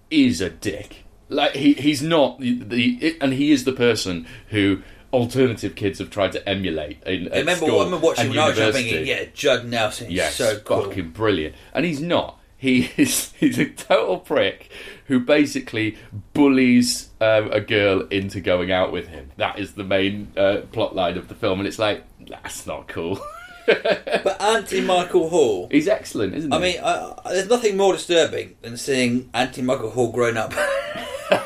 is 0.09 0.41
a 0.41 0.49
dick. 0.49 1.03
Like 1.29 1.55
he, 1.55 1.73
he's 1.73 2.01
not 2.01 2.39
the, 2.39 2.61
the 2.61 2.97
it, 3.01 3.17
and 3.21 3.33
he 3.33 3.51
is 3.51 3.63
the 3.63 3.71
person 3.71 4.27
who 4.49 4.81
alternative 5.13 5.75
kids 5.75 5.99
have 5.99 6.09
tried 6.09 6.31
to 6.33 6.49
emulate. 6.49 7.01
In, 7.03 7.31
I 7.31 7.39
remember, 7.39 7.65
school 7.65 7.81
I 7.81 7.85
remember 7.85 8.05
watching 8.05 8.29
when 8.29 8.39
I 8.39 8.49
was 8.49 8.57
thinking, 8.75 9.05
yeah, 9.05 9.25
Judd 9.33 9.65
Nelson 9.65 10.07
is 10.07 10.13
Yes, 10.13 10.35
so 10.35 10.59
cool. 10.59 10.85
fucking 10.85 11.09
brilliant. 11.11 11.55
And 11.73 11.85
he's 11.85 12.01
not. 12.01 12.39
He 12.57 12.91
is 12.97 13.33
he's 13.33 13.57
a 13.57 13.65
total 13.65 14.19
prick 14.19 14.69
who 15.05 15.19
basically 15.19 15.97
bullies 16.33 17.09
um, 17.19 17.51
a 17.51 17.59
girl 17.59 18.01
into 18.07 18.39
going 18.39 18.71
out 18.71 18.91
with 18.91 19.07
him. 19.07 19.31
That 19.37 19.59
is 19.59 19.73
the 19.73 19.83
main 19.83 20.31
uh, 20.37 20.61
plot 20.71 20.95
line 20.95 21.17
of 21.17 21.27
the 21.27 21.35
film, 21.35 21.59
and 21.59 21.67
it's 21.67 21.79
like 21.79 22.03
that's 22.29 22.65
not 22.67 22.87
cool. 22.87 23.19
But 23.67 24.41
Anthony 24.41 24.81
Michael 24.81 25.29
Hall, 25.29 25.67
he's 25.71 25.87
excellent, 25.87 26.33
isn't 26.33 26.51
he? 26.51 26.57
I 26.57 26.59
mean, 26.61 26.77
I, 26.83 27.13
I, 27.23 27.33
there's 27.33 27.47
nothing 27.47 27.77
more 27.77 27.93
disturbing 27.93 28.55
than 28.63 28.75
seeing 28.75 29.29
Anthony 29.35 29.65
Michael 29.65 29.91
Hall 29.91 30.11
grown 30.11 30.35
up. 30.35 30.51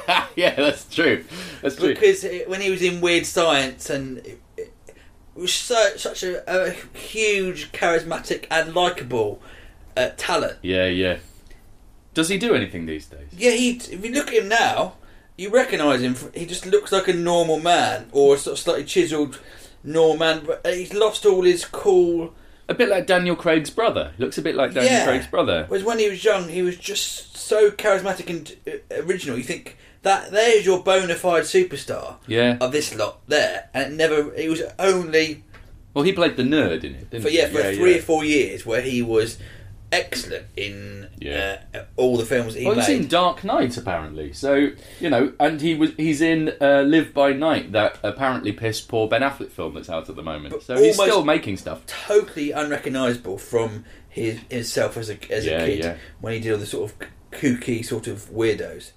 yeah, 0.36 0.56
that's 0.56 0.94
true. 0.94 1.24
That's 1.62 1.76
true. 1.76 1.94
because 1.94 2.24
it, 2.24 2.50
when 2.50 2.62
he 2.62 2.70
was 2.70 2.82
in 2.82 3.02
Weird 3.02 3.26
Science 3.26 3.90
and 3.90 4.20
it, 4.20 4.40
it 4.58 4.72
was 5.36 5.54
so 5.54 5.96
such 5.98 6.24
a, 6.24 6.44
a 6.48 6.72
huge, 6.98 7.72
charismatic 7.72 8.46
and 8.50 8.74
likable 8.74 9.42
uh, 9.98 10.10
talent. 10.18 10.58
yeah, 10.62 10.86
yeah. 10.88 11.18
Does 12.14 12.30
he 12.30 12.38
do 12.38 12.54
anything 12.56 12.86
these 12.86 13.08
days? 13.08 13.28
Yeah, 13.38 13.52
he. 13.52 13.72
If 13.72 14.06
you 14.06 14.12
look 14.14 14.30
at 14.30 14.36
him 14.36 14.48
now, 14.48 14.94
you 15.38 15.50
recognise 15.50 16.02
him. 16.02 16.16
He 16.34 16.46
just 16.46 16.66
looks 16.66 16.92
like 16.94 17.10
a 17.10 17.14
normal 17.14 17.60
man, 17.60 18.08
or 18.14 18.36
a 18.36 18.38
sort 18.38 18.54
of 18.54 18.60
slightly 18.60 18.86
chiselled 18.86 19.42
normal 19.84 20.18
man. 20.18 20.44
But 20.46 20.66
he's 20.66 20.94
lost 20.94 21.26
all 21.26 21.44
his 21.44 21.66
cool. 21.66 22.34
A 22.70 22.74
bit 22.74 22.88
like 22.90 23.06
Daniel 23.06 23.36
Craig's 23.36 23.70
brother. 23.70 24.14
Looks 24.18 24.38
a 24.38 24.42
bit 24.42 24.56
like 24.56 24.74
Daniel 24.74 24.94
Yeah. 24.94 25.06
Craig's 25.06 25.28
brother. 25.28 25.66
Whereas 25.68 25.86
when 25.86 26.00
he 26.00 26.10
was 26.10 26.24
young, 26.24 26.48
he 26.50 26.62
was 26.62 26.78
just 26.78 27.36
so 27.38 27.70
charismatic 27.70 28.30
and 28.30 28.56
uh, 28.66 29.04
original. 29.04 29.38
You 29.38 29.44
think 29.44 29.78
that 30.06 30.32
there's 30.32 30.66
your 30.66 30.82
bona 30.82 31.16
fide 31.16 31.44
superstar 31.44 32.16
Yeah. 32.28 32.58
of 32.62 32.72
this 32.72 32.96
lot 32.96 33.20
there, 33.28 33.70
and 33.74 33.94
it 33.94 33.96
never. 33.96 34.34
It 34.34 34.50
was 34.50 34.62
only 34.80 35.44
Well, 35.94 36.06
he 36.06 36.14
played 36.14 36.38
the 36.38 36.44
nerd 36.44 36.84
in 36.84 36.96
it, 36.96 37.10
didn't 37.10 37.24
for 37.24 37.30
he? 37.30 37.38
yeah 37.38 37.48
for 37.48 37.62
three 37.74 37.92
yeah. 37.92 37.98
or 38.00 38.02
four 38.02 38.24
years 38.24 38.66
where 38.66 38.82
he 38.82 39.02
was 39.02 39.38
excellent 39.92 40.46
in 40.58 41.08
Yeah. 41.20 41.60
uh, 41.74 41.80
all 41.96 42.18
the 42.18 42.26
films 42.26 42.54
that 42.54 42.60
he 42.60 42.66
Well, 42.66 42.76
he's 42.76 42.90
in 42.90 43.08
Dark 43.08 43.44
Knight 43.44 43.78
apparently. 43.78 44.34
So 44.34 44.70
you 45.00 45.10
know, 45.10 45.34
and 45.40 45.62
he 45.62 45.74
was 45.76 45.92
he's 45.98 46.22
in 46.22 46.54
uh, 46.62 46.82
Live 46.82 47.14
by 47.14 47.32
Night, 47.34 47.72
that 47.72 47.98
apparently 48.04 48.52
pissed 48.52 48.88
poor 48.88 49.08
Ben 49.08 49.22
Affleck 49.22 49.52
film 49.52 49.74
that's 49.76 49.90
out 49.90 50.10
at 50.10 50.16
the 50.16 50.24
moment. 50.24 50.54
But 50.54 50.64
so 50.64 50.76
he's 50.82 50.96
still 50.96 51.24
making 51.24 51.58
stuff. 51.58 51.86
totally 51.86 52.52
unrecognisable 52.52 53.38
from 53.38 53.86
his 54.10 54.40
himself 54.50 54.98
as 54.98 55.10
a 55.10 55.18
as 55.32 55.46
Yeah, 55.46 55.62
a 55.62 55.66
kid 55.66 55.80
yeah. 55.80 55.98
when 56.22 56.34
he 56.34 56.40
did 56.40 56.52
all 56.54 56.58
the 56.60 56.66
sort 56.66 56.92
of 56.92 57.00
kooky 57.32 57.84
sort 57.86 58.08
of 58.08 58.30
weirdos. 58.32 58.92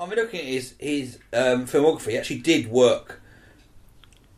I 0.00 0.06
mean, 0.06 0.16
looking 0.16 0.40
at 0.40 0.46
his 0.46 0.74
his 0.78 1.18
um, 1.34 1.66
filmography, 1.66 2.12
he 2.12 2.18
actually 2.18 2.38
did 2.38 2.68
work 2.68 3.20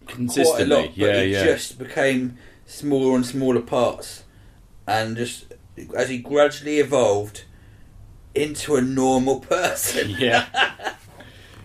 quite 0.06 0.36
a 0.36 0.64
lot, 0.66 0.88
but 0.88 0.96
yeah, 0.96 1.20
it 1.20 1.30
yeah. 1.30 1.44
just 1.44 1.78
became 1.78 2.36
smaller 2.66 3.14
and 3.14 3.24
smaller 3.24 3.60
parts, 3.60 4.24
and 4.88 5.16
just 5.16 5.54
as 5.96 6.08
he 6.08 6.18
gradually 6.18 6.80
evolved 6.80 7.44
into 8.34 8.74
a 8.74 8.82
normal 8.82 9.38
person. 9.54 10.10
yeah, 10.18 10.94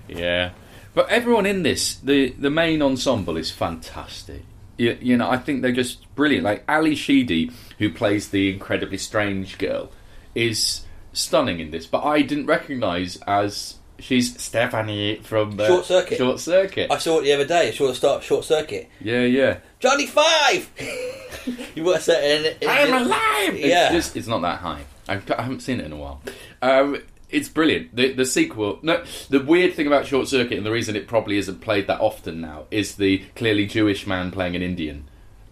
yeah. 0.08 0.52
But 0.94 1.10
everyone 1.10 1.48
in 1.48 1.64
this, 1.64 1.96
the 1.96 2.34
the 2.38 2.52
main 2.52 2.84
ensemble 2.84 3.36
is 3.36 3.50
fantastic. 3.50 4.44
You, 4.78 4.96
you 5.02 5.18
know, 5.18 5.28
I 5.28 5.38
think 5.38 5.64
they're 5.64 5.72
just 5.72 6.14
brilliant. 6.14 6.44
Like 6.44 6.64
Ally 6.68 6.94
Sheedy, 6.94 7.52
who 7.80 7.92
plays 7.92 8.30
the 8.30 8.54
incredibly 8.54 9.00
strange 9.00 9.58
girl, 9.58 9.92
is 10.36 10.86
stunning 11.14 11.60
in 11.60 11.72
this. 11.72 11.88
But 11.88 12.04
I 12.04 12.22
didn't 12.22 12.46
recognise 12.46 13.18
as 13.26 13.78
she's 14.00 14.40
Stephanie 14.42 15.20
from 15.24 15.60
uh, 15.60 15.68
Short 15.68 15.86
Circuit. 15.86 16.18
Short 16.18 16.40
Circuit. 16.40 16.92
I 16.92 16.98
saw 16.98 17.20
it 17.20 17.24
the 17.24 17.34
other 17.34 17.46
day. 17.46 17.72
Short 17.72 17.96
start, 17.96 18.24
short 18.24 18.46
circuit. 18.46 18.90
Yeah, 19.02 19.22
yeah. 19.22 19.60
Johnny 19.80 20.08
Five. 20.08 20.70
you? 21.76 21.94
In, 21.94 22.46
in, 22.46 22.56
I'm 22.68 22.94
alive. 22.94 23.56
It's 23.56 23.66
Yeah. 23.68 23.92
just 23.92 24.16
it's 24.16 24.28
not 24.28 24.42
that 24.42 24.60
high. 24.60 24.84
I've, 25.08 25.30
I 25.32 25.42
haven't 25.42 25.62
seen 25.62 25.80
it 25.80 25.86
in 25.86 25.94
a 25.94 25.98
while. 25.98 26.22
Um, 26.62 27.02
it's 27.30 27.50
brilliant. 27.50 27.96
The 27.96 28.14
the 28.14 28.26
sequel. 28.26 28.80
No, 28.82 29.04
the 29.30 29.42
weird 29.42 29.74
thing 29.74 29.88
about 29.88 30.06
Short 30.06 30.28
Circuit 30.28 30.58
and 30.58 30.66
the 30.66 30.72
reason 30.72 30.96
it 30.96 31.08
probably 31.08 31.38
isn't 31.38 31.62
played 31.62 31.88
that 31.88 32.00
often 32.00 32.42
now 32.42 32.66
is 32.72 32.96
the 32.96 33.20
clearly 33.36 33.66
Jewish 33.66 34.08
man 34.08 34.32
playing 34.32 34.56
an 34.56 34.62
Indian. 34.62 35.06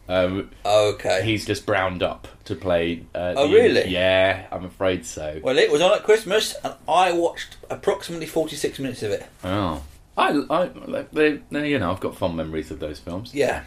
Um, 0.07 0.51
Okay. 0.65 1.21
he's 1.23 1.45
just 1.45 1.65
browned 1.65 2.03
up 2.03 2.27
to 2.45 2.55
play. 2.55 3.05
Uh, 3.15 3.33
Oh, 3.37 3.51
really? 3.51 3.89
Yeah, 3.89 4.45
I'm 4.51 4.65
afraid 4.65 5.05
so. 5.05 5.39
well, 5.43 5.57
it 5.57 5.71
was 5.71 5.81
on 5.81 5.93
at 5.93 6.03
Christmas, 6.03 6.55
and 6.63 6.73
I 6.87 7.11
watched 7.11 7.57
approximately 7.69 8.27
46 8.27 8.77
minutes 8.79 9.01
of 9.03 9.11
it. 9.11 9.25
Oh, 9.43 9.81
I, 10.17 10.43
I, 10.49 10.69
they, 11.11 11.39
they- 11.51 11.69
you 11.69 11.79
know, 11.79 11.91
I've 11.91 11.99
got 11.99 12.15
fond 12.15 12.35
memories 12.37 12.69
of 12.71 12.79
those 12.79 12.99
films. 12.99 13.33
Yeah. 13.33 13.63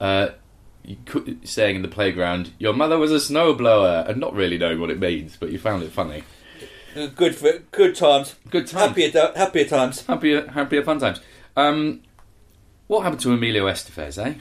Uh, 0.00 0.28
you 0.84 0.96
could, 1.06 1.46
saying 1.48 1.76
in 1.76 1.82
the 1.82 1.88
playground, 1.88 2.50
"Your 2.58 2.72
mother 2.72 2.98
was 2.98 3.12
a 3.12 3.16
snowblower," 3.16 4.08
and 4.08 4.18
not 4.20 4.34
really 4.34 4.58
knowing 4.58 4.80
what 4.80 4.90
it 4.90 4.98
means, 4.98 5.36
but 5.38 5.52
you 5.52 5.58
found 5.58 5.82
it 5.84 5.92
funny. 5.92 6.24
Good 7.14 7.36
for 7.36 7.52
good 7.70 7.94
times. 7.94 8.34
Good 8.50 8.66
times. 8.66 8.88
Happier, 8.96 9.32
happier 9.36 9.64
times. 9.64 10.04
Happier, 10.06 10.48
happier 10.50 10.82
fun 10.82 10.98
times. 10.98 11.20
Um, 11.56 12.02
what 12.88 13.02
happened 13.04 13.20
to 13.22 13.32
Emilio 13.32 13.66
Estevez, 13.66 14.18
eh? 14.24 14.34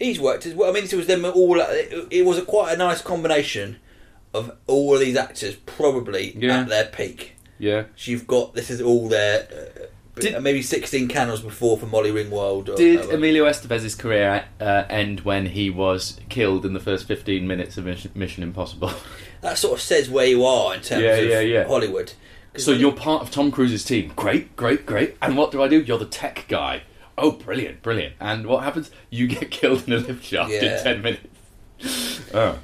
He's 0.00 0.18
worked 0.18 0.46
as 0.46 0.54
well. 0.54 0.70
I 0.70 0.72
mean, 0.72 0.84
it 0.84 0.92
was 0.94 1.06
them 1.06 1.24
all. 1.24 1.60
It, 1.60 2.08
it 2.10 2.24
was 2.26 2.38
a 2.38 2.42
quite 2.42 2.72
a 2.72 2.76
nice 2.76 3.02
combination 3.02 3.76
of 4.34 4.56
all 4.66 4.94
of 4.94 5.00
these 5.00 5.16
actors, 5.16 5.54
probably 5.66 6.36
Yeah. 6.38 6.60
at 6.60 6.68
their 6.68 6.84
peak. 6.86 7.34
Yeah. 7.58 7.84
So 7.96 8.10
you've 8.10 8.26
got 8.26 8.54
this 8.54 8.70
is 8.70 8.80
all 8.80 9.08
their 9.08 9.42
uh, 9.42 10.20
Did- 10.20 10.42
maybe 10.42 10.62
16 10.62 11.08
candles 11.08 11.42
before 11.42 11.76
for 11.78 11.86
Molly 11.86 12.10
Ringwald. 12.10 12.68
Or, 12.68 12.76
Did. 12.76 13.10
Emilio 13.12 13.44
Estevez's 13.44 13.94
career 13.94 14.44
uh, 14.60 14.84
end 14.88 15.20
when 15.20 15.46
he 15.46 15.68
was 15.70 16.18
killed 16.28 16.64
in 16.64 16.72
the 16.72 16.80
first 16.80 17.06
15 17.06 17.46
minutes 17.46 17.76
of 17.76 17.84
Mission, 18.14 18.42
Impossible? 18.42 18.92
that 19.42 19.58
sort 19.58 19.74
of 19.74 19.80
says 19.82 20.08
where 20.10 20.26
you 20.26 20.44
are 20.44 20.74
in 20.74 20.80
terms 20.80 21.02
Yeah, 21.02 21.14
of 21.16 21.28
yeah, 21.28 21.40
yeah. 21.40 21.64
Hollywood. 21.66 22.12
so 22.56 22.70
you're 22.72 22.92
part 22.92 23.22
of 23.22 23.30
Tom 23.30 23.50
Cruise's 23.50 23.84
team. 23.84 24.12
Great, 24.16 24.56
great, 24.56 24.86
great. 24.86 25.16
And 25.22 25.36
what 25.36 25.50
do 25.52 25.62
I 25.62 25.68
do? 25.68 25.80
You're 25.82 25.98
the 25.98 26.06
tech 26.06 26.46
guy. 26.48 26.82
Oh, 27.20 27.32
brilliant, 27.32 27.82
brilliant. 27.82 28.14
And 28.20 28.46
what 28.46 28.64
happens? 28.64 28.90
You 29.10 29.26
get 29.26 29.50
killed 29.58 29.86
in 29.86 29.92
a 29.92 29.98
lift 29.98 30.24
shaft 30.24 30.50
Yeah. 30.50 30.78
in 30.78 30.82
10 30.84 31.02
minutes. 31.02 32.30
Oh. 32.34 32.58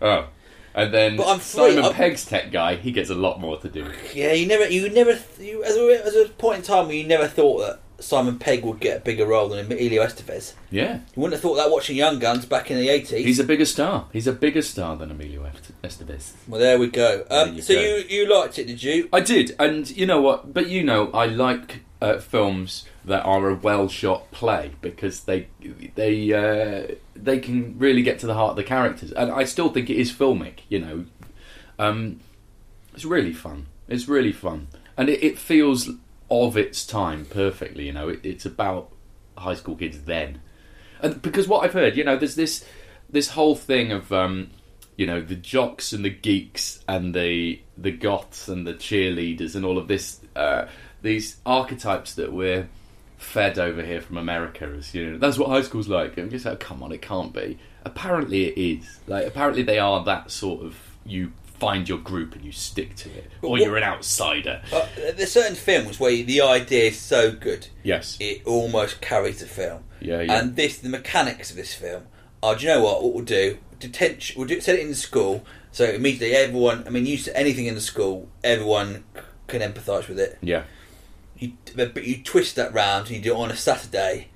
Oh. 0.00 0.28
And 0.74 0.94
then 0.94 1.16
But 1.16 1.26
I'm 1.28 1.38
free- 1.40 1.70
Simon 1.70 1.84
I'm- 1.84 1.94
Pegg's 1.94 2.24
tech 2.24 2.52
guy, 2.52 2.76
he 2.76 2.92
gets 2.92 3.10
a 3.10 3.14
lot 3.14 3.40
more 3.40 3.58
to 3.58 3.68
do. 3.68 3.90
Yeah, 4.14 4.32
you 4.32 4.46
never, 4.46 4.68
you 4.68 4.88
never, 4.90 5.18
you, 5.40 5.64
as, 5.64 5.76
a, 5.76 6.02
as 6.06 6.14
a 6.14 6.28
point 6.28 6.58
in 6.58 6.62
time 6.64 6.86
where 6.86 6.94
you 6.96 7.04
never 7.06 7.26
thought 7.26 7.58
that 7.58 7.80
Simon 8.00 8.38
Pegg 8.38 8.64
would 8.64 8.78
get 8.78 8.98
a 8.98 9.00
bigger 9.00 9.26
role 9.26 9.48
than 9.48 9.58
Emilio 9.66 10.04
Estevez. 10.04 10.52
Yeah. 10.70 10.98
You 11.16 11.22
wouldn't 11.22 11.32
have 11.32 11.40
thought 11.42 11.56
that 11.56 11.68
watching 11.68 11.96
Young 11.96 12.20
Guns 12.20 12.44
back 12.46 12.70
in 12.70 12.78
the 12.78 12.86
80s. 12.86 13.24
He's 13.24 13.40
a 13.40 13.44
bigger 13.44 13.64
star. 13.64 14.06
He's 14.12 14.28
a 14.28 14.32
bigger 14.32 14.62
star 14.62 14.94
than 14.96 15.10
Emilio 15.10 15.44
Est- 15.46 15.72
Estevez. 15.82 16.34
well, 16.46 16.60
there 16.60 16.78
we 16.78 16.86
go. 16.86 17.24
There 17.28 17.42
Um, 17.48 17.54
you 17.54 17.62
so 17.62 17.74
go. 17.74 17.80
you 17.80 18.04
you 18.08 18.32
liked 18.32 18.56
it, 18.60 18.68
did 18.68 18.80
you? 18.84 19.08
I 19.12 19.18
did, 19.18 19.56
and 19.58 19.90
you 19.90 20.06
know 20.06 20.20
what? 20.20 20.54
But 20.54 20.68
you 20.68 20.84
know, 20.84 21.10
I 21.12 21.26
like 21.26 21.80
uh, 22.00 22.18
films 22.18 22.84
that 23.04 23.24
are 23.24 23.48
a 23.48 23.54
well 23.54 23.88
shot 23.88 24.30
play 24.30 24.72
because 24.80 25.24
they 25.24 25.48
they 25.94 26.32
uh, 26.32 26.94
they 27.14 27.38
can 27.38 27.78
really 27.78 28.02
get 28.02 28.18
to 28.20 28.26
the 28.26 28.34
heart 28.34 28.50
of 28.50 28.56
the 28.56 28.64
characters, 28.64 29.12
and 29.12 29.30
I 29.30 29.44
still 29.44 29.70
think 29.70 29.90
it 29.90 29.96
is 29.96 30.12
filmic. 30.12 30.60
You 30.68 30.78
know, 30.80 31.04
um, 31.78 32.20
it's 32.94 33.04
really 33.04 33.32
fun. 33.32 33.66
It's 33.88 34.08
really 34.08 34.32
fun, 34.32 34.68
and 34.96 35.08
it, 35.08 35.22
it 35.22 35.38
feels 35.38 35.90
of 36.30 36.56
its 36.56 36.86
time 36.86 37.24
perfectly. 37.24 37.86
You 37.86 37.92
know, 37.92 38.08
it, 38.08 38.20
it's 38.22 38.46
about 38.46 38.90
high 39.36 39.54
school 39.54 39.76
kids 39.76 40.02
then, 40.02 40.40
and 41.00 41.20
because 41.20 41.48
what 41.48 41.64
I've 41.64 41.72
heard, 41.72 41.96
you 41.96 42.04
know, 42.04 42.16
there's 42.16 42.36
this 42.36 42.64
this 43.10 43.30
whole 43.30 43.56
thing 43.56 43.90
of 43.90 44.12
um, 44.12 44.50
you 44.96 45.06
know 45.06 45.20
the 45.20 45.36
jocks 45.36 45.92
and 45.92 46.04
the 46.04 46.10
geeks 46.10 46.84
and 46.86 47.14
the 47.14 47.60
the 47.76 47.92
goths 47.92 48.48
and 48.48 48.66
the 48.66 48.74
cheerleaders 48.74 49.54
and 49.54 49.64
all 49.64 49.78
of 49.78 49.88
this 49.88 50.20
uh, 50.36 50.66
these 51.02 51.36
archetypes 51.46 52.14
that 52.14 52.32
we're 52.32 52.68
fed 53.16 53.58
over 53.58 53.82
here 53.82 54.00
from 54.00 54.16
America 54.16 54.64
as 54.78 54.94
you 54.94 55.10
know 55.10 55.18
that's 55.18 55.36
what 55.38 55.48
high 55.48 55.62
school's 55.62 55.88
like. 55.88 56.16
And 56.18 56.30
just 56.30 56.44
like, 56.44 56.60
come 56.60 56.82
on, 56.82 56.92
it 56.92 57.02
can't 57.02 57.32
be. 57.32 57.58
Apparently, 57.84 58.46
it 58.46 58.58
is. 58.58 59.00
Like 59.06 59.26
apparently, 59.26 59.62
they 59.62 59.78
are 59.78 60.04
that 60.04 60.30
sort 60.30 60.64
of 60.64 60.76
you 61.04 61.32
find 61.58 61.88
your 61.88 61.98
group 61.98 62.36
and 62.36 62.44
you 62.44 62.52
stick 62.52 62.94
to 62.94 63.08
it, 63.10 63.28
or 63.42 63.50
what- 63.50 63.60
you're 63.60 63.76
an 63.76 63.82
outsider. 63.82 64.62
Uh, 64.72 64.86
there's 65.16 65.32
certain 65.32 65.56
films 65.56 65.98
where 65.98 66.22
the 66.22 66.40
idea 66.40 66.84
is 66.84 66.98
so 66.98 67.32
good, 67.32 67.66
Yes. 67.82 68.16
it 68.20 68.42
almost 68.46 69.00
carries 69.00 69.40
the 69.40 69.46
film. 69.46 69.82
Yeah, 70.00 70.20
yeah. 70.20 70.38
And 70.38 70.54
this, 70.54 70.78
the 70.78 70.88
mechanics 70.88 71.50
of 71.50 71.56
this 71.56 71.74
film, 71.74 72.04
are. 72.44 72.54
Do 72.54 72.62
you 72.64 72.68
know 72.74 72.82
what? 72.82 73.02
What 73.02 73.12
we'll 73.14 73.24
do? 73.24 73.58
Detention. 73.80 74.38
We'll 74.38 74.46
do, 74.46 74.60
set 74.60 74.76
it 74.76 74.86
in 74.86 74.94
school, 74.94 75.44
so 75.72 75.84
immediately 75.86 76.36
everyone. 76.36 76.84
I 76.86 76.90
mean, 76.90 77.06
you 77.06 77.16
set 77.16 77.34
anything 77.34 77.66
in 77.66 77.74
the 77.74 77.80
school, 77.80 78.28
everyone 78.44 79.02
can 79.48 79.60
empathise 79.60 80.06
with 80.08 80.20
it. 80.20 80.38
yeah. 80.40 80.62
You, 81.38 81.52
but 81.74 82.04
you 82.04 82.22
twist 82.22 82.56
that 82.56 82.72
round 82.74 83.06
and 83.08 83.16
you 83.16 83.22
do 83.22 83.32
it 83.34 83.38
on 83.38 83.50
a 83.50 83.56
Saturday, 83.56 84.28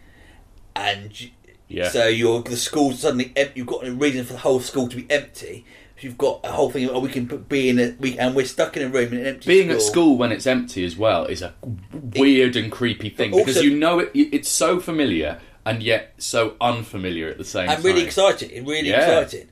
and 0.77 1.19
you, 1.21 1.31
Yeah. 1.69 1.89
so 1.89 2.07
you're 2.07 2.43
the 2.43 2.57
school 2.57 2.93
suddenly 2.93 3.33
em- 3.37 3.51
you've 3.55 3.67
got 3.67 3.87
a 3.87 3.93
reason 3.93 4.25
for 4.25 4.35
the 4.35 4.39
whole 4.41 4.61
school 4.61 4.89
to 4.89 4.97
be 4.97 5.07
empty. 5.11 5.65
You've 6.01 6.19
got 6.19 6.41
a 6.43 6.51
whole 6.51 6.69
thing. 6.69 6.89
Oh, 6.91 6.99
we 6.99 7.11
can 7.11 7.27
be 7.27 7.69
in 7.69 7.79
a 7.79 7.95
we 8.01 8.19
and 8.19 8.35
we're 8.35 8.45
stuck 8.47 8.77
in 8.77 8.83
a 8.83 8.89
room 8.89 9.13
in 9.13 9.21
an 9.21 9.27
empty. 9.27 9.47
Being 9.47 9.71
at 9.71 9.81
school 9.81 10.19
when 10.19 10.33
it's 10.33 10.49
empty 10.49 10.85
as 10.85 10.97
well 10.97 11.27
is 11.27 11.43
a 11.43 11.55
weird 11.93 12.57
and 12.57 12.73
creepy 12.73 13.09
thing 13.09 13.31
because 13.31 13.63
you 13.63 13.77
know 13.79 14.01
it. 14.01 14.11
It's 14.13 14.49
so 14.49 14.81
familiar 14.81 15.41
and 15.65 15.81
yet 15.81 16.15
so 16.19 16.57
unfamiliar 16.61 17.29
at 17.29 17.39
the 17.39 17.45
same 17.45 17.69
time. 17.69 17.77
and 17.77 17.85
really 17.85 18.03
exciting. 18.03 18.65
Really 18.67 18.89
Yeah. 18.89 19.21
exciting. 19.21 19.49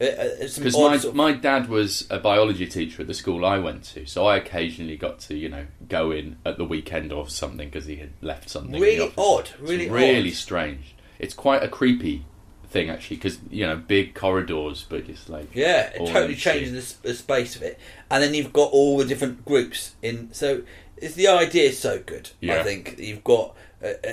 Uh, 0.00 0.04
uh, 0.04 0.28
Because 0.38 0.58
my, 0.78 0.96
sort 0.96 1.04
of- 1.04 1.14
my 1.14 1.32
dad 1.32 1.68
was 1.68 2.06
a 2.10 2.18
biology 2.18 2.66
teacher 2.66 3.02
at 3.02 3.08
the 3.08 3.14
school 3.14 3.44
I 3.44 3.58
went 3.58 3.84
to, 3.94 4.06
so 4.06 4.26
I 4.26 4.36
occasionally 4.36 4.96
got 4.96 5.20
to 5.20 5.34
you 5.36 5.48
know 5.48 5.66
go 5.88 6.10
in 6.10 6.36
at 6.46 6.56
the 6.56 6.64
weekend 6.64 7.12
or 7.12 7.28
something 7.28 7.68
because 7.68 7.86
he 7.86 7.96
had 7.96 8.10
left 8.22 8.48
something. 8.48 8.80
Really 8.80 9.12
odd, 9.18 9.50
It's 9.50 9.60
really 9.60 9.90
really 9.90 10.30
odd. 10.30 10.36
strange. 10.36 10.94
It's 11.18 11.34
quite 11.34 11.62
a 11.62 11.68
creepy 11.68 12.24
thing 12.68 12.88
actually 12.88 13.16
because 13.16 13.38
you 13.50 13.66
know 13.66 13.76
big 13.76 14.14
corridors, 14.14 14.86
but 14.88 15.06
just 15.06 15.28
like 15.28 15.54
Yeah, 15.54 15.90
it 15.94 15.98
totally 16.06 16.36
changes 16.36 16.94
the, 16.94 17.08
the 17.08 17.14
space 17.14 17.56
of 17.56 17.62
it, 17.62 17.78
and 18.10 18.22
then 18.22 18.32
you've 18.32 18.52
got 18.54 18.70
all 18.72 18.96
the 18.96 19.04
different 19.04 19.44
groups 19.44 19.96
in. 20.00 20.32
So 20.32 20.62
it's 20.96 21.14
the 21.14 21.28
idea 21.28 21.64
is 21.70 21.78
so 21.78 21.98
good. 21.98 22.30
I 22.42 22.62
think 22.62 22.98
you've 22.98 23.24
got. 23.24 23.54
Uh, 23.82 23.88
uh, 24.06 24.10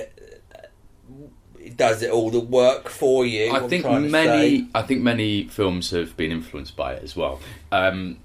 it 1.68 1.76
does 1.76 2.02
it 2.02 2.10
all 2.10 2.30
the 2.30 2.40
work 2.40 2.88
for 2.88 3.26
you. 3.26 3.52
I 3.52 3.60
think 3.68 3.84
many. 3.84 4.68
I 4.74 4.82
think 4.82 5.02
many 5.02 5.44
films 5.48 5.90
have 5.90 6.16
been 6.16 6.32
influenced 6.32 6.76
by 6.76 6.94
it 6.94 7.02
as 7.02 7.14
well. 7.14 7.40
Um, 7.70 8.18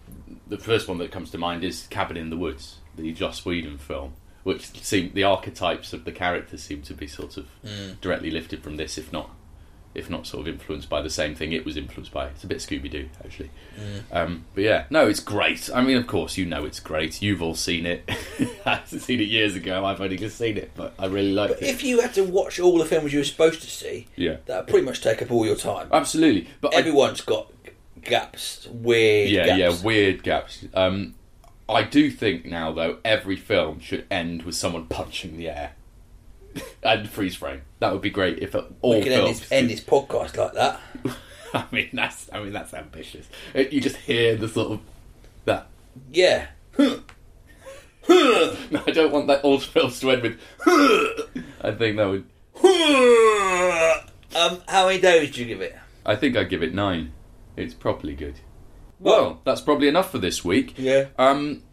the 0.47 0.57
first 0.57 0.87
one 0.87 0.97
that 0.99 1.11
comes 1.11 1.31
to 1.31 1.37
mind 1.37 1.63
is 1.63 1.87
Cabin 1.89 2.17
in 2.17 2.29
the 2.29 2.37
Woods, 2.37 2.77
the 2.95 3.11
Joss 3.11 3.45
Whedon 3.45 3.77
film, 3.77 4.13
which 4.43 4.81
seem 4.83 5.11
the 5.13 5.23
archetypes 5.23 5.93
of 5.93 6.05
the 6.05 6.11
characters 6.11 6.63
seem 6.63 6.81
to 6.83 6.93
be 6.93 7.07
sort 7.07 7.37
of 7.37 7.45
Mm. 7.65 7.99
directly 8.01 8.29
lifted 8.31 8.63
from 8.63 8.77
this, 8.77 8.97
if 8.97 9.11
not, 9.11 9.29
if 9.95 10.09
not 10.09 10.25
sort 10.25 10.47
of 10.47 10.53
influenced 10.53 10.89
by 10.89 11.01
the 11.01 11.09
same 11.09 11.35
thing 11.35 11.51
it 11.53 11.65
was 11.65 11.77
influenced 11.77 12.11
by. 12.11 12.27
It's 12.27 12.43
a 12.43 12.47
bit 12.47 12.57
Scooby 12.59 12.89
Doo 12.89 13.09
actually. 13.23 13.49
Mm. 13.79 14.01
Um, 14.11 14.45
but 14.55 14.63
yeah, 14.63 14.85
no, 14.89 15.07
it's 15.07 15.19
great. 15.19 15.69
I 15.73 15.81
mean, 15.81 15.97
of 15.97 16.07
course, 16.07 16.37
you 16.37 16.45
know 16.45 16.65
it's 16.65 16.79
great. 16.79 17.21
You've 17.21 17.41
all 17.41 17.55
seen 17.55 17.85
it. 17.85 18.09
I've 18.65 18.87
seen 18.87 19.19
it 19.19 19.27
years 19.29 19.55
ago. 19.55 19.85
I've 19.85 20.01
only 20.01 20.17
just 20.17 20.37
seen 20.37 20.57
it, 20.57 20.71
but 20.75 20.93
I 20.97 21.05
really 21.05 21.33
liked 21.33 21.55
But 21.59 21.63
it. 21.63 21.69
if 21.69 21.83
you 21.83 22.01
had 22.01 22.13
to 22.15 22.23
watch 22.23 22.59
all 22.59 22.77
the 22.77 22.85
films 22.85 23.13
you 23.13 23.19
were 23.19 23.25
supposed 23.25 23.61
to 23.61 23.69
see, 23.69 24.07
Yeah. 24.15 24.37
that 24.47 24.57
would 24.65 24.67
pretty 24.67 24.85
much 24.85 25.01
take 25.01 25.21
up 25.21 25.31
all 25.31 25.45
your 25.45 25.55
time. 25.55 25.89
Absolutely, 25.91 26.47
but 26.61 26.73
I- 26.73 26.79
Everyone's 26.79 27.21
got 27.21 27.51
gaps, 28.03 28.67
weird 28.71 29.29
yeah, 29.29 29.45
gaps. 29.45 29.59
yeah, 29.59 29.85
weird 29.85 30.23
gaps. 30.23 30.65
Um, 30.73 31.15
I 31.69 31.83
do 31.83 32.11
think 32.11 32.45
now 32.45 32.71
though 32.73 32.97
every 33.05 33.35
film 33.37 33.79
should 33.79 34.05
end 34.11 34.43
with 34.43 34.55
someone 34.55 34.85
punching 34.87 35.37
the 35.37 35.49
air 35.49 35.71
and 36.83 37.09
freeze 37.09 37.35
frame. 37.35 37.61
That 37.79 37.93
would 37.93 38.01
be 38.01 38.09
great 38.09 38.39
if 38.39 38.55
it 38.55 38.63
all 38.81 38.95
we 38.97 39.03
can 39.03 39.11
end 39.13 39.27
this, 39.27 39.51
end 39.51 39.69
this 39.69 39.81
podcast 39.81 40.37
like 40.37 40.53
that. 40.53 40.79
I 41.53 41.65
mean 41.71 41.89
that's 41.93 42.29
I 42.33 42.39
mean 42.41 42.53
that's 42.53 42.73
ambitious. 42.73 43.27
You 43.55 43.79
just 43.81 43.97
hear 43.97 44.35
the 44.35 44.47
sort 44.47 44.71
of 44.73 44.79
that. 45.45 45.67
Yeah. 46.11 46.47
No, 48.09 48.83
I 48.85 48.91
don't 48.91 49.13
want 49.13 49.27
that 49.27 49.43
all 49.43 49.59
films 49.59 49.99
to 50.01 50.11
end 50.11 50.23
with. 50.23 50.39
I 51.61 51.71
think 51.71 51.95
that 51.95 52.05
would. 52.05 52.25
um, 54.35 54.61
how 54.67 54.87
many 54.87 54.99
days 54.99 55.31
do 55.31 55.41
you 55.41 55.47
give 55.47 55.61
it? 55.61 55.77
I 56.05 56.17
think 56.17 56.35
I'd 56.35 56.49
give 56.49 56.63
it 56.63 56.73
nine. 56.73 57.13
It's 57.55 57.73
properly 57.73 58.13
good. 58.15 58.41
Well, 58.99 59.39
that's 59.45 59.61
probably 59.61 59.87
enough 59.87 60.11
for 60.11 60.17
this 60.17 60.43
week. 60.43 60.73
Yeah. 60.77 61.07
Um, 61.17 61.63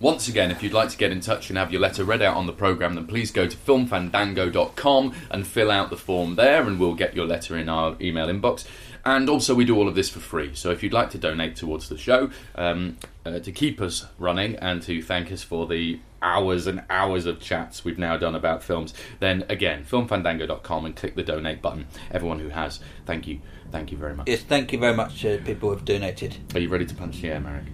once 0.00 0.28
again, 0.28 0.50
if 0.50 0.62
you'd 0.62 0.72
like 0.72 0.88
to 0.88 0.96
get 0.96 1.12
in 1.12 1.20
touch 1.20 1.50
and 1.50 1.58
have 1.58 1.70
your 1.70 1.80
letter 1.80 2.04
read 2.04 2.22
out 2.22 2.36
on 2.36 2.46
the 2.46 2.52
programme, 2.52 2.94
then 2.94 3.06
please 3.06 3.30
go 3.30 3.46
to 3.46 3.56
filmfandango.com 3.56 5.14
and 5.30 5.46
fill 5.46 5.70
out 5.70 5.90
the 5.90 5.96
form 5.96 6.36
there, 6.36 6.66
and 6.66 6.80
we'll 6.80 6.94
get 6.94 7.14
your 7.14 7.26
letter 7.26 7.56
in 7.56 7.68
our 7.68 7.96
email 8.00 8.26
inbox. 8.26 8.66
And 9.04 9.28
also, 9.28 9.54
we 9.54 9.64
do 9.64 9.76
all 9.76 9.88
of 9.88 9.94
this 9.94 10.08
for 10.08 10.20
free. 10.20 10.54
So 10.54 10.70
if 10.70 10.82
you'd 10.82 10.92
like 10.92 11.10
to 11.10 11.18
donate 11.18 11.56
towards 11.56 11.88
the 11.88 11.98
show, 11.98 12.30
um, 12.54 12.96
uh, 13.24 13.38
to 13.40 13.52
keep 13.52 13.80
us 13.80 14.06
running 14.18 14.56
and 14.56 14.82
to 14.82 15.02
thank 15.02 15.30
us 15.30 15.42
for 15.42 15.66
the 15.66 16.00
hours 16.22 16.66
and 16.66 16.82
hours 16.90 17.26
of 17.26 17.40
chats 17.40 17.84
we've 17.84 17.98
now 17.98 18.16
done 18.16 18.34
about 18.34 18.62
films, 18.62 18.94
then 19.18 19.44
again, 19.48 19.84
filmfandango.com 19.84 20.84
and 20.84 20.96
click 20.96 21.14
the 21.14 21.22
donate 21.22 21.62
button. 21.62 21.86
Everyone 22.10 22.40
who 22.40 22.48
has, 22.48 22.80
thank 23.06 23.26
you. 23.26 23.40
Thank 23.70 23.92
you 23.92 23.98
very 23.98 24.14
much. 24.14 24.28
Yes, 24.28 24.42
thank 24.42 24.72
you 24.72 24.78
very 24.78 24.94
much 24.94 25.20
to 25.22 25.38
people 25.44 25.68
who 25.68 25.76
have 25.76 25.84
donated. 25.84 26.36
Are 26.54 26.60
you 26.60 26.68
ready 26.68 26.86
to 26.86 26.94
punch 26.94 27.20
the 27.20 27.28
air, 27.28 27.40
Marek? 27.40 27.64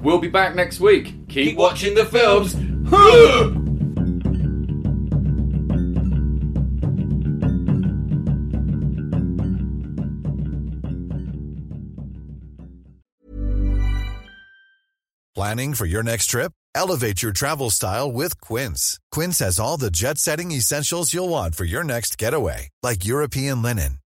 We'll 0.00 0.18
be 0.18 0.28
back 0.28 0.54
next 0.54 0.80
week. 0.80 1.04
Keep, 1.28 1.28
Keep 1.28 1.56
watching 1.56 1.94
the 1.94 2.04
films. 2.04 2.54
Planning 15.38 15.74
for 15.74 15.86
your 15.86 16.02
next 16.02 16.26
trip? 16.26 16.50
Elevate 16.74 17.22
your 17.22 17.32
travel 17.32 17.70
style 17.70 18.10
with 18.10 18.40
Quince. 18.40 18.98
Quince 19.12 19.38
has 19.38 19.60
all 19.60 19.76
the 19.76 19.90
jet 19.90 20.18
setting 20.18 20.50
essentials 20.50 21.14
you'll 21.14 21.28
want 21.28 21.54
for 21.54 21.64
your 21.64 21.84
next 21.84 22.18
getaway, 22.18 22.70
like 22.82 23.04
European 23.04 23.62
linen, 23.62 23.98